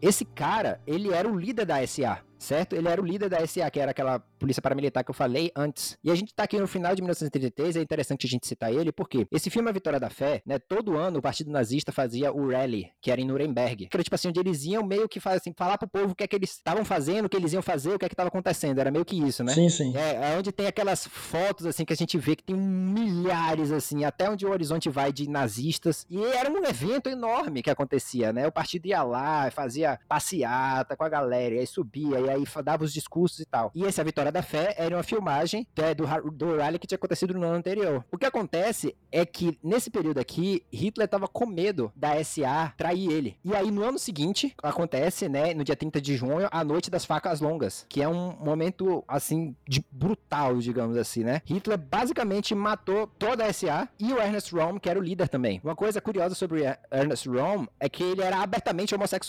[0.00, 2.74] Esse cara, ele era o líder da SA certo?
[2.74, 5.96] Ele era o líder da SA, que era aquela polícia paramilitar que eu falei antes.
[6.02, 8.90] E a gente tá aqui no final de 1933, é interessante a gente citar ele,
[8.90, 12.50] porque esse filme A Vitória da Fé, né, todo ano o Partido Nazista fazia o
[12.50, 13.86] rally, que era em Nuremberg.
[13.86, 16.24] Que era tipo assim, onde eles iam meio que assim, falar pro povo o que
[16.24, 18.28] é que eles estavam fazendo, o que eles iam fazer, o que é que tava
[18.28, 18.78] acontecendo.
[18.78, 19.52] Era meio que isso, né?
[19.52, 19.94] Sim, sim.
[19.94, 24.04] É, é onde tem aquelas fotos, assim, que a gente vê que tem milhares, assim,
[24.04, 26.06] até onde o horizonte vai de nazistas.
[26.08, 28.46] E era um evento enorme que acontecia, né?
[28.46, 32.84] O partido ia lá, fazia passeata com a galera, e aí subia, e aí dava
[32.84, 33.70] os discursos e tal.
[33.74, 37.34] E essa Vitória da Fé era uma filmagem é, do, do rally que tinha acontecido
[37.34, 38.04] no ano anterior.
[38.10, 43.10] O que acontece é que, nesse período aqui, Hitler tava com medo da SA trair
[43.10, 43.36] ele.
[43.44, 47.04] E aí, no ano seguinte, acontece, né, no dia 30 de junho, a Noite das
[47.04, 51.42] Facas Longas, que é um momento, assim, de brutal, digamos assim, né?
[51.44, 55.60] Hitler basicamente matou toda a SA e o Ernest Röhm, que era o líder também.
[55.62, 59.19] Uma coisa curiosa sobre Ernest Röhm é que ele era abertamente homossexual.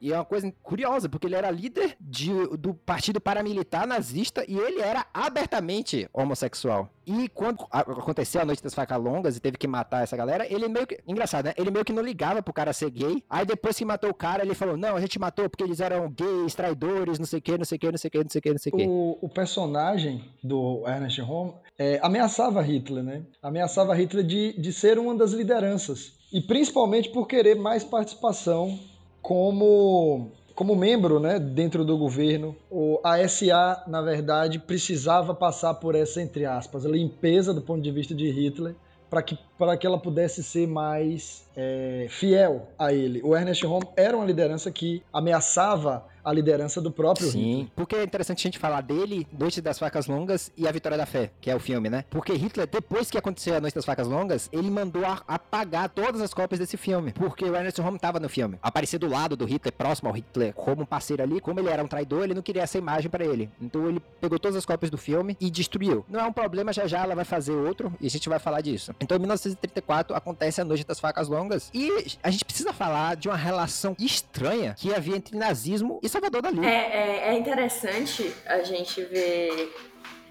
[0.00, 4.56] E é uma coisa curiosa, porque ele era líder de, do partido paramilitar nazista e
[4.56, 6.90] ele era abertamente homossexual.
[7.06, 10.68] E quando aconteceu a Noite das Facas Longas e teve que matar essa galera, ele
[10.68, 11.00] meio que.
[11.06, 11.54] Engraçado, né?
[11.56, 13.24] Ele meio que não ligava pro cara ser gay.
[13.28, 16.08] Aí depois que matou o cara, ele falou: Não, a gente matou porque eles eram
[16.10, 18.28] gays, traidores, não sei o que, não sei o que, não sei o que, não
[18.28, 18.86] sei o que, não sei o que.
[19.22, 23.22] O, personagem do Ernest Holm é, ameaçava Hitler, né?
[23.42, 26.12] Ameaçava Hitler de, de ser uma das lideranças.
[26.32, 28.78] E principalmente por querer mais participação
[29.22, 30.30] como
[30.60, 32.54] como membro né, dentro do governo,
[33.02, 38.14] a SA, na verdade, precisava passar por essa, entre aspas, limpeza do ponto de vista
[38.14, 38.74] de Hitler,
[39.08, 39.38] para que,
[39.78, 43.22] que ela pudesse ser mais é, fiel a ele.
[43.24, 47.68] O Ernest Holm era uma liderança que ameaçava a liderança do próprio Sim, Hitler.
[47.76, 51.06] porque é interessante a gente falar dele, Noite das Facas Longas e A Vitória da
[51.06, 52.04] Fé, que é o filme, né?
[52.10, 56.34] Porque Hitler, depois que aconteceu a Noite das Facas Longas, ele mandou apagar todas as
[56.34, 58.58] cópias desse filme, porque o Ernest Holmes tava no filme.
[58.62, 61.82] Aparecer do lado do Hitler, próximo ao Hitler, como um parceiro ali, como ele era
[61.82, 63.50] um traidor, ele não queria essa imagem para ele.
[63.60, 66.04] Então ele pegou todas as cópias do filme e destruiu.
[66.08, 68.60] Não é um problema, já já ela vai fazer outro e a gente vai falar
[68.60, 68.94] disso.
[69.00, 73.28] Então em 1934 acontece a Noite das Facas Longas e a gente precisa falar de
[73.28, 76.66] uma relação estranha que havia entre nazismo e Salvador Dali.
[76.66, 79.72] É, é, é interessante a gente ver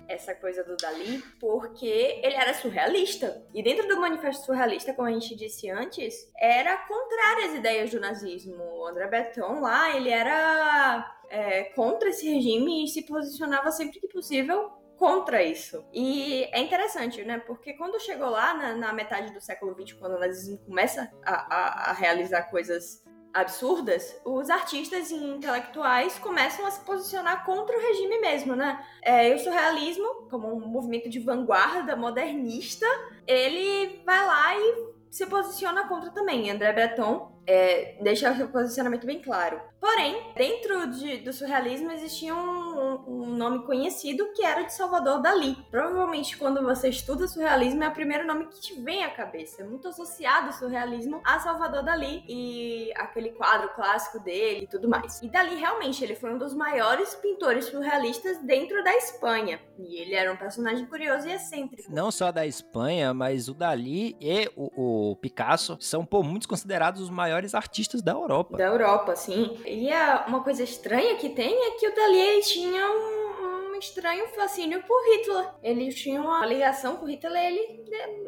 [0.09, 3.45] essa coisa do Dali, porque ele era surrealista.
[3.53, 7.99] E dentro do manifesto surrealista, como a gente disse antes, era contrário às ideias do
[7.99, 8.55] nazismo.
[8.61, 14.07] O André Breton lá, ele era é, contra esse regime e se posicionava sempre que
[14.07, 15.85] possível contra isso.
[15.93, 17.37] E é interessante, né?
[17.45, 21.33] Porque quando chegou lá na, na metade do século XX, quando o nazismo começa a,
[21.33, 23.01] a, a realizar coisas
[23.33, 28.83] absurdas, os artistas e intelectuais começam a se posicionar contra o regime mesmo, né?
[29.01, 32.85] É, o surrealismo, como um movimento de vanguarda modernista,
[33.27, 36.49] ele vai lá e se posiciona contra também.
[36.49, 39.59] André Breton é, deixa o posicionamento bem claro.
[39.79, 45.57] Porém, dentro de, do surrealismo existia um, um, nome conhecido que era de Salvador Dali.
[45.71, 49.63] Provavelmente, quando você estuda surrealismo, é o primeiro nome que te vem à cabeça.
[49.63, 54.89] É muito associado o surrealismo a Salvador Dali e aquele quadro clássico dele e tudo
[54.89, 55.21] mais.
[55.21, 59.59] E Dali, realmente, ele foi um dos maiores pintores surrealistas dentro da Espanha.
[59.77, 61.89] E ele era um personagem curioso e excêntrico.
[61.91, 67.01] Não só da Espanha, mas o Dali e o, o Picasso são, por muitos, considerados
[67.01, 68.57] os maiores maiores artistas da Europa.
[68.57, 69.57] Da Europa, sim.
[69.65, 74.27] E a, uma coisa estranha que tem é que o Dali tinha um, um estranho
[74.29, 75.49] fascínio por Hitler.
[75.63, 77.83] Ele tinha uma ligação com Hitler, ele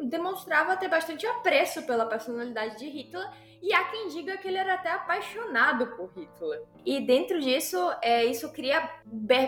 [0.08, 3.28] demonstrava ter bastante apreço pela personalidade de Hitler
[3.62, 6.64] e há quem diga que ele era até apaixonado por Hitler.
[6.84, 8.90] E dentro disso, é, isso cria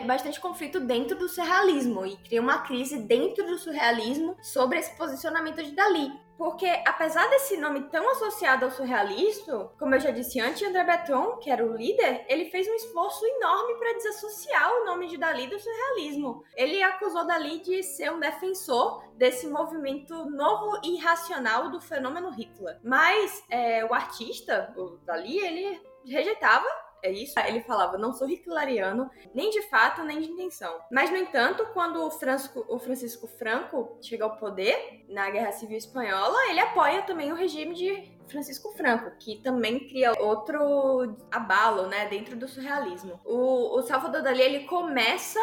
[0.07, 5.63] bastante conflito dentro do surrealismo e cria uma crise dentro do surrealismo sobre esse posicionamento
[5.65, 6.13] de Dali.
[6.37, 11.37] Porque, apesar desse nome tão associado ao surrealismo, como eu já disse antes, André Breton,
[11.39, 15.47] que era o líder, ele fez um esforço enorme para desassociar o nome de Dali
[15.47, 16.45] do surrealismo.
[16.57, 22.79] Ele acusou Dali de ser um defensor desse movimento novo e irracional do fenômeno Hitler.
[22.83, 26.67] Mas é, o artista, o Dali, ele rejeitava
[27.05, 27.39] é isso?
[27.41, 30.75] Ele falava, não sou hitleriano, nem de fato, nem de intenção.
[30.91, 35.77] Mas, no entanto, quando o, Francisco, o Francisco Franco chega ao poder na Guerra Civil
[35.77, 42.07] Espanhola, ele apoia também o regime de Francisco Franco, que também cria outro abalo, né,
[42.09, 43.21] dentro do surrealismo.
[43.25, 45.41] O, o Salvador Dali, ele começa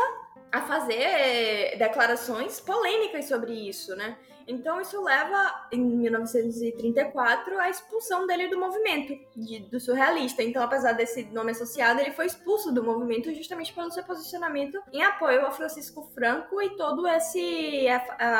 [0.51, 4.17] a fazer declarações polêmicas sobre isso, né?
[4.51, 10.43] Então isso leva, em 1934, à expulsão dele do movimento, de, do surrealista.
[10.43, 15.01] Então, apesar desse nome associado, ele foi expulso do movimento justamente pelo seu posicionamento em
[15.01, 17.87] apoio a Francisco Franco e todo esse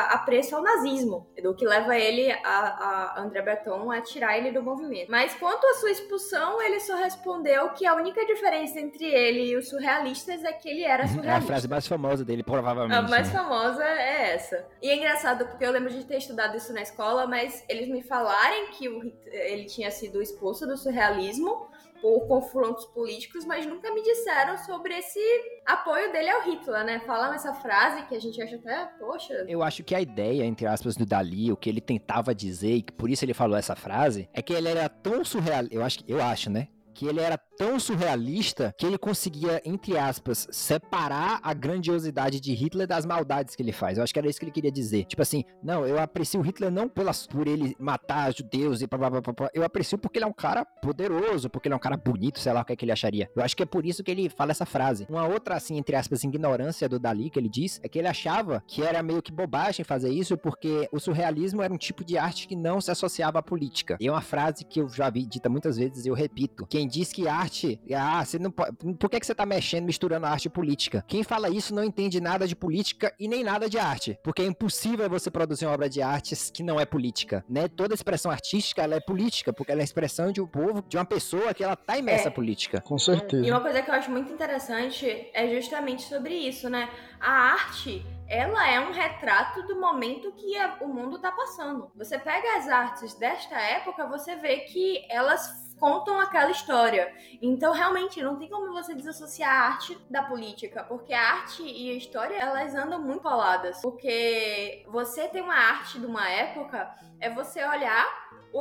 [0.09, 4.61] apreço ao nazismo, do que leva ele, a, a André Breton, a tirar ele do
[4.61, 5.09] movimento.
[5.09, 9.55] Mas quanto à sua expulsão, ele só respondeu que a única diferença entre ele e
[9.55, 11.31] os surrealistas é que ele era surrealista.
[11.31, 12.97] É a frase mais famosa dele, provavelmente.
[12.97, 13.39] A mais né?
[13.39, 14.65] famosa é essa.
[14.81, 18.01] E é engraçado porque eu lembro de ter estudado isso na escola, mas eles me
[18.01, 21.69] falarem que o, ele tinha sido expulso do surrealismo
[22.01, 25.19] por confrontos políticos, mas nunca me disseram sobre esse
[25.65, 26.99] apoio dele ao Hitler, né?
[27.01, 29.45] Falam essa frase que a gente acha até, poxa.
[29.47, 32.81] Eu acho que a ideia, entre aspas, do Dali, o que ele tentava dizer, e
[32.81, 35.65] que por isso ele falou essa frase, é que ele era tão surreal.
[35.69, 36.67] Eu acho, eu acho, né?
[37.01, 42.85] Que ele era tão surrealista que ele conseguia, entre aspas, separar a grandiosidade de Hitler
[42.85, 43.97] das maldades que ele faz.
[43.97, 45.05] Eu acho que era isso que ele queria dizer.
[45.05, 49.09] Tipo assim, não, eu aprecio Hitler não pelas, por ele matar judeus e blá, blá,
[49.09, 49.49] blá, blá.
[49.51, 52.53] Eu aprecio porque ele é um cara poderoso, porque ele é um cara bonito, sei
[52.53, 53.27] lá o que, é que ele acharia.
[53.35, 55.07] Eu acho que é por isso que ele fala essa frase.
[55.09, 58.63] Uma outra, assim, entre aspas, ignorância do Dali que ele diz, é que ele achava
[58.67, 62.47] que era meio que bobagem fazer isso porque o surrealismo era um tipo de arte
[62.47, 63.97] que não se associava à política.
[63.99, 66.67] E é uma frase que eu já vi dita muitas vezes e eu repito.
[66.67, 70.25] Quem diz que arte, ah, você não pode, por que, que você tá mexendo, misturando
[70.25, 71.03] arte e política?
[71.07, 74.45] Quem fala isso não entende nada de política e nem nada de arte, porque é
[74.45, 77.67] impossível você produzir uma obra de artes que não é política, né?
[77.67, 80.97] Toda expressão artística, ela é política, porque ela é a expressão de um povo, de
[80.97, 82.31] uma pessoa que ela tá imersa é.
[82.31, 82.81] política.
[82.81, 83.45] Com certeza.
[83.45, 86.89] E uma coisa que eu acho muito interessante é justamente sobre isso, né?
[87.19, 91.91] A arte ela é um retrato do momento que a, o mundo está passando.
[91.95, 97.11] Você pega as artes desta época, você vê que elas contam aquela história.
[97.41, 101.89] Então, realmente, não tem como você desassociar a arte da política, porque a arte e
[101.89, 103.81] a história, elas andam muito coladas.
[103.81, 108.07] Porque você tem uma arte de uma época, é você olhar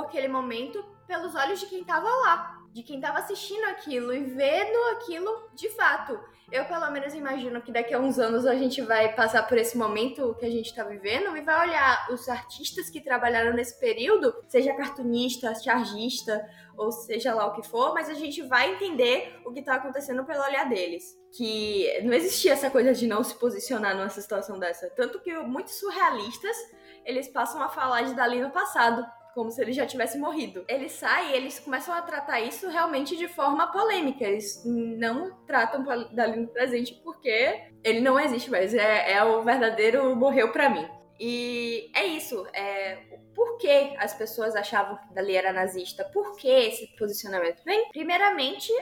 [0.01, 4.79] aquele momento pelos olhos de quem estava lá, de quem estava assistindo aquilo e vendo
[4.97, 6.19] aquilo de fato.
[6.51, 9.79] Eu, pelo menos, imagino que daqui a uns anos a gente vai passar por esse
[9.79, 14.35] momento que a gente está vivendo e vai olhar os artistas que trabalharam nesse período,
[14.49, 16.45] seja cartunista, chargista,
[16.81, 20.25] ou seja lá o que for, mas a gente vai entender o que está acontecendo
[20.25, 21.15] pelo olhar deles.
[21.37, 24.89] Que não existia essa coisa de não se posicionar nessa situação dessa.
[24.97, 26.57] Tanto que muitos surrealistas
[27.05, 30.65] eles passam a falar de Dali no passado como se ele já tivesse morrido.
[30.67, 34.25] Ele sai e eles começam a tratar isso realmente de forma polêmica.
[34.25, 38.75] Eles não tratam dali no presente porque ele não existe mais.
[38.75, 40.89] É, é o verdadeiro morreu para mim.
[41.23, 42.47] E é isso.
[42.55, 42.97] É,
[43.35, 46.03] por que as pessoas achavam que Dali era nazista?
[46.03, 47.63] Por que esse posicionamento?
[47.63, 48.73] Bem, primeiramente,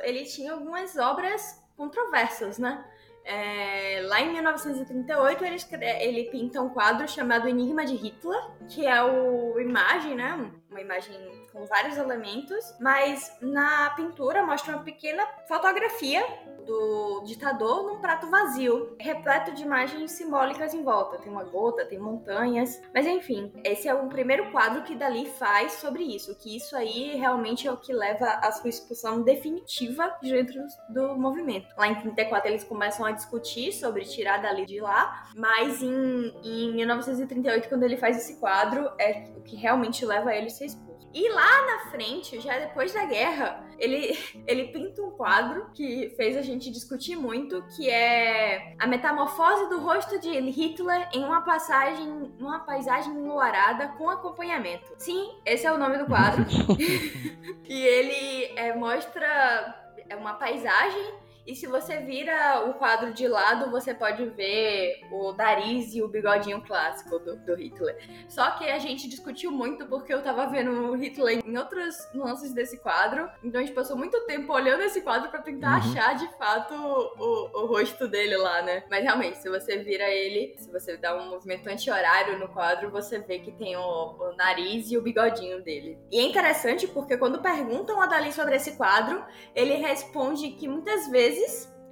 [0.00, 2.82] ele tinha algumas obras controversas, né?
[3.24, 5.56] É, lá em 1938 ele,
[6.00, 10.50] ele pinta um quadro chamado Enigma de Hitler, que é o imagem, né?
[10.70, 11.14] Uma imagem
[11.52, 16.24] com vários elementos, mas na pintura mostra uma pequena fotografia
[16.64, 21.18] do ditador num prato vazio, repleto de imagens simbólicas em volta.
[21.18, 25.72] Tem uma gota, tem montanhas, mas enfim, esse é o primeiro quadro que Dali faz
[25.72, 30.62] sobre isso, que isso aí realmente é o que leva à sua expulsão definitiva dentro
[30.88, 31.74] do movimento.
[31.76, 36.74] Lá em 34 eles começam a discutir sobre tirar Dali de lá, mas em, em
[36.74, 40.91] 1938, quando ele faz esse quadro, é o que realmente leva ele a ser expulso.
[41.14, 46.36] E lá na frente, já depois da guerra, ele, ele pinta um quadro que fez
[46.36, 52.32] a gente discutir muito, que é a metamorfose do rosto de Hitler em uma passagem,
[52.38, 54.92] uma paisagem enluarada com acompanhamento.
[54.98, 56.44] Sim, esse é o nome do quadro.
[57.68, 63.70] e ele é, mostra é uma paisagem E se você vira o quadro de lado,
[63.70, 67.98] você pode ver o nariz e o bigodinho clássico do, do Hitler.
[68.28, 72.52] Só que a gente discutiu muito porque eu tava vendo o Hitler em outros lances
[72.52, 73.28] desse quadro.
[73.42, 75.90] Então a gente passou muito tempo olhando esse quadro para tentar uhum.
[75.90, 78.84] achar de fato o, o, rosto dele lá, né?
[78.88, 83.18] Mas realmente, se você vira ele, se você dá um movimento anti-horário no quadro, você
[83.18, 85.98] vê que tem o, o nariz e o bigodinho dele.
[86.10, 89.24] E é interessante porque quando perguntam a Dali sobre esse quadro,
[89.54, 91.31] ele responde que muitas vezes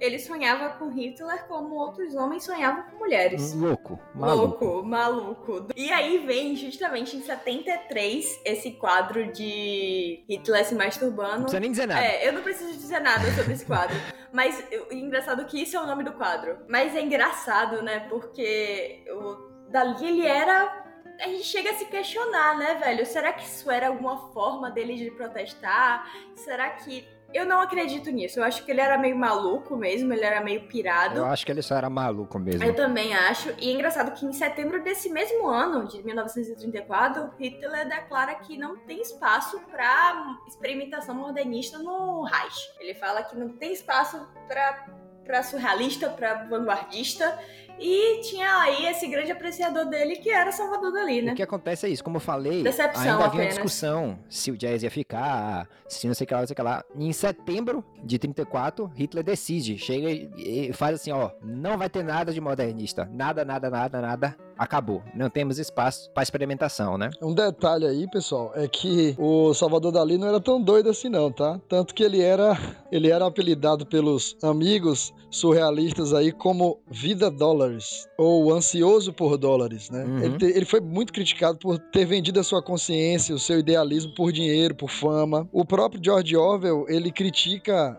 [0.01, 3.53] ele sonhava com Hitler como outros homens sonhavam com mulheres.
[3.53, 4.65] Louco, maluco.
[4.65, 5.67] Louco, maluco.
[5.75, 11.31] E aí vem justamente em 73 esse quadro de Hitler se masturbando.
[11.31, 12.03] Não precisa nem dizer nada.
[12.03, 13.95] É, eu não preciso dizer nada sobre esse quadro.
[14.33, 16.57] Mas é engraçado que isso é o nome do quadro.
[16.67, 17.99] Mas é engraçado, né?
[18.09, 20.81] Porque o Dali ele era
[21.19, 23.05] a gente chega a se questionar, né, velho?
[23.05, 26.11] Será que isso era alguma forma dele de protestar?
[26.35, 28.39] Será que eu não acredito nisso.
[28.39, 31.17] Eu acho que ele era meio maluco mesmo, ele era meio pirado.
[31.17, 32.63] Eu acho que ele só era maluco mesmo.
[32.63, 33.53] Eu também acho.
[33.59, 38.77] E é engraçado que em setembro desse mesmo ano, de 1934, Hitler declara que não
[38.77, 42.73] tem espaço para experimentação modernista no Reich.
[42.79, 47.39] Ele fala que não tem espaço para surrealista, para vanguardista
[47.79, 51.33] e tinha aí esse grande apreciador dele que era Salvador Dali, né?
[51.33, 54.57] O que acontece é isso, como eu falei, Decepção ainda havia uma discussão se o
[54.57, 56.83] jazz ia ficar, se não sei o que lá, não sei o que lá.
[56.95, 62.33] Em setembro de 34, Hitler decide, chega e faz assim, ó, não vai ter nada
[62.33, 65.01] de modernista, nada, nada, nada, nada acabou.
[65.13, 67.09] Não temos espaço para experimentação, né?
[67.21, 71.31] Um detalhe aí, pessoal, é que o Salvador Dali não era tão doido assim não,
[71.31, 71.59] tá?
[71.67, 72.57] Tanto que ele era,
[72.91, 80.03] ele era apelidado pelos amigos surrealistas aí como Vida Dólares, ou Ansioso por Dólares, né?
[80.03, 80.19] Uhum.
[80.19, 84.13] Ele, te, ele foi muito criticado por ter vendido a sua consciência, o seu idealismo
[84.13, 85.47] por dinheiro, por fama.
[85.51, 87.97] O próprio George Orwell, ele critica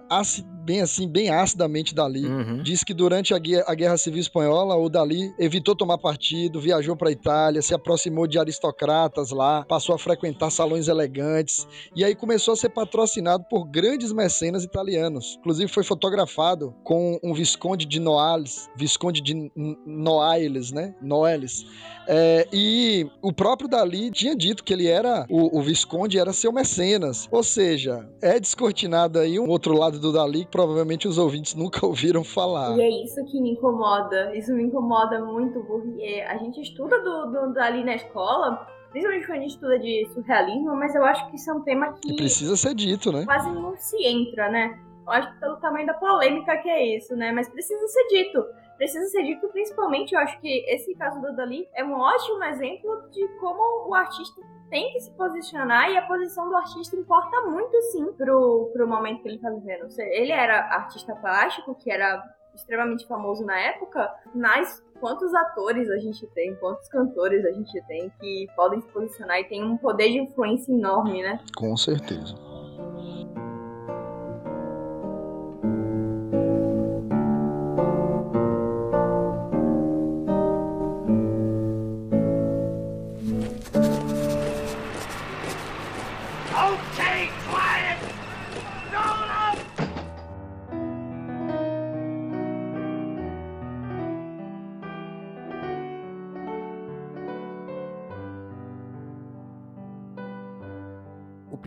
[0.62, 2.24] bem assim, bem acidamente Dali.
[2.24, 2.62] Uhum.
[2.62, 6.96] Diz que durante a guerra, a guerra Civil Espanhola, o Dali evitou tomar partido, viajou
[6.96, 12.14] para a Itália, se aproximou de aristocratas lá, passou a frequentar salões elegantes e aí
[12.14, 15.36] começou a ser patrocinado por grandes mecenas italianos.
[15.40, 19.50] Inclusive foi fotografado com um visconde de Noailles, visconde de
[19.86, 20.94] Noailles, né?
[21.00, 21.66] Noailles.
[22.06, 26.52] É, e o próprio Dali tinha dito que ele era o, o, Visconde era seu
[26.52, 27.28] mecenas.
[27.30, 32.22] Ou seja, é descortinado aí um outro lado do Dali provavelmente os ouvintes nunca ouviram
[32.22, 32.76] falar.
[32.76, 34.36] E é isso que me incomoda.
[34.36, 39.38] Isso me incomoda muito, porque a gente estuda do, do Dali na escola, principalmente quando
[39.38, 42.14] a gente estuda de surrealismo, mas eu acho que isso é um tema que.
[42.14, 43.24] Precisa ser dito, né?
[43.24, 44.78] Quase não se entra, né?
[45.04, 47.32] Eu acho que pelo tamanho da polêmica que é isso, né?
[47.32, 48.44] Mas precisa ser dito.
[48.82, 53.08] Precisa ser dito principalmente, eu acho que esse caso do Dali é um ótimo exemplo
[53.12, 57.80] de como o artista tem que se posicionar e a posição do artista importa muito,
[57.92, 59.86] sim, pro, pro momento que ele tá vivendo.
[60.00, 62.20] Ele era artista plástico, que era
[62.56, 68.10] extremamente famoso na época, mas quantos atores a gente tem, quantos cantores a gente tem
[68.20, 71.38] que podem se posicionar e tem um poder de influência enorme, né?
[71.56, 72.34] Com certeza.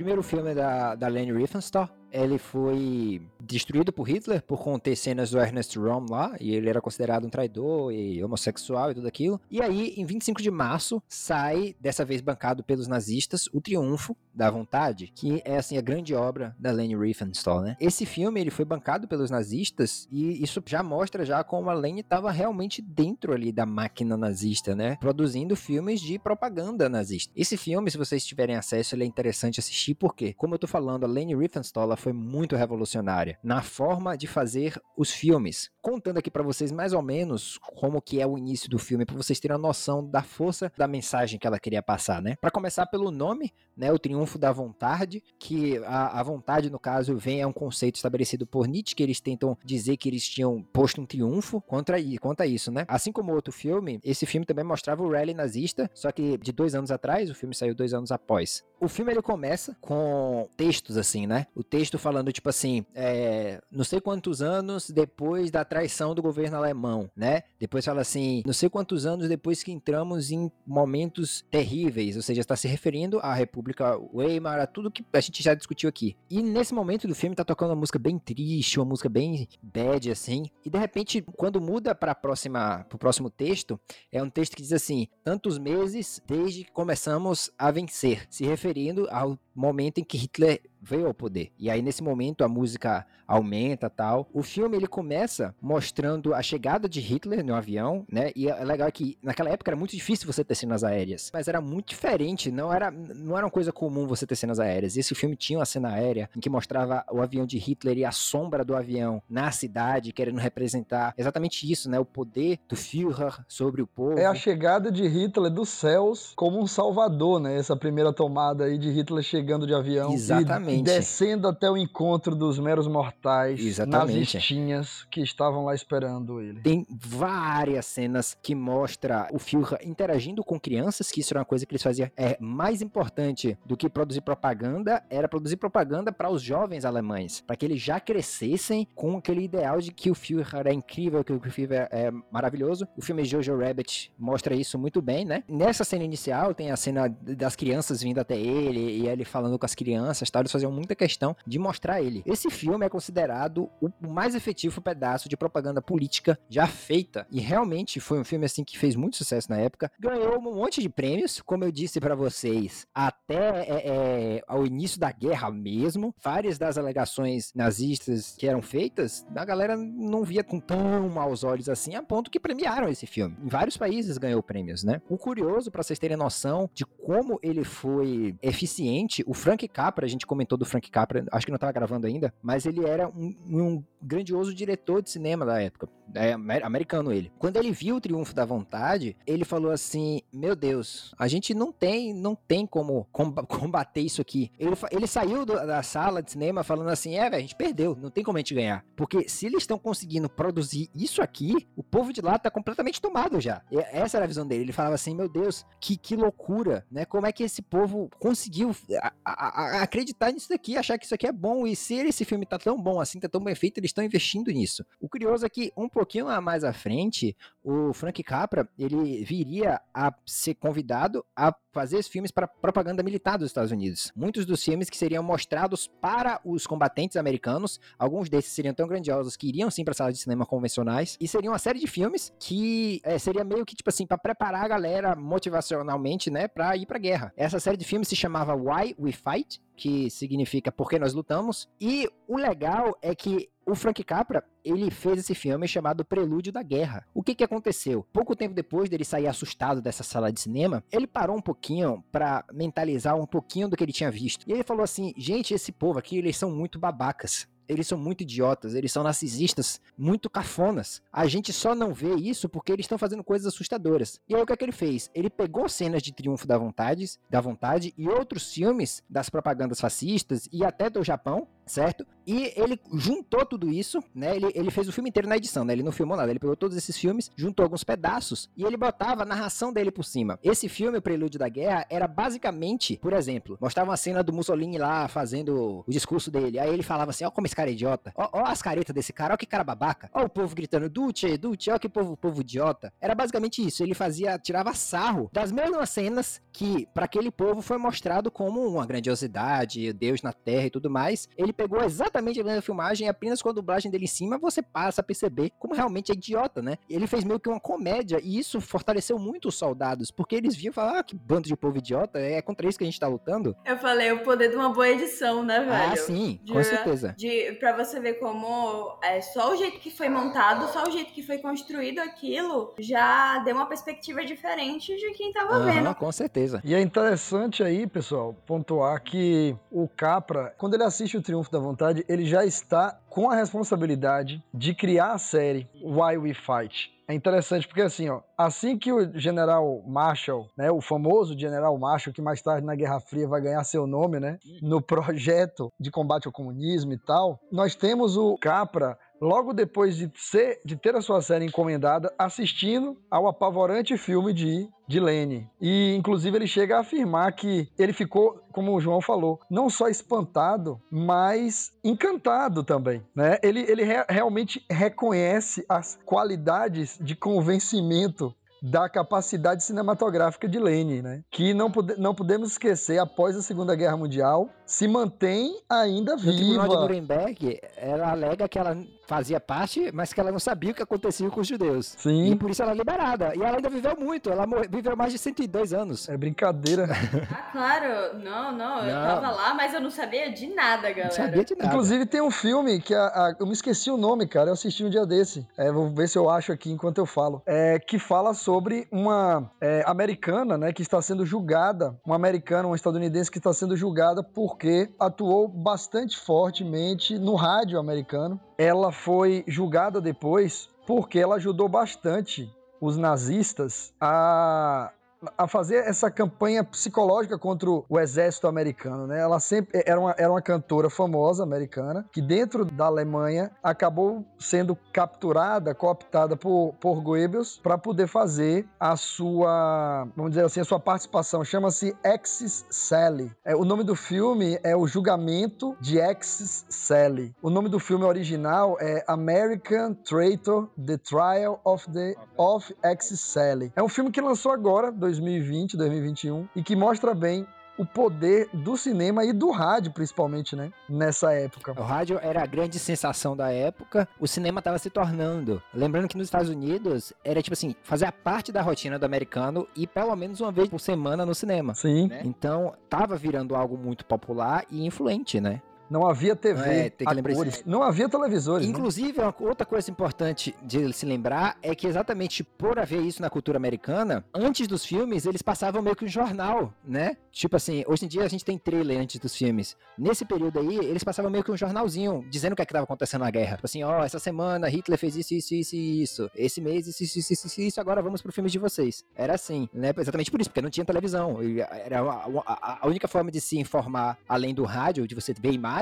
[0.06, 5.40] Primeiro filme da, da Leni Riefenstahl ele foi destruído por Hitler por conter cenas do
[5.40, 9.40] Ernest Röhm lá, e ele era considerado um traidor e homossexual e tudo aquilo.
[9.52, 14.50] E aí, em 25 de março, sai, dessa vez bancado pelos nazistas, O Triunfo da
[14.50, 17.78] Vontade, que é assim a grande obra da Leni Riefenstahl, né?
[17.80, 22.02] Esse filme, ele foi bancado pelos nazistas e isso já mostra já como a Leni
[22.02, 24.98] estava realmente dentro ali da máquina nazista, né?
[25.00, 27.32] Produzindo filmes de propaganda nazista.
[27.36, 31.06] Esse filme, se vocês tiverem acesso, ele é interessante assistir porque, como eu tô falando,
[31.06, 35.72] a Leni Riefenstahl foi muito revolucionária na forma de fazer os filmes.
[35.82, 39.16] Contando aqui para vocês mais ou menos como que é o início do filme, para
[39.16, 42.36] vocês terem a noção da força da mensagem que ela queria passar, né?
[42.40, 47.18] Para começar pelo nome, né, o triunfo da vontade, que a, a vontade no caso
[47.18, 51.02] vem é um conceito estabelecido por Nietzsche que eles tentam dizer que eles tinham posto
[51.02, 52.86] um triunfo contra contra isso, né?
[52.88, 56.76] Assim como outro filme, esse filme também mostrava o rally nazista, só que de dois
[56.76, 58.64] anos atrás, o filme saiu dois anos após.
[58.80, 61.48] O filme ele começa com textos assim, né?
[61.56, 66.22] O texto texto falando, tipo assim, é, não sei quantos anos depois da traição do
[66.22, 67.44] governo alemão, né?
[67.60, 72.42] Depois fala assim, não sei quantos anos depois que entramos em momentos terríveis, ou seja,
[72.42, 76.16] está se referindo à República Weimar, tudo que a gente já discutiu aqui.
[76.30, 80.12] E nesse momento do filme tá tocando uma música bem triste, uma música bem bad,
[80.12, 80.46] assim.
[80.66, 83.80] E de repente, quando muda para próxima, pro próximo texto,
[84.12, 89.08] é um texto que diz assim: tantos meses desde que começamos a vencer, se referindo
[89.10, 91.52] ao momento em que Hitler veio ao poder.
[91.58, 94.30] E aí nesse momento a música aumenta, tal.
[94.32, 98.32] O filme ele começa mostrando a chegada de Hitler no avião, né?
[98.36, 101.60] E é legal que naquela época era muito difícil você ter cenas aéreas, mas era
[101.60, 104.96] muito diferente, não era não era uma coisa comum você ter cenas aéreas.
[104.96, 108.12] Esse filme tinha uma cena aérea em que mostrava o avião de Hitler e a
[108.12, 112.00] sombra do avião na cidade, querendo representar exatamente isso, né?
[112.00, 114.20] O poder do Führer sobre o povo.
[114.20, 117.58] É a chegada de Hitler dos céus como um salvador, né?
[117.58, 120.80] Essa primeira tomada aí de Hitler chegando de avião Exatamente.
[120.80, 124.20] e descendo até o encontro dos meros mortais Exatamente.
[124.20, 126.62] nas estinhas que estavam lá esperando ele.
[126.62, 131.66] Tem várias cenas que mostra o Führer interagindo com crianças, que isso era uma coisa
[131.66, 132.10] que eles faziam.
[132.18, 137.56] É mais importante do que produzir propaganda, era produzir propaganda para os jovens alemães, para
[137.56, 141.40] que eles já crescessem com aquele ideal de que o Führer é incrível, que o
[141.40, 142.88] Führer é maravilhoso.
[142.98, 145.44] O filme Jojo Rabbit mostra isso muito bem, né?
[145.48, 149.66] Nessa cena inicial tem a cena das crianças vindo até ele e ele falando com
[149.66, 152.24] as crianças, tal, eles faziam muita questão de mostrar ele.
[152.26, 158.00] Esse filme é considerado o mais efetivo pedaço de propaganda política já feita e realmente
[158.00, 159.92] foi um filme assim que fez muito sucesso na época.
[160.00, 165.02] Ganhou um monte de prêmios, como eu disse para vocês, até é, é, ao início
[165.02, 166.16] da guerra mesmo.
[166.24, 171.68] Várias das alegações nazistas que eram feitas, a galera não via com tão maus olhos
[171.68, 173.36] assim, a ponto que premiaram esse filme.
[173.44, 175.02] Em vários países ganhou prêmios, né?
[175.10, 180.10] O curioso, para vocês terem noção de como ele foi eficiente, o Frank Capra, a
[180.10, 183.36] gente comentou do Frank Capra, acho que não estava gravando ainda, mas ele era um,
[183.48, 187.32] um grandioso diretor de cinema da época, é americano ele.
[187.40, 191.72] Quando ele viu o Triunfo da Vontade, ele falou assim: "Meu Deus, a gente não
[191.72, 193.08] tem, não tem como
[193.48, 194.52] combater isso aqui".
[194.60, 197.98] Ele, ele saiu do, da sala de cinema falando assim: "É, velho, a gente perdeu,
[198.00, 198.86] não tem como a gente ganhar".
[198.96, 203.42] Porque se eles estão conseguindo produzir isso aqui, o povo de lá tá completamente tomado
[203.42, 203.62] já.
[203.72, 204.64] E essa era a visão dele.
[204.64, 207.06] Ele falava assim: "Meu Deus, que, que loucura, né?
[207.06, 208.76] Como é que esse povo conseguiu
[209.24, 212.46] a, a, acreditar nisso daqui, achar que isso aqui é bom e se esse filme
[212.46, 214.86] tá tão bom assim, tá tão bem feito, eles estão investindo nisso".
[215.00, 220.14] O curioso é que um pouquinho mais à frente, o Frank Capra, ele viria a
[220.26, 224.10] ser convidado a fazer esses filmes para propaganda militar dos Estados Unidos.
[224.16, 229.36] Muitos dos filmes que seriam mostrados para os combatentes americanos, alguns desses seriam tão grandiosos
[229.36, 233.02] que iriam sim para salas de cinema convencionais, e seriam uma série de filmes que
[233.04, 236.98] é, seria meio que tipo assim para preparar a galera motivacionalmente, né, para ir para
[236.98, 237.34] guerra.
[237.36, 241.70] Essa série de filmes se chamava Why We Fight, que significa Por que nós lutamos,
[241.80, 246.62] e o legal é que o Frank Capra, ele fez esse filme chamado Prelúdio da
[246.62, 247.06] Guerra.
[247.14, 248.06] O que que aconteceu?
[248.14, 252.46] Pouco tempo depois dele sair assustado dessa sala de cinema, ele parou um pouquinho para
[252.54, 254.48] mentalizar um pouquinho do que ele tinha visto.
[254.48, 258.22] E ele falou assim: "Gente, esse povo aqui, eles são muito babacas eles são muito
[258.22, 261.02] idiotas, eles são narcisistas, muito cafonas.
[261.12, 264.20] A gente só não vê isso porque eles estão fazendo coisas assustadoras.
[264.28, 265.10] E aí o que é que ele fez?
[265.14, 270.48] Ele pegou cenas de Triunfo da Vontade, da Vontade e outros filmes das propagandas fascistas
[270.52, 272.06] e até do Japão, certo?
[272.28, 274.36] E ele juntou tudo isso, né?
[274.36, 275.74] Ele, ele fez o filme inteiro na edição, né?
[275.74, 279.22] Ele não filmou nada, ele pegou todos esses filmes, juntou alguns pedaços e ele botava
[279.24, 280.40] a narração dele por cima.
[280.44, 284.78] Esse filme, O Prelúdio da Guerra, era basicamente, por exemplo, mostrava uma cena do Mussolini
[284.78, 286.60] lá fazendo o discurso dele.
[286.60, 289.14] Aí ele falava assim: Ó, como esse cara é idiota, ó, ó as caretas desse
[289.14, 292.42] cara, ó que cara babaca, ó o povo gritando Duce, Duce, ó que povo, povo
[292.42, 292.92] idiota.
[293.00, 293.84] Era basicamente isso.
[293.84, 298.86] Ele fazia, tirava sarro das mesmas cenas que, para aquele povo, foi mostrado como uma
[298.86, 301.30] grandiosidade, Deus na terra e tudo mais.
[301.38, 304.62] Ele pegou exatamente a mesma filmagem e apenas com a dublagem dele em cima você
[304.62, 306.78] passa a perceber como realmente é idiota, né?
[306.90, 310.74] Ele fez meio que uma comédia e isso fortaleceu muito os soldados, porque eles viam
[310.74, 313.56] falar, ah, que bando de povo idiota, é contra isso que a gente tá lutando.
[313.66, 315.94] Eu falei o poder de uma boa edição, né, velho?
[315.94, 317.16] Ah, sim, de, com certeza.
[317.18, 321.14] De, pra você ver como é só o jeito que foi montado, só o jeito
[321.14, 325.96] que foi construído aquilo, já deu uma perspectiva diferente de quem tava Aham, vendo.
[325.96, 326.62] com certeza.
[326.64, 331.60] E é interessante aí, pessoal, pontuar que o Capra, quando ele assiste o Triunfo da
[331.60, 336.94] Vontade, ele já está com a responsabilidade de criar a série Why We Fight.
[337.08, 342.14] É interessante porque assim, ó, assim que o General Marshall, né, o famoso General Marshall,
[342.14, 346.26] que mais tarde na Guerra Fria vai ganhar seu nome, né, no projeto de combate
[346.26, 351.02] ao comunismo e tal, nós temos o Capra logo depois de, ser, de ter a
[351.02, 355.50] sua série encomendada, assistindo ao apavorante filme de, de Lene.
[355.60, 359.88] E, inclusive, ele chega a afirmar que ele ficou, como o João falou, não só
[359.88, 363.04] espantado, mas encantado também.
[363.16, 363.40] Né?
[363.42, 371.24] Ele, ele re realmente reconhece as qualidades de convencimento da capacidade cinematográfica de Lane, né?
[371.30, 376.64] Que não, não podemos esquecer, após a Segunda Guerra Mundial, se mantém ainda No Tribunal
[376.64, 376.82] de viva.
[376.82, 378.76] Nuremberg, ela alega que ela
[379.08, 381.94] fazia parte, mas que ela não sabia o que acontecia com os judeus.
[381.94, 383.34] E Sim, por isso ela é liberada.
[383.36, 384.32] E ela ainda viveu muito.
[384.32, 386.10] Ela viveu mais de 102 anos.
[386.10, 386.88] é brincadeira.
[387.36, 388.18] Ah, claro.
[388.20, 389.04] Não, não, eu Não.
[389.22, 391.12] tava lá, mas eu não sabia de nada, Não galera.
[391.12, 391.68] sabia de nada.
[391.68, 394.50] Inclusive tem um filme que a, a- eu me esqueci o nome, cara.
[394.50, 395.46] Eu assisti um dia desse.
[395.58, 397.42] É, vou ver se eu acho aqui enquanto eu falo.
[397.46, 402.76] É, que fala sobre uma é, americana, né, que está sendo julgada, uma americana, uma
[402.76, 404.24] estadunidense que está sendo julgada
[404.56, 408.40] porque atuou bastante fortemente no rádio americano.
[408.58, 412.50] Ela foi julgada depois porque ela ajudou bastante
[412.80, 414.94] os nazistas a
[415.38, 419.20] a fazer essa campanha psicológica contra o exército americano, né?
[419.20, 424.78] Ela sempre era uma, era uma cantora famosa americana que dentro da Alemanha acabou sendo
[424.92, 430.80] capturada, cooptada por, por Goebbels para poder fazer a sua, vamos dizer assim, a sua
[430.80, 431.44] participação.
[431.44, 433.32] Chama-se Exis Sally.
[433.44, 437.34] É, o nome do filme é O Julgamento de Exis Sally.
[437.42, 443.72] O nome do filme original é American Traitor: The Trial of the of Exis Sally.
[443.76, 447.48] É um filme que lançou agora, 2020, 2021, e que mostra bem
[447.78, 450.72] o poder do cinema e do rádio, principalmente, né?
[450.90, 451.74] Nessa época.
[451.78, 455.62] O rádio era a grande sensação da época, o cinema estava se tornando.
[455.74, 459.68] Lembrando que nos Estados Unidos era tipo assim, fazer a parte da rotina do americano
[459.76, 461.74] e pelo menos uma vez por semana no cinema.
[461.76, 462.08] Sim.
[462.08, 462.22] né?
[462.24, 465.62] Então, tava virando algo muito popular e influente, né?
[465.90, 467.64] Não havia TV, É, tem que a lembrar isso.
[467.66, 468.66] Não havia televisores.
[468.66, 468.72] né?
[468.72, 473.30] Inclusive, uma outra coisa importante de se lembrar é que exatamente por haver isso na
[473.30, 477.18] cultura americana, antes dos filmes, eles passavam meio que um jornal, né?
[477.32, 479.76] Tipo assim, hoje em dia a gente tem trailer antes dos filmes.
[479.98, 482.86] Nesse período aí, eles passavam meio que um jornalzinho, dizendo o que é que tava
[482.86, 483.56] acontecendo na guerra.
[483.58, 486.32] Tipo assim, ó, essa semana Hitler fez isso, isso, isso e isso.
[486.36, 489.04] Esse mês, isso, isso, isso, isso, isso, agora vamos pro filme de vocês.
[489.16, 489.94] Era assim, né?
[489.98, 491.38] Exatamente por isso, porque não tinha televisão.
[491.86, 495.52] Era a, a- a única forma de se informar, além do rádio, de você ver
[495.52, 495.75] imagens,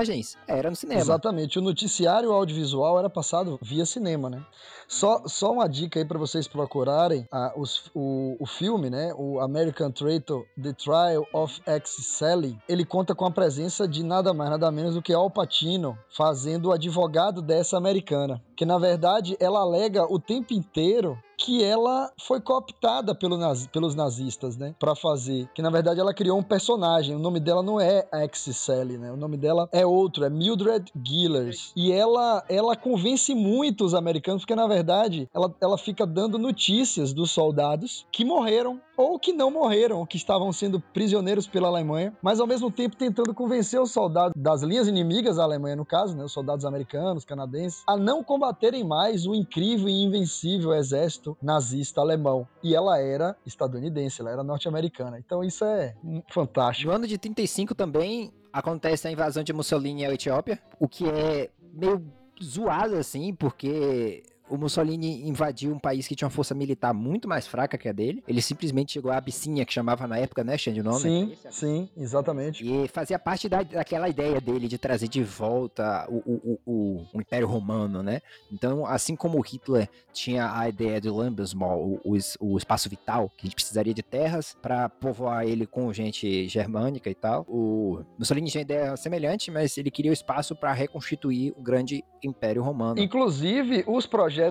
[0.46, 1.00] era no cinema.
[1.00, 1.58] Exatamente.
[1.58, 4.44] O noticiário audiovisual era passado via cinema, né?
[4.86, 9.12] Só, só uma dica aí para vocês procurarem ah, os- o, o filme, né?
[9.16, 11.96] O American Traitor: The Trial of X.
[12.18, 12.58] Sally.
[12.68, 16.66] Ele conta com a presença de nada mais, nada menos do que Al Pacino fazendo
[16.66, 18.42] o advogado dessa americana.
[18.56, 23.94] Que na verdade ela alega o tempo inteiro que ela foi cooptada pelo naz- pelos
[23.96, 25.48] nazistas, né, Pra fazer.
[25.52, 27.16] Que na verdade ela criou um personagem.
[27.16, 29.10] O nome dela não é X Sally, né?
[29.10, 31.72] O nome dela é outro, é Mildred Gillers.
[31.74, 37.12] E ela ela convence muito os americanos porque na verdade ela, ela fica dando notícias
[37.12, 42.38] dos soldados que morreram ou que não morreram, que estavam sendo prisioneiros pela Alemanha, mas
[42.38, 46.22] ao mesmo tempo tentando convencer os soldados das linhas inimigas da Alemanha, no caso, né,
[46.22, 52.46] os soldados americanos, canadenses, a não combaterem mais o incrível e invencível exército nazista alemão.
[52.62, 55.18] E ela era estadunidense, ela era norte-americana.
[55.18, 55.94] Então isso é
[56.28, 56.90] fantástico.
[56.90, 61.50] No ano de 35 também acontece a invasão de Mussolini à Etiópia, o que é
[61.72, 62.04] meio
[62.42, 64.22] zoado assim, porque
[64.54, 67.92] o Mussolini invadiu um país que tinha uma força militar muito mais fraca que a
[67.92, 68.22] dele.
[68.26, 71.00] Ele simplesmente chegou à Abissínia, que chamava na época, né, Xande, o nome?
[71.00, 72.64] Sim, sim, exatamente.
[72.64, 77.20] E fazia parte da, daquela ideia dele de trazer de volta o, o, o, o
[77.20, 78.20] Império Romano, né?
[78.52, 83.46] Então, assim como o Hitler tinha a ideia do Lambesmal, o, o espaço vital, que
[83.46, 88.50] a gente precisaria de terras para povoar ele com gente germânica e tal, o Mussolini
[88.50, 93.00] tinha ideia semelhante, mas ele queria o espaço para reconstituir o grande Império Romano.
[93.00, 94.43] Inclusive, os projetos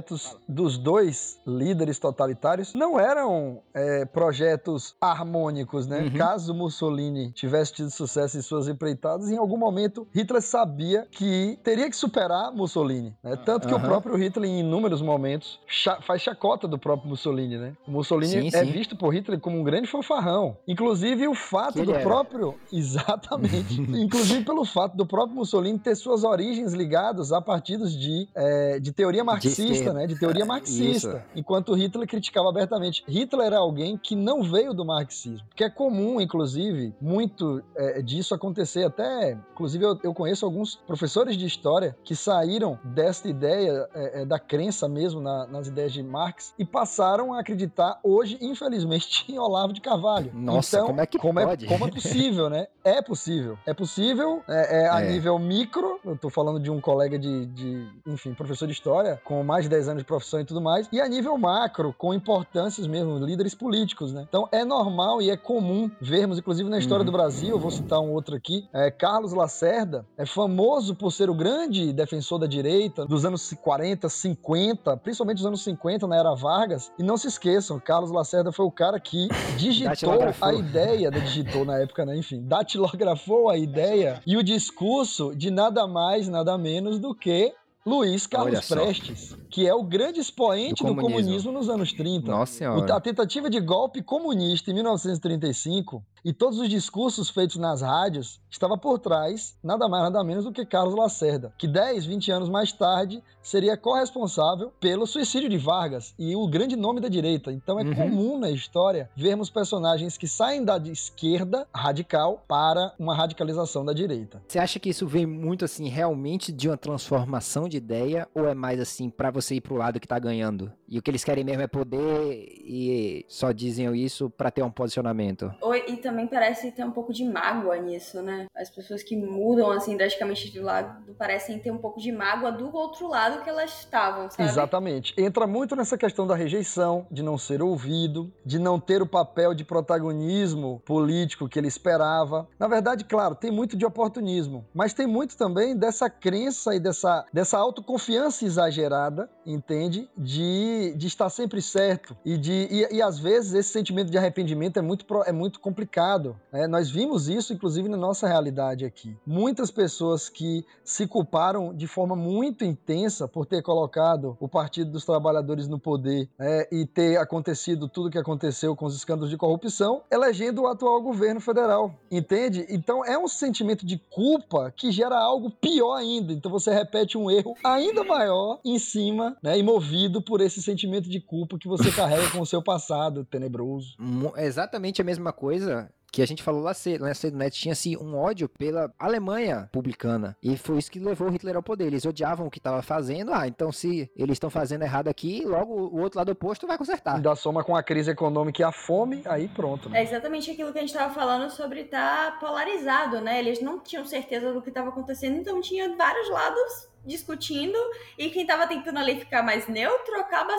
[0.48, 6.04] dos dois líderes totalitários não eram é, projetos harmônicos, né?
[6.04, 6.12] Uhum.
[6.18, 11.90] Caso Mussolini tivesse tido sucesso em suas empreitadas, em algum momento Hitler sabia que teria
[11.90, 13.36] que superar Mussolini, né?
[13.46, 13.86] Tanto que o Aham.
[13.88, 17.74] próprio Hitler, em inúmeros momentos, cha- faz chacota do próprio Mussolini, né?
[17.88, 18.72] O Mussolini Sim, é sim.
[18.72, 20.58] visto por Hitler como um grande fanfarrão.
[20.68, 22.56] Inclusive, o fato Que do próprio.
[22.72, 23.82] Exatamente.
[24.00, 28.92] Inclusive, pelo fato do próprio Mussolini ter suas origens ligadas a partidos de, é, de
[28.92, 30.00] teoria marxista, esquerda.
[30.00, 30.08] né?
[30.08, 31.10] De teoria É, marxista.
[31.10, 31.22] isso.
[31.36, 33.04] Enquanto Hitler criticava abertamente.
[33.08, 35.46] Hitler era alguém que não veio do marxismo.
[35.56, 38.84] Que é comum, inclusive, muito é, disso acontecer.
[38.86, 44.26] Até, inclusive, eu, eu conheço alguns professores de história que saíram desta ideia, é, é,
[44.26, 49.38] da crença mesmo na- nas ideias de Marx, e passaram a acreditar hoje, infelizmente, em
[49.40, 50.32] Olavo de Carvalho.
[50.34, 51.66] Nossa, então, como é que como pode?
[51.66, 52.68] É, como é possível, né?
[52.84, 53.58] É possível.
[53.66, 55.12] É possível é, é, a É.
[55.12, 56.00] nível micro.
[56.04, 59.70] Eu tô falando de um colega de, de, enfim, professor de história, com mais mais
[59.70, 63.18] de 10 anos de profissão e tudo mais, e a nível macro, com importâncias mesmo,
[63.20, 64.26] líderes políticos, né?
[64.28, 67.06] Então é normal e é comum vermos, inclusive na história uhum.
[67.06, 71.30] do Brasil, eu vou citar um outro aqui, é, Carlos Lacerda é famoso por ser
[71.30, 76.34] o grande defensor da direita dos anos 40, 50, principalmente dos anos 50, na era
[76.34, 79.28] Vargas, e não se esqueçam, Carlos Lacerda foi o cara que
[79.58, 82.18] digitou a ideia, digitou na época, né?
[82.18, 87.54] Enfim, datilografou a ideia e o discurso de nada mais, nada menos do que
[87.86, 91.10] Luiz Carlos Prestes, que é o grande expoente do comunismo.
[91.10, 91.52] do comunismo.
[91.52, 92.32] nos anos 30.
[92.32, 92.96] Nossa senhora.
[92.96, 98.78] A tentativa de golpe comunista em 1935 e todos os discursos feitos nas rádios estava
[98.78, 102.72] por trás nada mais nada menos do que Carlos Lacerda, que 10, 20 anos mais
[102.72, 107.52] tarde seria corresponsável pelo suicídio de Vargas e o grande nome da direita.
[107.52, 107.96] Então é uhum.
[107.96, 114.42] comum na história vermos personagens que saem da esquerda radical para uma radicalização da direita.
[114.48, 118.54] Você acha que isso vem muito assim realmente de uma transformação de ideia ou é
[118.54, 120.72] mais assim para você ir pro lado que tá ganhando?
[120.94, 124.70] E o que eles querem mesmo é poder e só dizem isso para ter um
[124.70, 125.52] posicionamento.
[125.88, 128.46] E também parece ter um pouco de mágoa nisso, né?
[128.56, 132.72] As pessoas que mudam assim drasticamente de lado parecem ter um pouco de mágoa do
[132.76, 134.48] outro lado que elas estavam, sabe?
[134.48, 135.16] Exatamente.
[135.18, 139.56] Entra muito nessa questão da rejeição, de não ser ouvido, de não ter o papel
[139.56, 142.48] de protagonismo político que ele esperava.
[142.60, 147.26] Na verdade, claro, tem muito de oportunismo, mas tem muito também dessa crença e dessa,
[147.34, 150.08] dessa autoconfiança exagerada, entende?
[150.16, 152.16] De, de estar sempre certo.
[152.26, 156.36] E, de, e, e às vezes esse sentimento de arrependimento é muito, é muito complicado.
[156.52, 156.68] Né?
[156.68, 159.16] Nós vimos isso, inclusive, na nossa realidade aqui.
[159.26, 165.06] Muitas pessoas que se culparam de forma muito intensa por ter colocado o Partido dos
[165.06, 166.66] Trabalhadores no poder né?
[166.72, 171.02] e ter acontecido tudo o que aconteceu com os escândalos de corrupção, elegendo o atual
[171.02, 171.94] governo federal.
[172.12, 172.66] Entende?
[172.70, 176.34] Então é um sentimento de culpa que gera algo pior ainda.
[176.34, 180.73] Então você repete um erro ainda maior em cima, né, e movido por esse sentimento
[181.10, 183.96] de culpa que você carrega com o seu passado tenebroso.
[184.38, 187.50] Exatamente a mesma coisa que a gente falou lá cedo, né, cedo, né?
[187.50, 190.38] Tinha-se um ódio pela Alemanha republicana.
[190.44, 191.88] E foi isso que levou Hitler ao poder.
[191.88, 193.34] Eles odiavam o que estava fazendo.
[193.34, 197.20] Ah, então se eles estão fazendo errado aqui, logo o outro lado oposto vai consertar.
[197.20, 199.90] Da soma com a crise econômica e a fome, aí pronto.
[199.90, 200.02] Né?
[200.02, 203.40] É exatamente aquilo que a gente estava falando sobre estar tá polarizado, né?
[203.40, 207.78] Eles não tinham certeza do que estava acontecendo, então tinha vários lados discutindo
[208.20, 210.54] e quem estava tentando ali ficar mais neutro acaba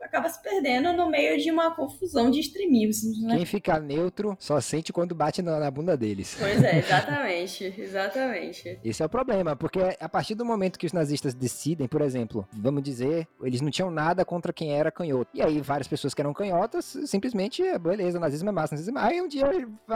[0.00, 3.36] acaba se perdendo no meio de uma confusão de extremismos, né?
[3.36, 6.36] Quem fica neutro só sente quando bate na, na, bunda deles.
[6.38, 8.78] Pois é, exatamente, exatamente.
[8.84, 12.46] Esse é o problema, porque a partir do momento que os nazistas decidem, por exemplo,
[12.52, 15.30] vamos dizer, eles não tinham nada contra quem era canhoto.
[15.34, 19.14] E aí várias pessoas que eram canhotas, simplesmente, beleza, nazismo é massa, nazismo é massa.
[19.14, 19.46] Aí um dia,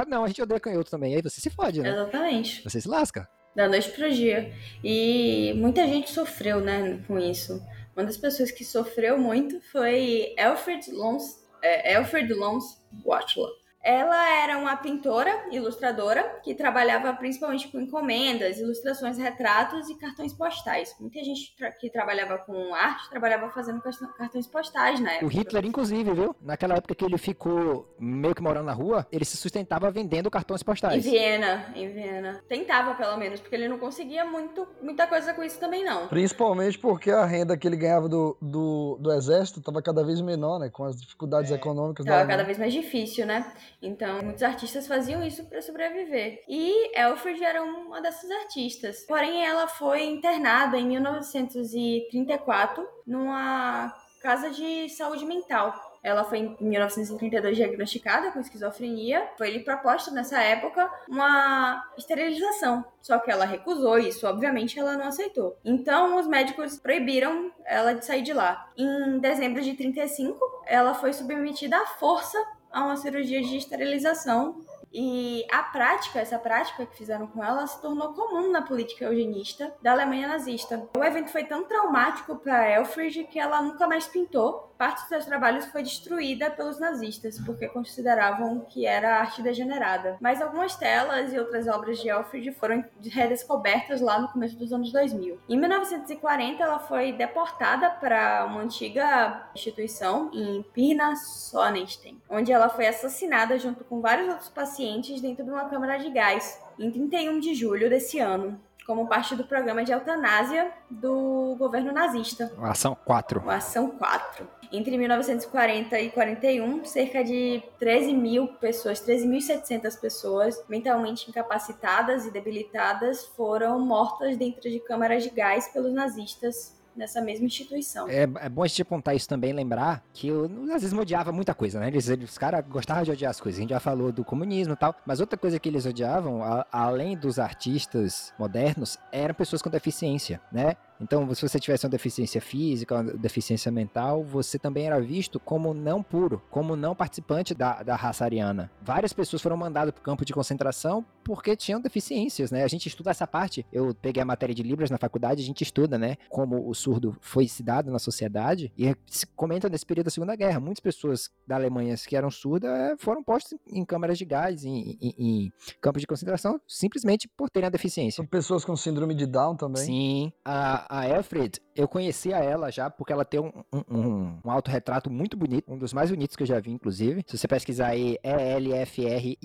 [0.06, 1.14] não, a gente odeia canhoto também.
[1.14, 1.90] Aí você se fode, né?
[1.90, 2.62] Exatamente.
[2.62, 4.52] Você se lasca da noite pro dia.
[4.82, 7.62] E muita gente sofreu, né, com isso.
[7.96, 13.50] Uma das pessoas que sofreu muito foi Alfred Lons, é, Alfred Lons Watchler.
[13.84, 20.96] Ela era uma pintora, ilustradora, que trabalhava principalmente com encomendas, ilustrações, retratos e cartões postais.
[20.98, 23.82] Muita gente tra que trabalhava com arte trabalhava fazendo
[24.16, 25.26] cartões postais na época.
[25.26, 26.34] O Hitler, inclusive, viu?
[26.40, 30.62] Naquela época que ele ficou meio que morando na rua, ele se sustentava vendendo cartões
[30.62, 31.04] postais.
[31.04, 32.42] Em Viena, em Viena.
[32.48, 36.08] Tentava, pelo menos, porque ele não conseguia muito, muita coisa com isso também, não.
[36.08, 40.58] Principalmente porque a renda que ele ganhava do, do, do exército estava cada vez menor,
[40.58, 40.70] né?
[40.70, 41.56] Com as dificuldades é.
[41.56, 42.06] econômicas.
[42.06, 43.52] Estava cada vez mais difícil, né?
[43.84, 46.42] Então, muitos artistas faziam isso para sobreviver.
[46.48, 49.04] E Elfrid era uma dessas artistas.
[49.06, 55.94] Porém, ela foi internada em 1934 numa casa de saúde mental.
[56.04, 59.26] Ela foi em 1932 diagnosticada com esquizofrenia.
[59.38, 62.84] Foi lhe proposta nessa época uma esterilização.
[63.00, 65.56] Só que ela recusou isso, obviamente ela não aceitou.
[65.64, 68.70] Então os médicos proibiram ela de sair de lá.
[68.76, 72.38] Em dezembro de 35, ela foi submetida à força
[72.74, 74.60] a uma cirurgia de esterilização.
[74.92, 79.74] E a prática, essa prática que fizeram com ela, se tornou comum na política eugenista
[79.82, 80.88] da Alemanha nazista.
[80.96, 85.24] O evento foi tão traumático para Elfriede que ela nunca mais pintou parte dos seus
[85.24, 90.16] trabalhos foi destruída pelos nazistas, porque consideravam que era arte degenerada.
[90.20, 94.92] Mas algumas telas e outras obras de Alfred foram redescobertas lá no começo dos anos
[94.92, 95.38] 2000.
[95.48, 102.86] Em 1940, ela foi deportada para uma antiga instituição em Pirna Sonnenstein, onde ela foi
[102.86, 107.54] assassinada junto com vários outros pacientes dentro de uma câmara de gás, em 31 de
[107.54, 112.52] julho desse ano como parte do programa de eutanásia do governo nazista.
[112.62, 113.42] Ação 4.
[113.44, 114.46] O Ação 4.
[114.72, 123.24] Entre 1940 e 41, cerca de 13 mil pessoas, 13.700 pessoas mentalmente incapacitadas e debilitadas
[123.36, 128.08] foram mortas dentro de câmaras de gás pelos nazistas nessa mesma instituição.
[128.08, 131.54] É, é bom a gente apontar isso também, lembrar que eu às vezes odiava muita
[131.54, 131.88] coisa, né?
[131.88, 133.58] Eles, eles, os caras gostavam de odiar as coisas.
[133.58, 136.66] A gente já falou do comunismo e tal, mas outra coisa que eles odiavam, a,
[136.70, 140.76] além dos artistas modernos, eram pessoas com deficiência, né?
[141.04, 145.74] Então, se você tivesse uma deficiência física, uma deficiência mental, você também era visto como
[145.74, 148.70] não puro, como não participante da, da raça ariana.
[148.80, 152.64] Várias pessoas foram mandadas para o campo de concentração porque tinham deficiências, né?
[152.64, 153.66] A gente estuda essa parte.
[153.72, 156.16] Eu peguei a matéria de Libras na faculdade, a gente estuda, né?
[156.28, 160.34] Como o surdo foi se dado na sociedade e se comenta nesse período da Segunda
[160.34, 160.58] Guerra.
[160.58, 164.98] Muitas pessoas da Alemanha que eram surdas eh, foram postas em câmaras de gás, em,
[165.00, 168.16] em, em campos de concentração, simplesmente por terem a deficiência.
[168.16, 169.84] São pessoas com síndrome de Down também.
[169.84, 170.32] Sim.
[170.44, 175.36] A, a Elfred, eu conhecia ela já porque ela tem um, um, um autorretrato muito
[175.36, 177.24] bonito, um dos mais bonitos que eu já vi, inclusive.
[177.26, 179.38] Se você pesquisar aí, E-L-F-R-I-E-D-E,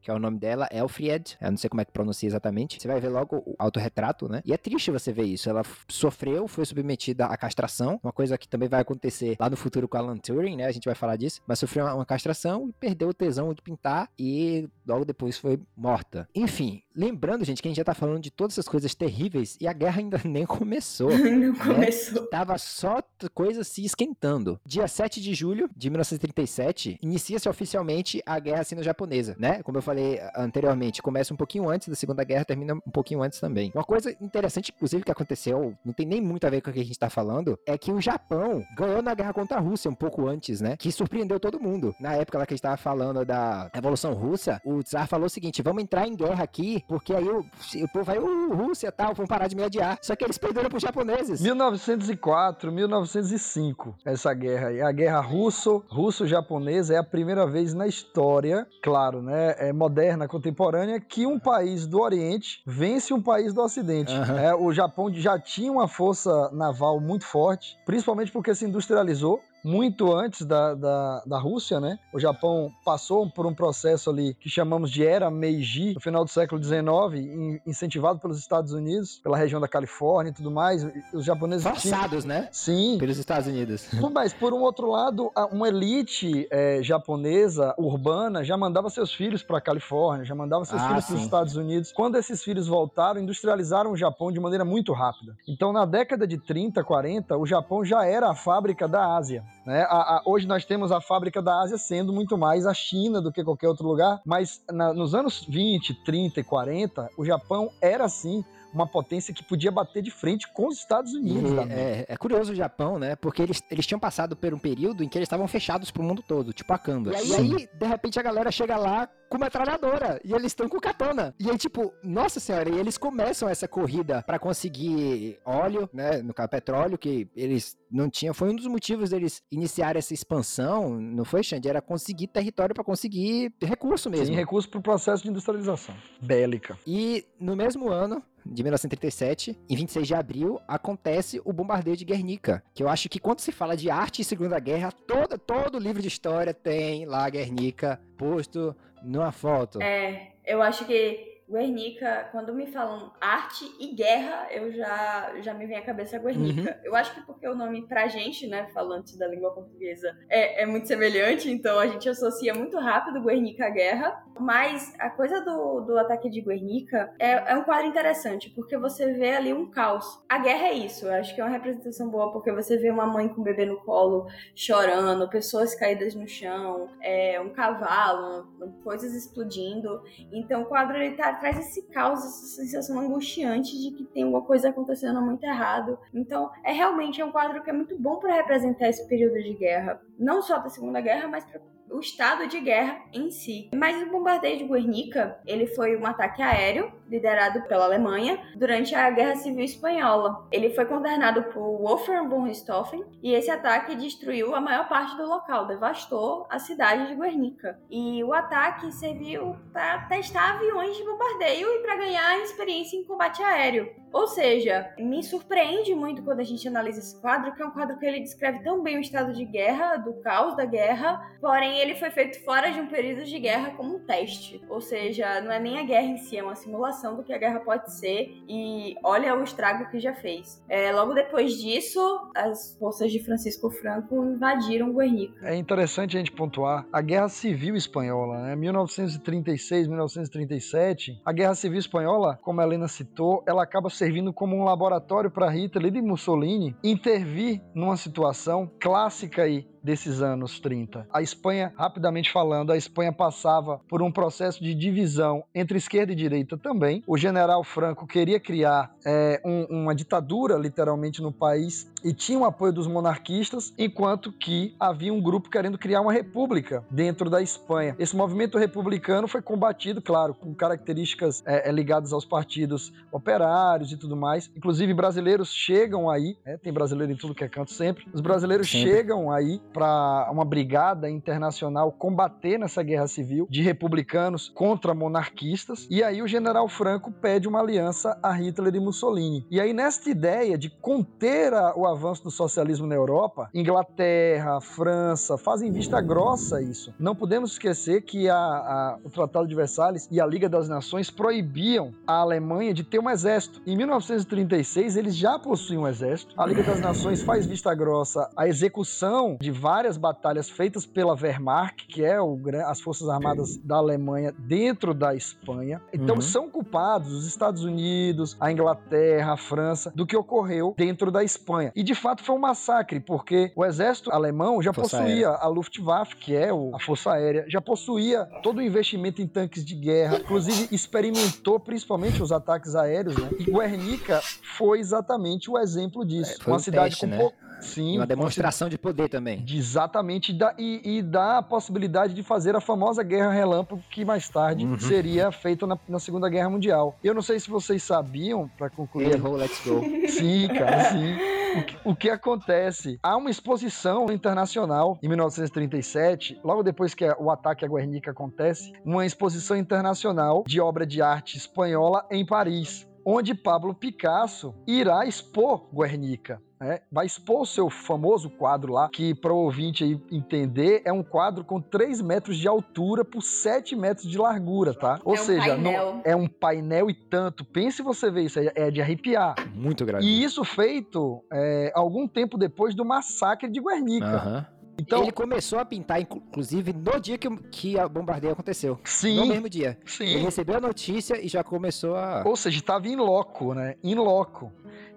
[0.00, 2.88] que é o nome dela, Elfried, eu não sei como é que pronuncia exatamente, você
[2.88, 4.40] vai ver logo o autorretrato, né?
[4.44, 5.50] E é triste você ver isso.
[5.50, 9.86] Ela sofreu, foi submetida à castração, uma coisa que também vai acontecer lá no futuro
[9.86, 10.64] com a Alan Turing, né?
[10.64, 14.08] A gente vai falar disso, mas sofreu uma castração e perdeu o tesão de pintar
[14.18, 16.26] e logo depois foi morta.
[16.34, 19.66] Enfim, lembrando, gente, que a gente já tá falando de todas essas coisas terríveis e
[19.66, 21.10] a guerra ainda nem começou.
[21.16, 21.58] Não né?
[21.58, 22.26] começou.
[22.26, 23.02] Tava só
[23.34, 24.60] coisa se esquentando.
[24.66, 29.62] Dia 7 de julho de 1937, inicia-se oficialmente a Guerra Sino-Japonesa, né?
[29.62, 33.40] Como eu falei anteriormente, começa um pouquinho antes da Segunda Guerra, termina um pouquinho antes
[33.40, 33.70] também.
[33.74, 36.80] Uma coisa interessante, inclusive, que aconteceu, não tem nem muito a ver com o que
[36.80, 39.94] a gente tá falando, é que o Japão ganhou na guerra contra a Rússia um
[39.94, 40.76] pouco antes, né?
[40.76, 41.94] Que surpreendeu todo mundo.
[42.00, 45.30] Na época lá que a gente tava falando da Revolução Russa, o Tsar falou o
[45.30, 48.92] seguinte: vamos entrar em guerra aqui, porque aí o, o povo vai, uh, Rússia e
[48.92, 49.98] tal, vão parar de me adiar.
[50.02, 51.40] Só que eles perderam pros japoneses.
[51.40, 54.80] 1904, 1905, essa guerra aí.
[54.80, 61.00] A guerra russo, russo-japonesa é a primeira vez na história, claro, né, é moderna, contemporânea,
[61.00, 64.12] que um país do Oriente vence um país do Ocidente.
[64.12, 64.40] Aham.
[64.40, 70.12] É, o Japão já tinha uma força naval muito forte, principalmente porque se industrializou muito
[70.14, 71.98] antes da, da, da Rússia, né?
[72.12, 76.30] O Japão passou por um processo ali que chamamos de Era Meiji, no final do
[76.30, 76.82] século XIX,
[77.14, 80.84] in- incentivado pelos Estados Unidos, pela região da Califórnia e tudo mais.
[81.12, 81.96] Os japoneses tinham...
[81.98, 82.48] Forçados, né?
[82.50, 83.88] Sim, Pelos Estados Unidos.
[84.12, 89.58] mas por um outro lado, uma elite eh, japonesa urbana já mandava seus filhos para
[89.58, 91.22] a Califórnia, já mandava seus Ah, filhos para os.
[91.22, 91.92] Estados Unidos.
[91.92, 95.36] Quando esses filhos voltaram, industrializaram o Japão de maneira muito rápida.
[95.48, 99.44] Então, na década de 30, 40, o Japão já era a fábrica da Ásia.
[99.66, 99.82] Né?
[99.82, 103.32] A- a- hoje nós temos a fábrica da Ásia sendo muito mais a China do
[103.32, 108.08] que qualquer outro lugar, mas na- nos anos 20, 30 e 40, o Japão era
[108.08, 108.44] sim
[108.74, 111.52] uma potência que podia bater de frente com os Estados Unidos.
[111.52, 111.74] América.
[111.74, 113.14] é, é curioso o Japão, né?
[113.16, 116.24] Porque eles, eles tinham passado por um período em que eles estavam fechados pro mundo
[116.26, 117.12] todo, tipo a Kanda.
[117.12, 120.78] E aí, aí, de repente, a galera chega lá com metralhadora e eles estão com
[120.78, 121.34] katana.
[121.40, 126.20] E aí, tipo, nossa senhora, e eles começam essa corrida pra conseguir óleo, né?
[126.20, 128.34] No caso, petróleo, que eles não tinham.
[128.34, 131.66] Foi um dos motivos deles iniciar essa expansão, não foi, Xande?
[131.66, 134.26] Era conseguir território pra conseguir recurso mesmo.
[134.26, 136.76] Sim, recurso para o processo de industrialização bélica.
[136.86, 142.62] E no mesmo ano, de 1937, em 26 de abril, acontece o bombardeio de Guernica.
[142.74, 146.02] Que eu acho que quando se fala de arte e Segunda Guerra, todo, todo livro
[146.02, 149.80] de história tem lá Guernica posto numa foto.
[149.80, 155.66] É, eu acho que Guernica, quando me falam arte e guerra, eu já, já me
[155.66, 156.80] vem à cabeça Guernica.
[156.82, 160.66] Eu acho que porque o nome pra gente, né, falantes da língua portuguesa, é, é
[160.66, 164.24] muito semelhante, então a gente associa muito rápido Guernica à guerra.
[164.40, 169.12] Mas a coisa do, do ataque de Guernica é, é um quadro interessante, porque você
[169.12, 170.24] vê ali um caos.
[170.28, 173.06] A guerra é isso, eu acho que é uma representação boa, porque você vê uma
[173.06, 178.46] mãe com o bebê no colo chorando, pessoas caídas no chão, é, um cavalo,
[178.82, 180.02] coisas explodindo.
[180.32, 184.42] Então o quadro ele tá, traz esse caos, essa sensação angustiante de que tem alguma
[184.42, 185.98] coisa acontecendo muito errado.
[186.14, 190.00] Então é realmente um quadro que é muito bom para representar esse período de guerra,
[190.16, 191.60] não só da Segunda Guerra, mas pra
[191.90, 193.70] o estado de guerra em si.
[193.74, 199.10] Mas o bombardeio de Guernica, ele foi um ataque aéreo liderado pela Alemanha durante a
[199.10, 200.46] Guerra Civil Espanhola.
[200.50, 205.26] Ele foi coordenado por Wolfram von Richthofen e esse ataque destruiu a maior parte do
[205.26, 207.78] local, devastou a cidade de Guernica.
[207.90, 213.42] E o ataque serviu para testar aviões de bombardeio e para ganhar experiência em combate
[213.42, 214.01] aéreo.
[214.12, 217.98] Ou seja, me surpreende muito quando a gente analisa esse quadro, que é um quadro
[217.98, 221.94] que ele descreve tão bem o estado de guerra, do caos da guerra, porém ele
[221.94, 224.60] foi feito fora de um período de guerra como um teste.
[224.68, 227.38] Ou seja, não é nem a guerra em si, é uma simulação do que a
[227.38, 228.30] guerra pode ser.
[228.48, 230.62] E olha o estrago que já fez.
[230.68, 232.00] É, logo depois disso,
[232.36, 235.46] as forças de Francisco Franco invadiram Guernica.
[235.46, 238.56] É interessante a gente pontuar a Guerra Civil Espanhola, né?
[238.56, 241.20] 1936, 1937.
[241.24, 245.48] A Guerra Civil Espanhola, como a Helena citou, ela acaba servindo como um laboratório para
[245.48, 251.06] Hitler e Mussolini intervir numa situação clássica aí desses anos 30.
[251.12, 256.16] A Espanha, rapidamente falando, a Espanha passava por um processo de divisão entre esquerda e
[256.16, 257.02] direita também.
[257.06, 262.44] O general Franco queria criar é, um, uma ditadura, literalmente, no país e tinha o
[262.44, 267.94] apoio dos monarquistas, enquanto que havia um grupo querendo criar uma república dentro da Espanha.
[267.98, 273.96] Esse movimento republicano foi combatido, claro, com características é, é ligadas aos partidos operários e
[273.96, 274.50] tudo mais.
[274.56, 278.70] Inclusive, brasileiros chegam aí, né, tem brasileiro em tudo que é canto sempre, os brasileiros
[278.70, 278.90] sempre.
[278.90, 285.86] chegam aí para uma brigada internacional combater nessa guerra civil de republicanos contra monarquistas.
[285.90, 289.46] E aí o general Franco pede uma aliança a Hitler e Mussolini.
[289.50, 295.38] E aí, nesta ideia de conter a, o avanço do socialismo na Europa, Inglaterra, França
[295.38, 296.94] fazem vista grossa isso.
[296.98, 301.10] Não podemos esquecer que a, a, o Tratado de Versalhes e a Liga das Nações
[301.10, 303.62] proibiam a Alemanha de ter um exército.
[303.66, 306.34] Em 1936, eles já possuíam um exército.
[306.36, 311.86] A Liga das Nações faz vista grossa a execução de várias batalhas feitas pela Wehrmacht,
[311.86, 312.36] que é o,
[312.66, 315.80] as forças armadas da Alemanha dentro da Espanha.
[315.92, 316.20] Então uhum.
[316.20, 321.70] são culpados os Estados Unidos, a Inglaterra, a França, do que ocorreu dentro da Espanha.
[321.76, 325.44] E de fato foi um massacre, porque o exército alemão já Força possuía aérea.
[325.44, 329.64] a Luftwaffe, que é o, a Força Aérea, já possuía todo o investimento em tanques
[329.64, 333.30] de guerra, inclusive experimentou principalmente os ataques aéreos, né?
[333.38, 334.20] E Guernica
[334.56, 336.42] foi exatamente o exemplo disso.
[336.42, 337.18] É, uma um cidade teste, com né?
[337.18, 337.96] pouco Sim.
[337.96, 339.44] Uma demonstração de poder também.
[339.48, 340.36] Exatamente.
[340.58, 344.78] E, e dá a possibilidade de fazer a famosa Guerra Relâmpago, que mais tarde uhum.
[344.78, 346.98] seria feita na, na, Segunda Guerra Mundial.
[347.02, 349.12] Eu não sei se vocês sabiam, para concluir.
[349.12, 349.80] Errou, let's go.
[350.08, 351.16] Sim, cara, sim.
[351.52, 352.98] O que, o que, acontece?
[353.02, 359.04] Há uma exposição internacional em 1937, logo depois que o ataque à Guernica acontece, uma
[359.04, 366.40] exposição internacional de obra de arte espanhola em Paris onde Pablo Picasso irá expor Guernica.
[366.60, 370.92] É, vai expor o seu famoso quadro lá, que para o ouvinte aí entender, é
[370.92, 375.00] um quadro com 3 metros de altura por 7 metros de largura, tá?
[375.04, 377.44] Ou é um seja, não, é um painel e tanto.
[377.44, 379.34] Pense você ver isso, é, é de arrepiar.
[379.52, 380.06] Muito grande.
[380.06, 384.24] E isso feito é, algum tempo depois do massacre de Guernica.
[384.24, 384.61] Uhum.
[384.78, 388.78] Então, ele começou a pintar, inclusive, no dia que, que a bombardeio aconteceu.
[388.84, 389.16] Sim.
[389.16, 389.78] No mesmo dia.
[389.84, 390.04] Sim.
[390.04, 392.22] Ele recebeu a notícia e já começou a.
[392.24, 393.76] Ou seja, estava em loco, né?
[393.82, 394.52] Em loco.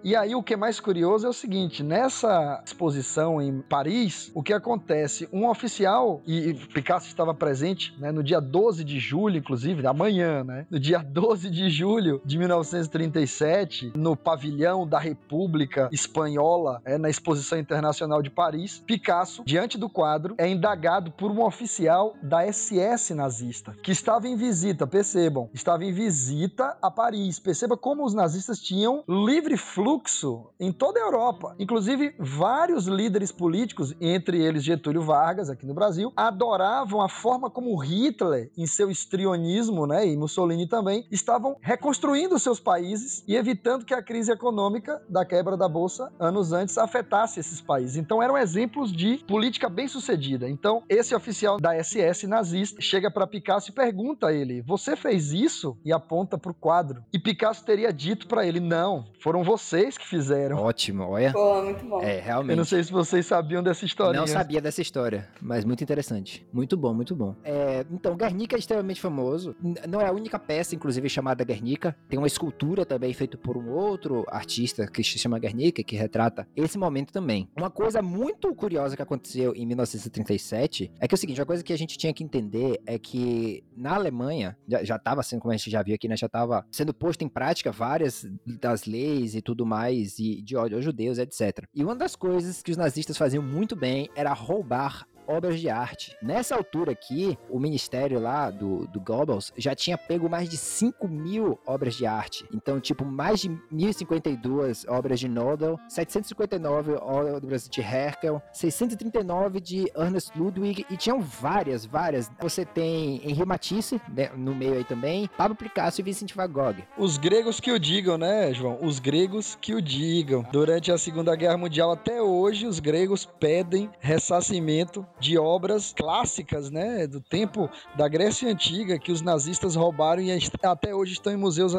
[0.06, 4.40] E aí o que é mais curioso é o seguinte, nessa exposição em Paris, o
[4.40, 5.28] que acontece?
[5.32, 10.64] Um oficial, e Picasso estava presente né, no dia 12 de julho, inclusive, amanhã, né?
[10.70, 17.58] No dia 12 de julho de 1937, no pavilhão da República Espanhola, é, na Exposição
[17.58, 23.74] Internacional de Paris, Picasso, diante do quadro, é indagado por um oficial da SS nazista,
[23.82, 27.40] que estava em visita, percebam, estava em visita a Paris.
[27.40, 31.56] Perceba como os nazistas tinham livre fluxo em toda a Europa.
[31.58, 37.76] Inclusive, vários líderes políticos, entre eles Getúlio Vargas, aqui no Brasil, adoravam a forma como
[37.76, 43.94] Hitler, em seu estrionismo, né, e Mussolini também, estavam reconstruindo seus países e evitando que
[43.94, 47.96] a crise econômica da quebra da bolsa anos antes afetasse esses países.
[47.96, 49.18] Então, eram exemplos de
[49.56, 50.48] política bem sucedida.
[50.48, 55.32] Então, esse oficial da SS nazista chega para Picasso e pergunta a ele: Você fez
[55.32, 55.76] isso?
[55.84, 57.02] E aponta para o quadro.
[57.12, 60.58] E Picasso teria dito para ele: Não, foram vocês vocês que fizeram.
[60.58, 61.32] Ótimo, olha.
[61.32, 62.00] Pô, muito bom.
[62.00, 62.50] É, realmente.
[62.50, 64.18] Eu não sei se vocês sabiam dessa história.
[64.18, 66.46] Não sabia dessa história, mas muito interessante.
[66.52, 67.34] Muito bom, muito bom.
[67.44, 69.54] É, então, Guernica é extremamente famoso.
[69.88, 71.96] Não é a única peça, inclusive, chamada Guernica.
[72.08, 76.46] Tem uma escultura também feita por um outro artista que se chama Guernica, que retrata
[76.54, 77.48] esse momento também.
[77.56, 81.62] Uma coisa muito curiosa que aconteceu em 1937 é que é o seguinte, uma coisa
[81.62, 85.56] que a gente tinha que entender é que na Alemanha, já estava sendo, como a
[85.56, 89.42] gente já viu aqui, né, já estava sendo posto em prática várias das leis e
[89.42, 91.66] tudo mais, e de ódio aos judeus, etc.
[91.74, 96.16] E uma das coisas que os nazistas faziam muito bem era roubar obras de arte.
[96.22, 101.08] Nessa altura aqui, o ministério lá do, do Goebbels já tinha pego mais de 5
[101.08, 102.44] mil obras de arte.
[102.52, 110.36] Então, tipo, mais de 1052 obras de Nodel, 759 obras de Herkel, 639 de Ernest
[110.36, 112.30] Ludwig e tinham várias, várias.
[112.40, 116.76] Você tem Henri Matisse né, no meio aí também, Pablo Picasso e Vincent Van Gogh.
[116.98, 118.78] Os gregos que o digam, né, João?
[118.80, 120.44] Os gregos que o digam.
[120.52, 127.06] Durante a Segunda Guerra Mundial até hoje, os gregos pedem ressarcimento de obras clássicas, né,
[127.06, 130.30] do tempo da Grécia Antiga que os nazistas roubaram e
[130.62, 131.74] até hoje estão em museus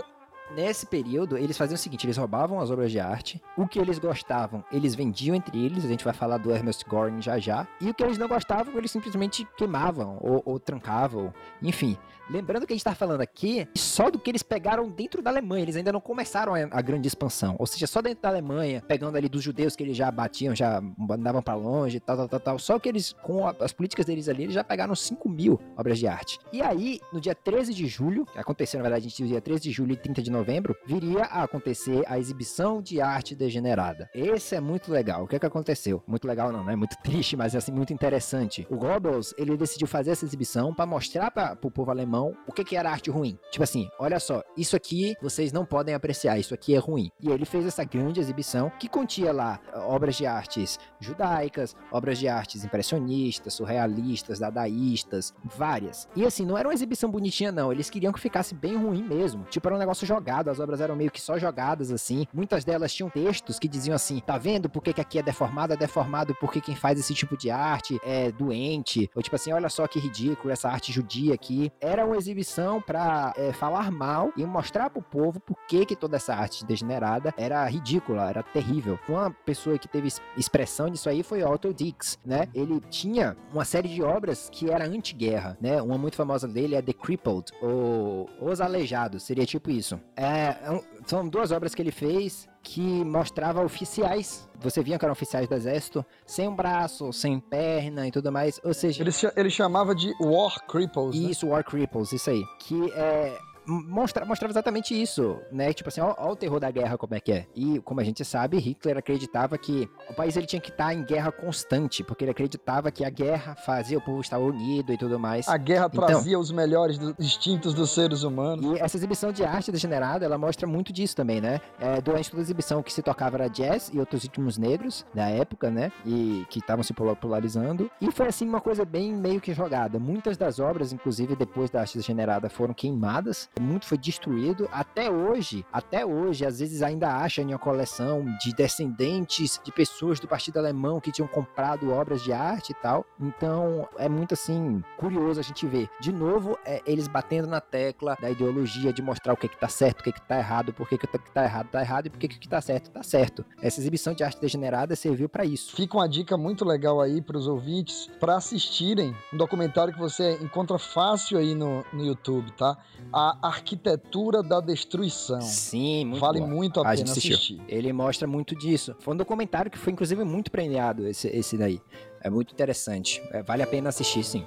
[0.56, 4.00] Nesse período, eles faziam o seguinte: eles roubavam as obras de arte, o que eles
[4.00, 7.90] gostavam, eles vendiam entre eles, a gente vai falar do Ernest Goring já já, e
[7.90, 11.98] o que eles não gostavam, eles simplesmente queimavam ou, ou trancavam, enfim.
[12.30, 15.64] Lembrando que a gente está falando aqui só do que eles pegaram dentro da Alemanha,
[15.64, 19.16] eles ainda não começaram a, a, grande expansão, ou seja, só dentro da Alemanha, pegando
[19.16, 22.60] ali dos judeus que eles já batiam, já mandavam para longe, tal, tal, tal, tal.
[22.60, 25.98] Só que eles, com a, as políticas deles ali, eles já pegaram 5 mil obras
[25.98, 26.38] de arte.
[26.52, 29.72] E aí, no dia 13 de julho, que aconteceu na verdade, no dia 13 de
[29.72, 34.10] julho e 30 de novembro, viria a acontecer a exibição de arte degenerada.
[34.14, 35.24] Esse é muito legal.
[35.24, 36.04] O que é que aconteceu?
[36.06, 36.76] Muito legal não, né?
[36.76, 38.68] Muito triste, mas é assim muito interessante.
[38.70, 42.17] O Goebbels, ele decidiu fazer essa exibição para mostrar para o povo alemão
[42.48, 43.38] o que que era arte ruim.
[43.52, 47.12] Tipo assim, olha só, isso aqui vocês não podem apreciar, isso aqui é ruim.
[47.22, 52.28] E ele fez essa grande exibição que continha lá obras de artes judaicas, obras de
[52.28, 56.08] artes impressionistas, surrealistas, dadaístas, várias.
[56.16, 59.44] E assim, não era uma exibição bonitinha não, eles queriam que ficasse bem ruim mesmo.
[59.46, 62.26] Tipo, era um negócio jogado, as obras eram meio que só jogadas assim.
[62.34, 65.74] Muitas delas tinham textos que diziam assim: tá vendo por que, que aqui é deformado?
[65.74, 69.10] É deformado porque quem faz esse tipo de arte é doente.
[69.16, 71.72] Ou tipo assim, olha só que ridículo essa arte judia aqui.
[71.80, 76.18] Era uma exibição para é, falar mal e mostrar pro povo por que, que toda
[76.18, 79.00] essa arte degenerada era ridícula, era terrível.
[79.08, 82.48] Uma pessoa que teve expressão disso aí foi Otto Dix, né?
[82.54, 85.82] Ele tinha uma série de obras que era anti-guerra, né?
[85.82, 90.00] Uma muito famosa dele é The Crippled, ou Os Aleijados, seria tipo isso.
[90.16, 94.48] É, é são duas obras que ele fez que mostrava oficiais.
[94.60, 98.60] Você via que eram oficiais do exército, sem um braço, sem perna e tudo mais.
[98.64, 99.02] Ou seja.
[99.02, 101.16] Ele, ele chamava de War Cripples.
[101.16, 101.32] Né?
[101.32, 101.54] Isso, né?
[101.54, 102.44] War Cripples, isso aí.
[102.60, 103.38] Que é
[103.68, 105.74] mostra, mostrava exatamente isso, né?
[105.74, 107.48] Tipo assim, ó, ó, o terror da guerra como é que é.
[107.54, 111.04] E como a gente sabe, Hitler acreditava que o país ele tinha que estar em
[111.04, 115.20] guerra constante, porque ele acreditava que a guerra fazia o povo estar unido e tudo
[115.20, 115.48] mais.
[115.48, 118.78] A guerra então, trazia os melhores instintos dos seres humanos.
[118.78, 121.60] E essa exibição de arte degenerada, ela mostra muito disso também, né?
[121.80, 125.28] É, durante toda a exibição que se tocava era jazz e outros ritmos negros da
[125.30, 125.92] época, né?
[126.06, 127.90] E que estavam se polarizando.
[128.00, 130.00] E foi assim uma coisa bem meio que jogada.
[130.00, 134.70] Muitas das obras, inclusive depois da arte degenerada, foram queimadas muito foi destruído.
[134.72, 139.97] Até hoje, até hoje, às vezes ainda acham em uma coleção de descendentes de pessoas
[140.22, 143.06] do Partido Alemão que tinham comprado obras de arte e tal.
[143.20, 145.90] Então, é muito assim, curioso a gente ver.
[146.00, 149.68] De novo, é, eles batendo na tecla da ideologia de mostrar o que, que tá
[149.68, 152.20] certo, o que, que tá errado, por que, que tá errado, tá errado, e por
[152.20, 153.46] que, que tá certo, tá certo.
[153.62, 155.76] Essa exibição de arte degenerada serviu para isso.
[155.76, 160.38] Fica uma dica muito legal aí para os ouvintes para assistirem um documentário que você
[160.42, 162.78] encontra fácil aí no, no YouTube, tá?
[163.12, 165.42] A Arquitetura da Destruição.
[165.42, 167.62] Sim, muito Vale muito a, a pena assistir.
[167.68, 168.96] Ele mostra muito disso.
[169.00, 171.82] Foi um documentário que foi, inclusive, muito premiado, esse, esse daí.
[172.22, 173.24] É muito interessante.
[173.32, 174.46] É, vale a pena assistir, sim.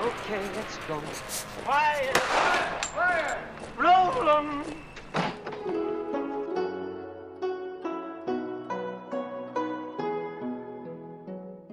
[0.00, 1.02] Okay, let's go.
[1.64, 2.16] Quiet!
[3.76, 4.89] Roll them!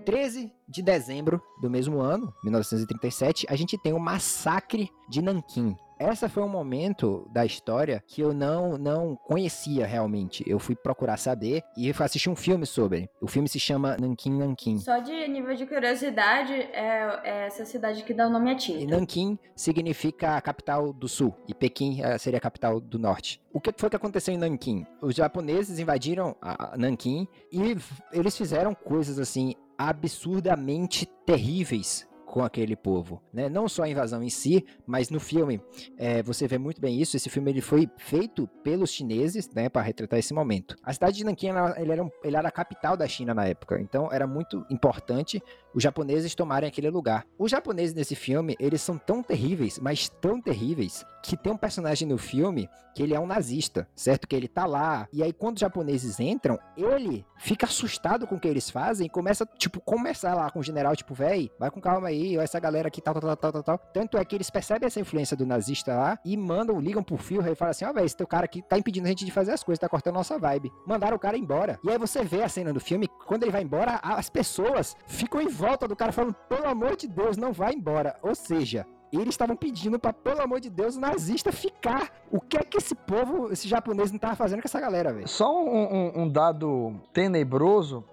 [0.07, 5.75] 13 de dezembro do mesmo ano, 1937, a gente tem o massacre de Nanquim.
[5.99, 10.43] Essa foi um momento da história que eu não não conhecia realmente.
[10.47, 13.09] Eu fui procurar saber e fui assistir um filme sobre.
[13.19, 14.77] O filme se chama Nanquim Nanquim.
[14.77, 18.79] Só de nível de curiosidade, é, é essa cidade que dá o nome a tinta.
[18.79, 23.41] E Nanquim significa a capital do sul e Pequim eh, seria a capital do norte.
[23.51, 24.85] O que foi que aconteceu em Nanquim?
[25.01, 27.75] Os japoneses invadiram a Nanquim e
[28.13, 33.47] eles fizeram coisas assim absurdamente terríveis com aquele povo, né?
[33.47, 35.61] Não só a invasão em si, mas no filme
[35.97, 37.15] é, você vê muito bem isso.
[37.15, 40.75] Esse filme ele foi feito pelos chineses, né, para retratar esse momento.
[40.83, 44.11] A cidade de Nanquim ela, era, um, era a capital da China na época, então
[44.11, 45.41] era muito importante
[45.77, 47.23] os japoneses tomarem aquele lugar.
[47.37, 52.07] Os japoneses nesse filme eles são tão terríveis, mas tão terríveis que tem um personagem
[52.07, 54.27] no filme que ele é um nazista, certo?
[54.27, 58.39] Que ele tá lá e aí quando os japoneses entram, ele fica assustado com o
[58.39, 61.79] que eles fazem e começa tipo começar lá com o general tipo, véi, vai com
[61.79, 63.77] calma aí ó, essa galera aqui, tal, tal, tal, tal, tal.
[63.93, 67.39] Tanto é que eles percebem essa influência do nazista lá e mandam, ligam pro Phil
[67.45, 69.31] e falam assim, ó, oh, velho, esse teu cara aqui tá impedindo a gente de
[69.31, 70.71] fazer as coisas, tá cortando nossa vibe.
[70.87, 71.79] Mandaram o cara embora.
[71.83, 75.39] E aí você vê a cena do filme, quando ele vai embora, as pessoas ficam
[75.39, 78.15] em volta do cara falando, pelo amor de Deus, não vai embora.
[78.21, 82.11] Ou seja, eles estavam pedindo para pelo amor de Deus, o nazista ficar.
[82.31, 85.27] O que é que esse povo, esse japonês não tava fazendo com essa galera, velho?
[85.27, 88.03] Só um, um, um, dado tenebroso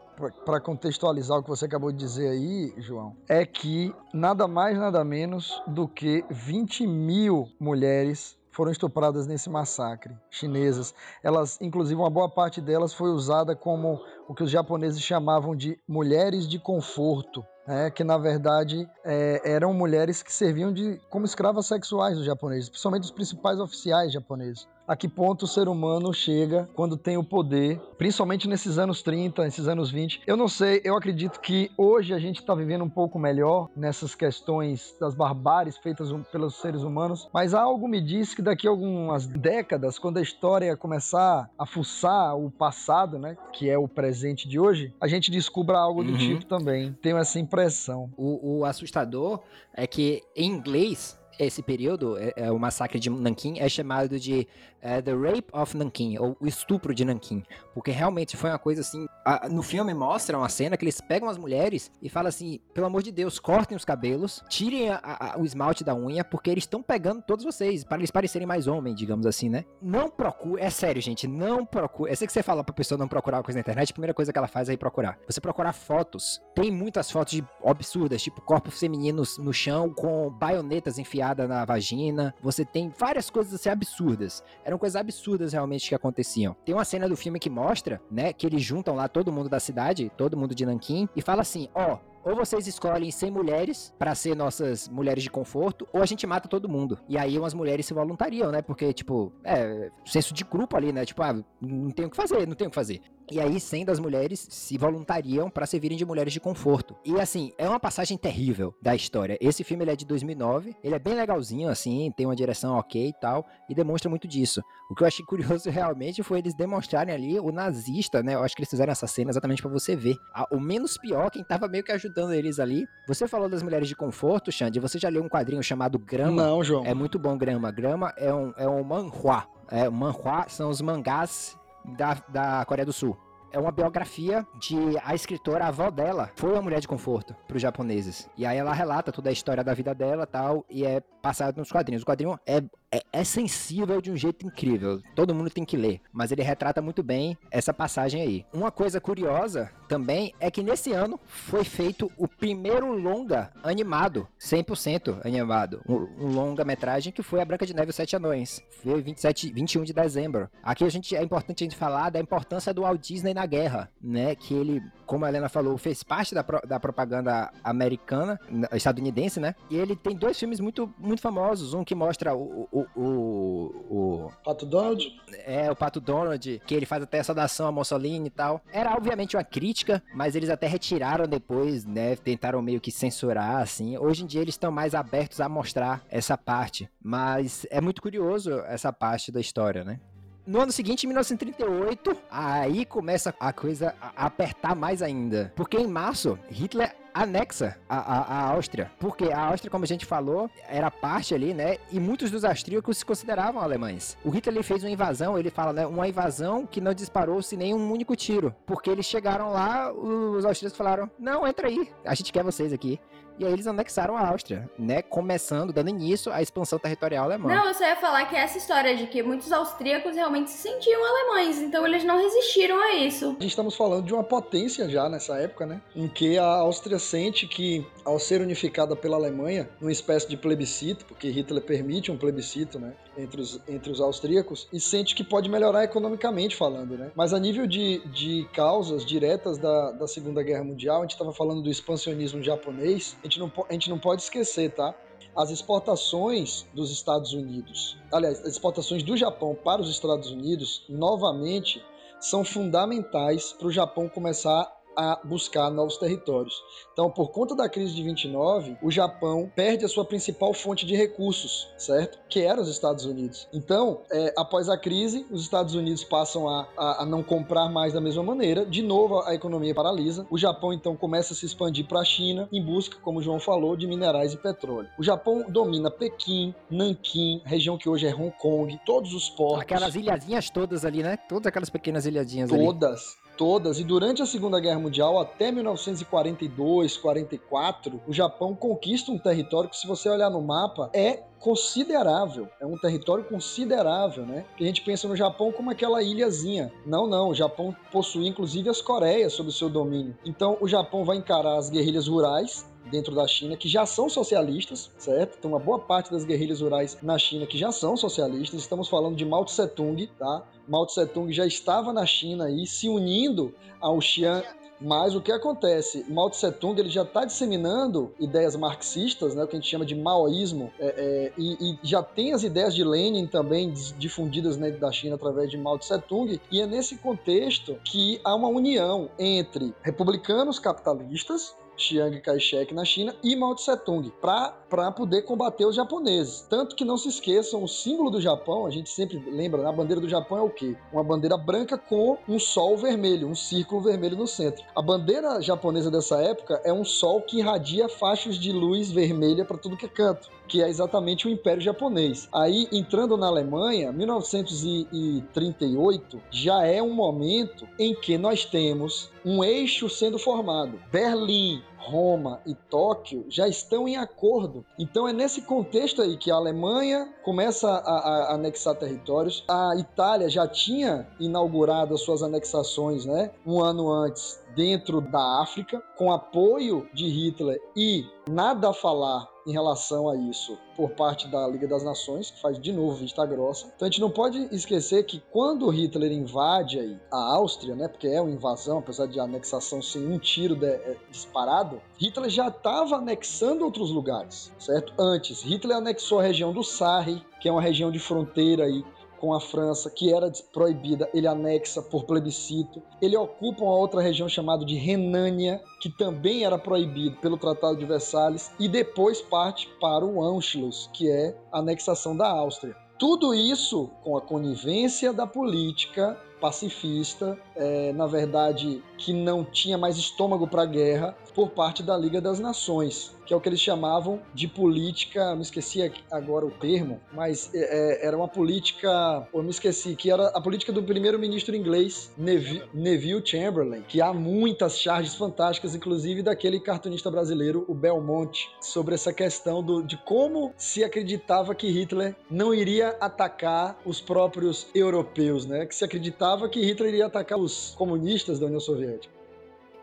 [0.45, 5.05] para contextualizar o que você acabou de dizer aí, João, é que nada mais, nada
[5.05, 10.95] menos do que 20 mil mulheres foram estupradas nesse massacre, chinesas.
[11.25, 15.77] Elas, inclusive, uma boa parte delas foi usada como o que os japoneses chamavam de
[15.89, 17.45] mulheres de conforto.
[17.67, 22.69] É, que na verdade é, eram mulheres que serviam de como escravas sexuais dos japoneses,
[22.69, 27.25] principalmente os principais oficiais japoneses a que ponto o ser humano chega quando tem o
[27.25, 30.23] poder, principalmente nesses anos 30, nesses anos 20.
[30.27, 34.15] Eu não sei, eu acredito que hoje a gente está vivendo um pouco melhor nessas
[34.15, 39.27] questões das barbáries feitas pelos seres humanos, mas algo me diz que daqui a algumas
[39.27, 44.59] décadas, quando a história começar a fuçar o passado, né, que é o presente de
[44.59, 46.19] hoje, a gente descubra algo do uhum.
[46.19, 46.93] tipo também.
[47.01, 48.11] Tenho essa impressão.
[48.17, 49.41] O, o assustador
[49.73, 54.47] é que em inglês esse período, é, é, o massacre de Nanquim, é chamado de
[54.85, 57.43] é, The Rape of Nanquim, ou o estupro de Nanquim.
[57.73, 59.07] Porque realmente foi uma coisa assim.
[59.25, 62.87] A, no filme mostra uma cena que eles pegam as mulheres e falam assim: pelo
[62.87, 66.65] amor de Deus, cortem os cabelos, tirem a, a, o esmalte da unha, porque eles
[66.65, 69.65] estão pegando todos vocês, para eles parecerem mais homens, digamos assim, né?
[69.81, 72.13] Não procure, é sério, gente, não procure.
[72.13, 74.15] Eu sei que você fala pra pessoa não procurar uma coisa na internet, a primeira
[74.15, 75.19] coisa que ela faz é ir procurar.
[75.27, 76.43] Você procurar fotos.
[76.55, 82.35] Tem muitas fotos absurdas, tipo corpos femininos no chão com baionetas enfiadas na vagina.
[82.43, 84.43] Você tem várias coisas assim absurdas.
[84.65, 86.57] Era eram coisas absurdas realmente que aconteciam.
[86.65, 89.61] Tem uma cena do filme que mostra, né, que eles juntam lá todo mundo da
[89.61, 93.95] cidade, todo mundo de Nanquim, e fala assim: ó, oh, ou vocês escolhem 100 mulheres
[93.99, 96.99] para ser nossas mulheres de conforto, ou a gente mata todo mundo.
[97.09, 98.63] E aí umas mulheres se voluntariam, né?
[98.63, 101.05] Porque, tipo, é, senso de grupo ali, né?
[101.05, 103.01] Tipo, ah, não tem o que fazer, não tem o que fazer.
[103.31, 106.95] E aí 100 das mulheres se voluntariam para servirem de mulheres de conforto.
[107.05, 109.39] E assim, é uma passagem terrível da história.
[109.41, 113.09] Esse filme ele é de 2009, ele é bem legalzinho assim, tem uma direção ok
[113.09, 114.63] e tal, e demonstra muito disso.
[114.89, 118.35] O que eu achei curioso realmente foi eles demonstrarem ali o nazista, né?
[118.35, 120.17] Eu acho que eles fizeram essa cena exatamente para você ver.
[120.51, 122.87] O menos pior, quem tava meio que ajudando eles ali.
[123.07, 126.43] Você falou das mulheres de conforto, Xande, você já leu um quadrinho chamado Grama?
[126.43, 126.85] Não, João.
[126.85, 127.71] É muito bom Grama.
[127.71, 129.47] Grama é um, é um manhua.
[129.71, 131.57] É, manhua são os mangás
[131.97, 133.17] da, da Coreia do Sul
[133.55, 137.55] é uma biografia de a escritora, a avó dela, foi uma mulher de conforto para
[137.55, 138.29] os japoneses.
[138.37, 141.73] E aí ela relata toda a história da vida dela tal, e é passado nos
[141.73, 142.03] quadrinhos.
[142.03, 142.63] O quadrinho é
[142.95, 145.03] é, é, sensível de um jeito incrível.
[145.17, 146.01] Todo mundo tem que ler.
[146.13, 148.47] Mas ele retrata muito bem essa passagem aí.
[148.53, 155.27] Uma coisa curiosa também é que nesse ano foi feito o primeiro longa animado, 100%
[155.27, 155.83] animado.
[155.89, 158.63] Um, um longa-metragem que foi A Branca de Neve e os Sete Anões.
[158.83, 160.49] Foi 27, 21 de dezembro.
[160.63, 163.91] Aqui a gente, é importante a gente falar da importância do Walt Disney na guerra,
[164.01, 164.37] né?
[164.37, 168.39] Que ele, como a Helena falou, fez parte da, da propaganda americana,
[168.73, 169.57] estadunidense, né?
[169.69, 171.75] E ele tem dois filmes muito, muito famosos.
[171.75, 175.21] Um que mostra o, o o, o, Pato Donald?
[175.45, 178.61] É, o Pato Donald, que ele faz até essa dação a Mussolini e tal.
[178.73, 182.17] Era obviamente uma crítica, mas eles até retiraram depois, né?
[182.17, 183.97] Tentaram meio que censurar, assim.
[183.99, 186.89] Hoje em dia eles estão mais abertos a mostrar essa parte.
[187.03, 190.01] Mas é muito curioso essa parte da história, né?
[190.47, 195.51] No ano seguinte, em 1938, aí começa a coisa a apertar mais ainda.
[195.57, 198.91] Porque em março, Hitler anexa a, Áustria.
[198.99, 201.79] Porque a Áustria, como a gente falou, era parte ali, né?
[201.91, 204.19] E muitos dos austríacos se consideravam alemães.
[204.25, 205.87] O Hitler ele fez uma invasão, ele fala, né?
[205.87, 208.55] Uma invasão que não disparou-se nem um único tiro.
[208.67, 213.01] Porque eles chegaram lá, os austríacos falaram: Não, entra aí, a gente quer vocês aqui.
[213.39, 215.03] E aí eles anexaram a Áustria, né?
[215.03, 217.49] Começando, dando início à expansão territorial alemã.
[217.49, 221.05] Não, eu só ia falar que essa história de que muitos austríacos realmente se sentiam
[221.05, 223.27] alemães, então eles não resistiram a isso.
[223.27, 225.81] A gente estamos falando de uma potência já nessa época, né?
[225.97, 231.05] Em que a Áustria sente que, ao ser unificada pela Alemanha, numa espécie de plebiscito,
[231.05, 232.93] porque Hitler permite um plebiscito, né?
[233.17, 237.13] Entre os, entre os austríacos, e sente que pode melhorar economicamente falando, né?
[237.15, 241.33] Mas a nível de, de causas diretas da, da Segunda Guerra Mundial, a gente estava
[241.33, 244.95] falando do expansionismo japonês, a gente não, a gente não pode esquecer, tá?
[245.37, 251.83] As exportações dos Estados Unidos, aliás, as exportações do Japão para os Estados Unidos, novamente,
[252.21, 256.63] são fundamentais para o Japão começar a buscar novos territórios.
[256.93, 260.95] Então, por conta da crise de 29, o Japão perde a sua principal fonte de
[260.95, 262.19] recursos, certo?
[262.29, 263.49] Que era os Estados Unidos.
[263.53, 267.93] Então, é, após a crise, os Estados Unidos passam a, a, a, não comprar mais
[267.93, 268.65] da mesma maneira.
[268.65, 270.27] De novo, a economia paralisa.
[270.31, 273.41] O Japão, então, começa a se expandir para a China em busca, como o João
[273.41, 274.89] falou, de minerais e petróleo.
[274.99, 279.63] O Japão domina Pequim, Nanquim, região que hoje é Hong Kong, todos os portos.
[279.63, 281.17] Aquelas ilhazinhas todas ali, né?
[281.29, 282.65] Todas aquelas pequenas ilhadinhas todas.
[282.65, 282.79] ali.
[282.79, 283.79] Todas todas.
[283.79, 289.77] E durante a Segunda Guerra Mundial, até 1942, 44, o Japão conquista um território que,
[289.77, 292.49] se você olhar no mapa, é considerável.
[292.59, 294.47] É um território considerável, né?
[294.57, 296.73] Que a gente pensa no Japão como aquela ilhazinha.
[296.87, 297.29] Não, não.
[297.29, 300.17] O Japão possui inclusive as Coreias sob seu domínio.
[300.25, 304.91] Então, o Japão vai encarar as guerrilhas rurais dentro da China que já são socialistas,
[304.99, 305.39] certo?
[305.39, 308.61] Tem uma boa parte das guerrilhas rurais na China que já são socialistas.
[308.61, 310.43] Estamos falando de Mao Tse Tung, tá?
[310.69, 314.43] Mao Tse Tung já estava na China aí se unindo ao Xi'an
[314.81, 316.05] mas o que acontece?
[316.11, 319.87] Mao Tse Tung ele já está disseminando ideias marxistas, né, o que a gente chama
[319.87, 324.71] de maoísmo, é, é, e, e, já tem as ideias de Lenin também difundidas né,
[324.71, 329.09] da China através de Mao Tse Tung, e é nesse contexto que há uma união
[329.19, 336.47] entre republicanos capitalistas Chiang Kai-shek na China e Mao Tse-tung para poder combater os japoneses.
[336.49, 339.69] Tanto que não se esqueçam, o símbolo do Japão, a gente sempre lembra, né?
[339.69, 340.77] a bandeira do Japão é o quê?
[340.93, 344.65] Uma bandeira branca com um sol vermelho, um círculo vermelho no centro.
[344.75, 349.59] A bandeira japonesa dessa época é um sol que irradia faixas de luz vermelha para
[349.59, 352.29] tudo que é canto que é exatamente o Império Japonês.
[352.33, 359.91] Aí, entrando na Alemanha, 1938 já é um momento em que nós temos um eixo
[359.91, 360.79] sendo formado.
[360.93, 364.65] Berlim, Roma e Tóquio já estão em acordo.
[364.79, 369.43] Então é nesse contexto aí que a Alemanha começa a, a, anexar territórios.
[369.49, 375.83] A Itália já tinha inaugurado as suas anexações, né, um ano antes dentro da África,
[375.97, 381.47] com apoio de Hitler e nada a falar em relação a isso por parte da
[381.47, 383.71] Liga das Nações, que faz de novo vista grossa.
[383.77, 388.21] Então a gente não pode esquecer que quando Hitler invade a Áustria, né, porque é
[388.21, 393.65] uma invasão, apesar de anexação sem um tiro de, é, disparado, Hitler já estava anexando
[393.65, 394.93] outros lugares, certo?
[394.99, 398.83] Antes, Hitler anexou a região do Sarre, que é uma região de fronteira aí
[399.25, 402.83] com a França, que era proibida, ele anexa por plebiscito.
[403.01, 407.87] Ele ocupa uma outra região chamada de Renânia, que também era proibido pelo Tratado de
[407.87, 412.77] Versalhes, e depois parte para o Anschluss, que é a anexação da Áustria.
[412.99, 419.97] Tudo isso com a conivência da política pacifista, é, na verdade, que não tinha mais
[419.97, 424.21] estômago para guerra por parte da Liga das Nações, que é o que eles chamavam
[424.33, 429.51] de política, me esqueci agora o termo, mas é, é era uma política, eu me
[429.51, 435.15] esqueci, que era a política do primeiro-ministro inglês Neville, Neville Chamberlain, que há muitas charges
[435.15, 441.55] fantásticas, inclusive daquele cartunista brasileiro, o Belmonte, sobre essa questão do, de como se acreditava
[441.55, 445.67] que Hitler não iria atacar os próprios europeus, né?
[445.67, 448.84] Que se acreditava que Hitler iria atacar os comunistas da União Soviética.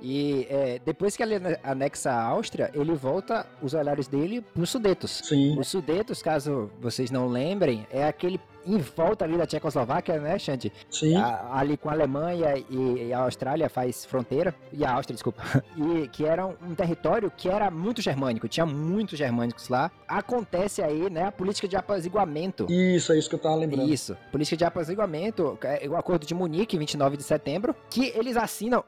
[0.02, 4.70] E é, depois que ele anexa a Áustria, ele volta os olhares dele para os
[4.70, 5.22] Sudetos.
[5.24, 5.60] Sim.
[5.60, 10.72] Os Sudetos, caso vocês não lembrem, é aquele em volta ali da Tchecoslováquia, né, Xande?
[10.90, 11.16] Sim.
[11.16, 15.44] A, ali com a Alemanha e, e, a Austrália faz fronteira, e a Áustria, desculpa,
[15.78, 19.92] e que era um, um, território que era muito germânico, tinha muitos germânicos lá.
[20.08, 22.68] Acontece aí, né, a política de apaziguamento.
[22.70, 23.92] Isso, é isso que eu tava lembrando.
[23.92, 28.84] Isso, política de apaziguamento, é, o Acordo de Munique, 29 de setembro, que eles assinam...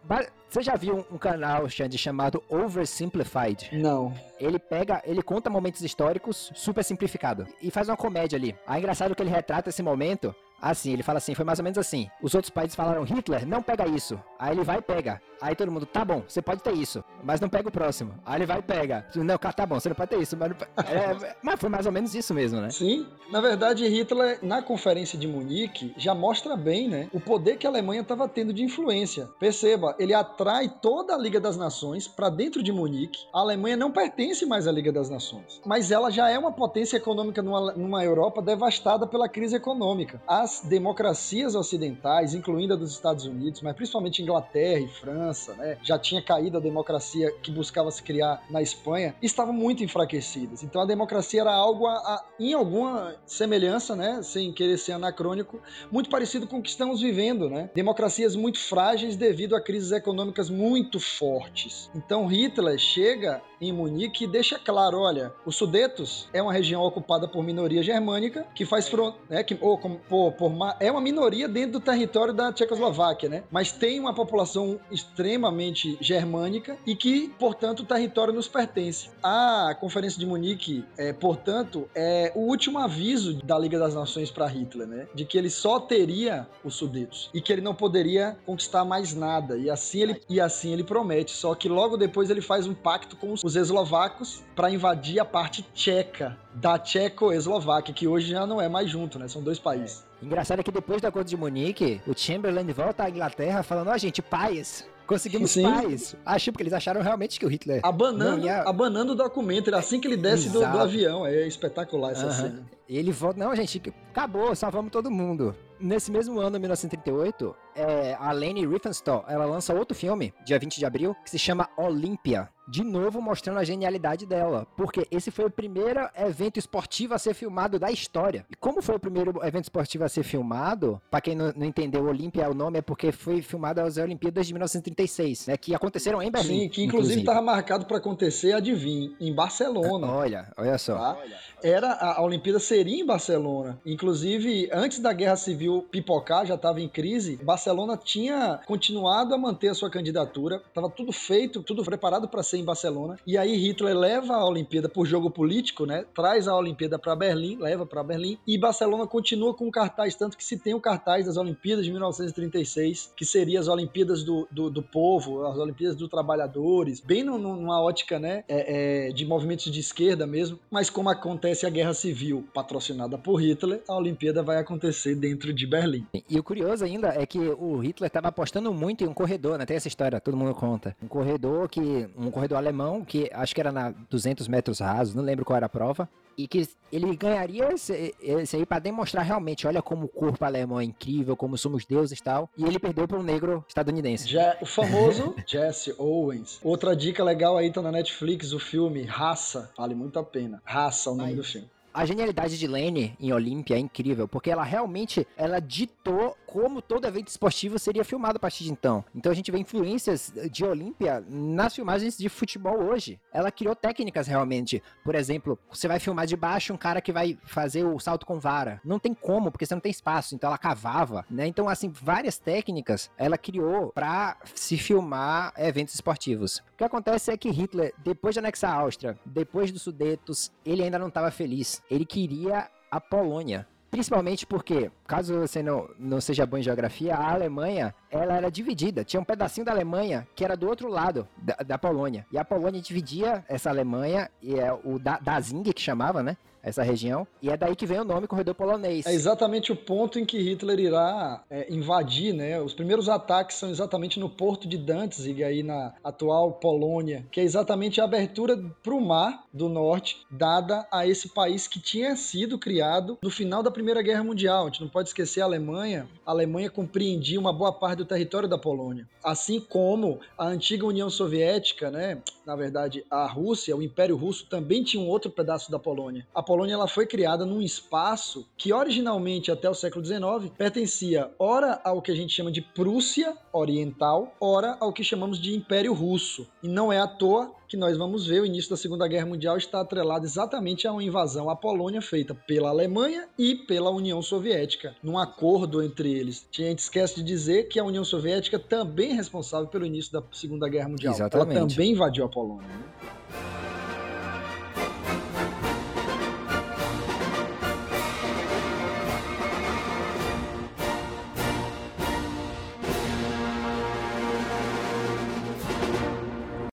[0.54, 3.72] Você já viu um canal, Xande, chamado Oversimplified?
[3.74, 4.14] Não.
[4.40, 8.56] Ele pega, ele conta momentos históricos super simplificado e faz uma comédia ali.
[8.68, 11.64] Aí é engraçado que ele retrata esse momento Assim, ele fala assim, foi mais ou
[11.64, 12.10] menos assim.
[12.22, 14.18] Os outros países falaram, Hitler, não pega isso.
[14.40, 15.22] Aí ele vai e pega.
[15.42, 18.14] Aí todo mundo, tá bom, você pode ter isso, mas não pega o próximo.
[18.26, 19.06] Aí ele vai e pega.
[19.14, 20.54] Não, tá bom, você não pode ter isso, mas,
[20.88, 22.70] é, mas foi mais ou menos isso mesmo, né?
[22.70, 23.06] Sim.
[23.30, 27.70] Na verdade, Hitler, na conferência de Munique, já mostra bem, né, o poder que a
[27.70, 29.28] Alemanha estava tendo de influência.
[29.38, 33.26] Perceba, ele atrai toda a Liga das Nações para dentro de Munique.
[33.34, 36.96] A Alemanha não pertence mais à Liga das Nações, mas ela já é uma potência
[36.96, 40.22] econômica numa, numa Europa devastada pela crise econômica.
[40.26, 45.78] As as democracias ocidentais, incluindo a dos Estados Unidos, mas principalmente Inglaterra e França, né,
[45.82, 50.64] já tinha caído a democracia que buscava se criar na Espanha, estavam muito enfraquecidas.
[50.64, 55.60] Então a democracia era algo a, a, em alguma semelhança, né, sem querer ser anacrônico,
[55.92, 57.70] muito parecido com o que estamos vivendo, né?
[57.74, 61.90] Democracias muito frágeis devido a crises econômicas muito fortes.
[61.96, 67.28] Então Hitler chega em Munique e deixa claro, olha, os Sudetos é uma região ocupada
[67.28, 71.74] por minoria germânica que faz fronteira, né, que ou por, por é uma minoria dentro
[71.74, 73.44] do território da Tchecoslováquia, né?
[73.52, 79.10] Mas tem uma população extremamente germânica e que, portanto, o território nos pertence.
[79.22, 84.48] A Conferência de Munique, é, portanto, é o último aviso da Liga das Nações para
[84.48, 85.08] Hitler, né?
[85.14, 89.58] De que ele só teria os Sudetos e que ele não poderia conquistar mais nada.
[89.58, 91.32] E assim ele, e assim ele promete.
[91.32, 95.64] Só que logo depois ele faz um pacto com os eslovacos para invadir a parte
[95.74, 99.28] tcheca da Tcheco-Eslováquia, que hoje já não é mais junto, né?
[99.28, 100.04] São dois países.
[100.22, 103.94] Engraçado é que depois da Acordo de Munique, o Chamberlain volta à Inglaterra falando, ó,
[103.94, 104.86] oh, gente, paz.
[105.06, 105.64] Conseguimos Sim.
[105.64, 106.16] paz.
[106.26, 107.82] Acho porque eles acharam realmente que o Hitler.
[107.84, 108.62] Abanando, ia...
[108.62, 111.26] abanando o documento, assim que ele desce do, do, avião.
[111.26, 112.64] É espetacular essa cena.
[112.88, 113.82] Ele volta, não, gente,
[114.12, 115.56] acabou, salvamos todo mundo.
[115.80, 120.86] Nesse mesmo ano, 1938, é, a Leni Riefenstahl, ela lança outro filme, dia 20 de
[120.86, 125.50] abril, que se chama Olympia de novo mostrando a genialidade dela, porque esse foi o
[125.50, 128.46] primeiro evento esportivo a ser filmado da história.
[128.50, 132.06] E como foi o primeiro evento esportivo a ser filmado, para quem não, não entendeu,
[132.06, 136.32] Olímpia o nome é porque foi filmado às Olimpíadas de 1936, né, que aconteceram em
[136.32, 136.62] Berlim.
[136.62, 140.08] Sim, que inclusive estava marcado para acontecer, adivinha, em Barcelona.
[140.08, 140.98] Olha, olha só.
[140.98, 141.18] Tá?
[141.64, 143.80] Era a, a Olimpíada seria em Barcelona.
[143.86, 149.70] Inclusive, antes da Guerra Civil pipocar, já estava em crise, Barcelona tinha continuado a manter
[149.70, 153.18] a sua candidatura, estava tudo feito, tudo preparado para ser em Barcelona.
[153.26, 156.06] E aí Hitler leva a Olimpíada por jogo político, né?
[156.14, 160.38] Traz a Olimpíada para Berlim, leva para Berlim e Barcelona continua com o cartaz, tanto
[160.38, 164.70] que se tem o cartaz das Olimpíadas de 1936, que seria as Olimpíadas do, do,
[164.70, 169.72] do povo, as Olimpíadas dos trabalhadores, bem no, numa ótica, né, é, é, de movimentos
[169.72, 170.60] de esquerda mesmo.
[170.70, 175.66] Mas como acontece a Guerra Civil patrocinada por Hitler, a Olimpíada vai acontecer dentro de
[175.66, 176.06] Berlim.
[176.30, 179.66] E o curioso ainda é que o Hitler estava apostando muito em um corredor, né?
[179.66, 180.96] Tem essa história, todo mundo conta.
[181.02, 185.24] Um corredor que um corredor alemão que acho que era na 200 metros rasos, não
[185.24, 189.68] lembro qual era a prova, e que ele ganharia esse, esse aí para demonstrar realmente,
[189.68, 193.08] olha como o corpo alemão é incrível, como somos deuses e tal, e ele perdeu
[193.08, 194.28] para um negro estadunidense.
[194.28, 196.60] Já, o famoso Jesse Owens.
[196.64, 200.62] Outra dica legal aí tá na Netflix, o filme Raça, vale muito a pena.
[200.66, 201.36] Raça, é o nome aí.
[201.36, 201.68] do filme.
[201.94, 207.08] A genialidade de Lane em Olímpia é incrível, porque ela realmente ela ditou como todo
[207.08, 209.04] evento esportivo seria filmado a partir de então.
[209.16, 213.20] Então a gente vê influências de Olímpia nas filmagens de futebol hoje.
[213.34, 214.84] Ela criou técnicas realmente.
[215.04, 218.40] Por exemplo, você vai filmar de baixo um cara que vai fazer o salto com
[218.40, 218.80] vara.
[218.86, 220.36] Não tem como, porque você não tem espaço.
[220.36, 221.48] Então ela cavava, né?
[221.48, 226.58] Então, assim, várias técnicas ela criou para se filmar eventos esportivos.
[226.58, 230.84] O que acontece é que Hitler, depois de anexar a Áustria, depois dos Sudetos, ele
[230.84, 233.68] ainda não estava feliz ele queria a Polônia.
[233.94, 239.04] Principalmente porque, caso você não, não seja bom em geografia, a Alemanha ela era dividida.
[239.04, 242.26] Tinha um pedacinho da Alemanha que era do outro lado da, da Polônia.
[242.32, 246.36] E a Polônia dividia essa Alemanha, e é o da, Dazing que chamava, né?
[246.64, 247.28] essa região.
[247.42, 249.06] E é daí que vem o nome corredor polonês.
[249.06, 252.60] É exatamente o ponto em que Hitler irá é, invadir, né?
[252.62, 257.44] Os primeiros ataques são exatamente no porto de Danzig, aí na atual Polônia, que é
[257.44, 262.58] exatamente a abertura para o mar do norte, dada a esse país que tinha sido
[262.58, 264.64] criado no final da Primeira Guerra Mundial.
[264.64, 266.08] A gente não pode esquecer a Alemanha.
[266.26, 271.10] A Alemanha compreendia uma boa parte do território da Polônia, assim como a antiga União
[271.10, 272.22] Soviética, né?
[272.46, 276.28] Na verdade, a Rússia, o Império Russo também tinha um outro pedaço da Polônia.
[276.34, 281.80] A Polônia ela foi criada num espaço que originalmente até o século XIX pertencia ora
[281.84, 286.48] ao que a gente chama de Prússia Oriental, ora ao que chamamos de Império Russo.
[286.62, 289.58] E não é à toa que nós vamos ver o início da Segunda Guerra Mundial
[289.58, 294.96] está atrelado exatamente a uma invasão à Polônia feita pela Alemanha e pela União Soviética,
[295.02, 296.48] num acordo entre eles.
[296.54, 300.22] A gente esquece de dizer que a União Soviética também é responsável pelo início da
[300.32, 301.16] Segunda Guerra Mundial.
[301.16, 301.58] Exatamente.
[301.58, 302.68] Ela também invadiu a Polônia.
[302.68, 303.73] Né?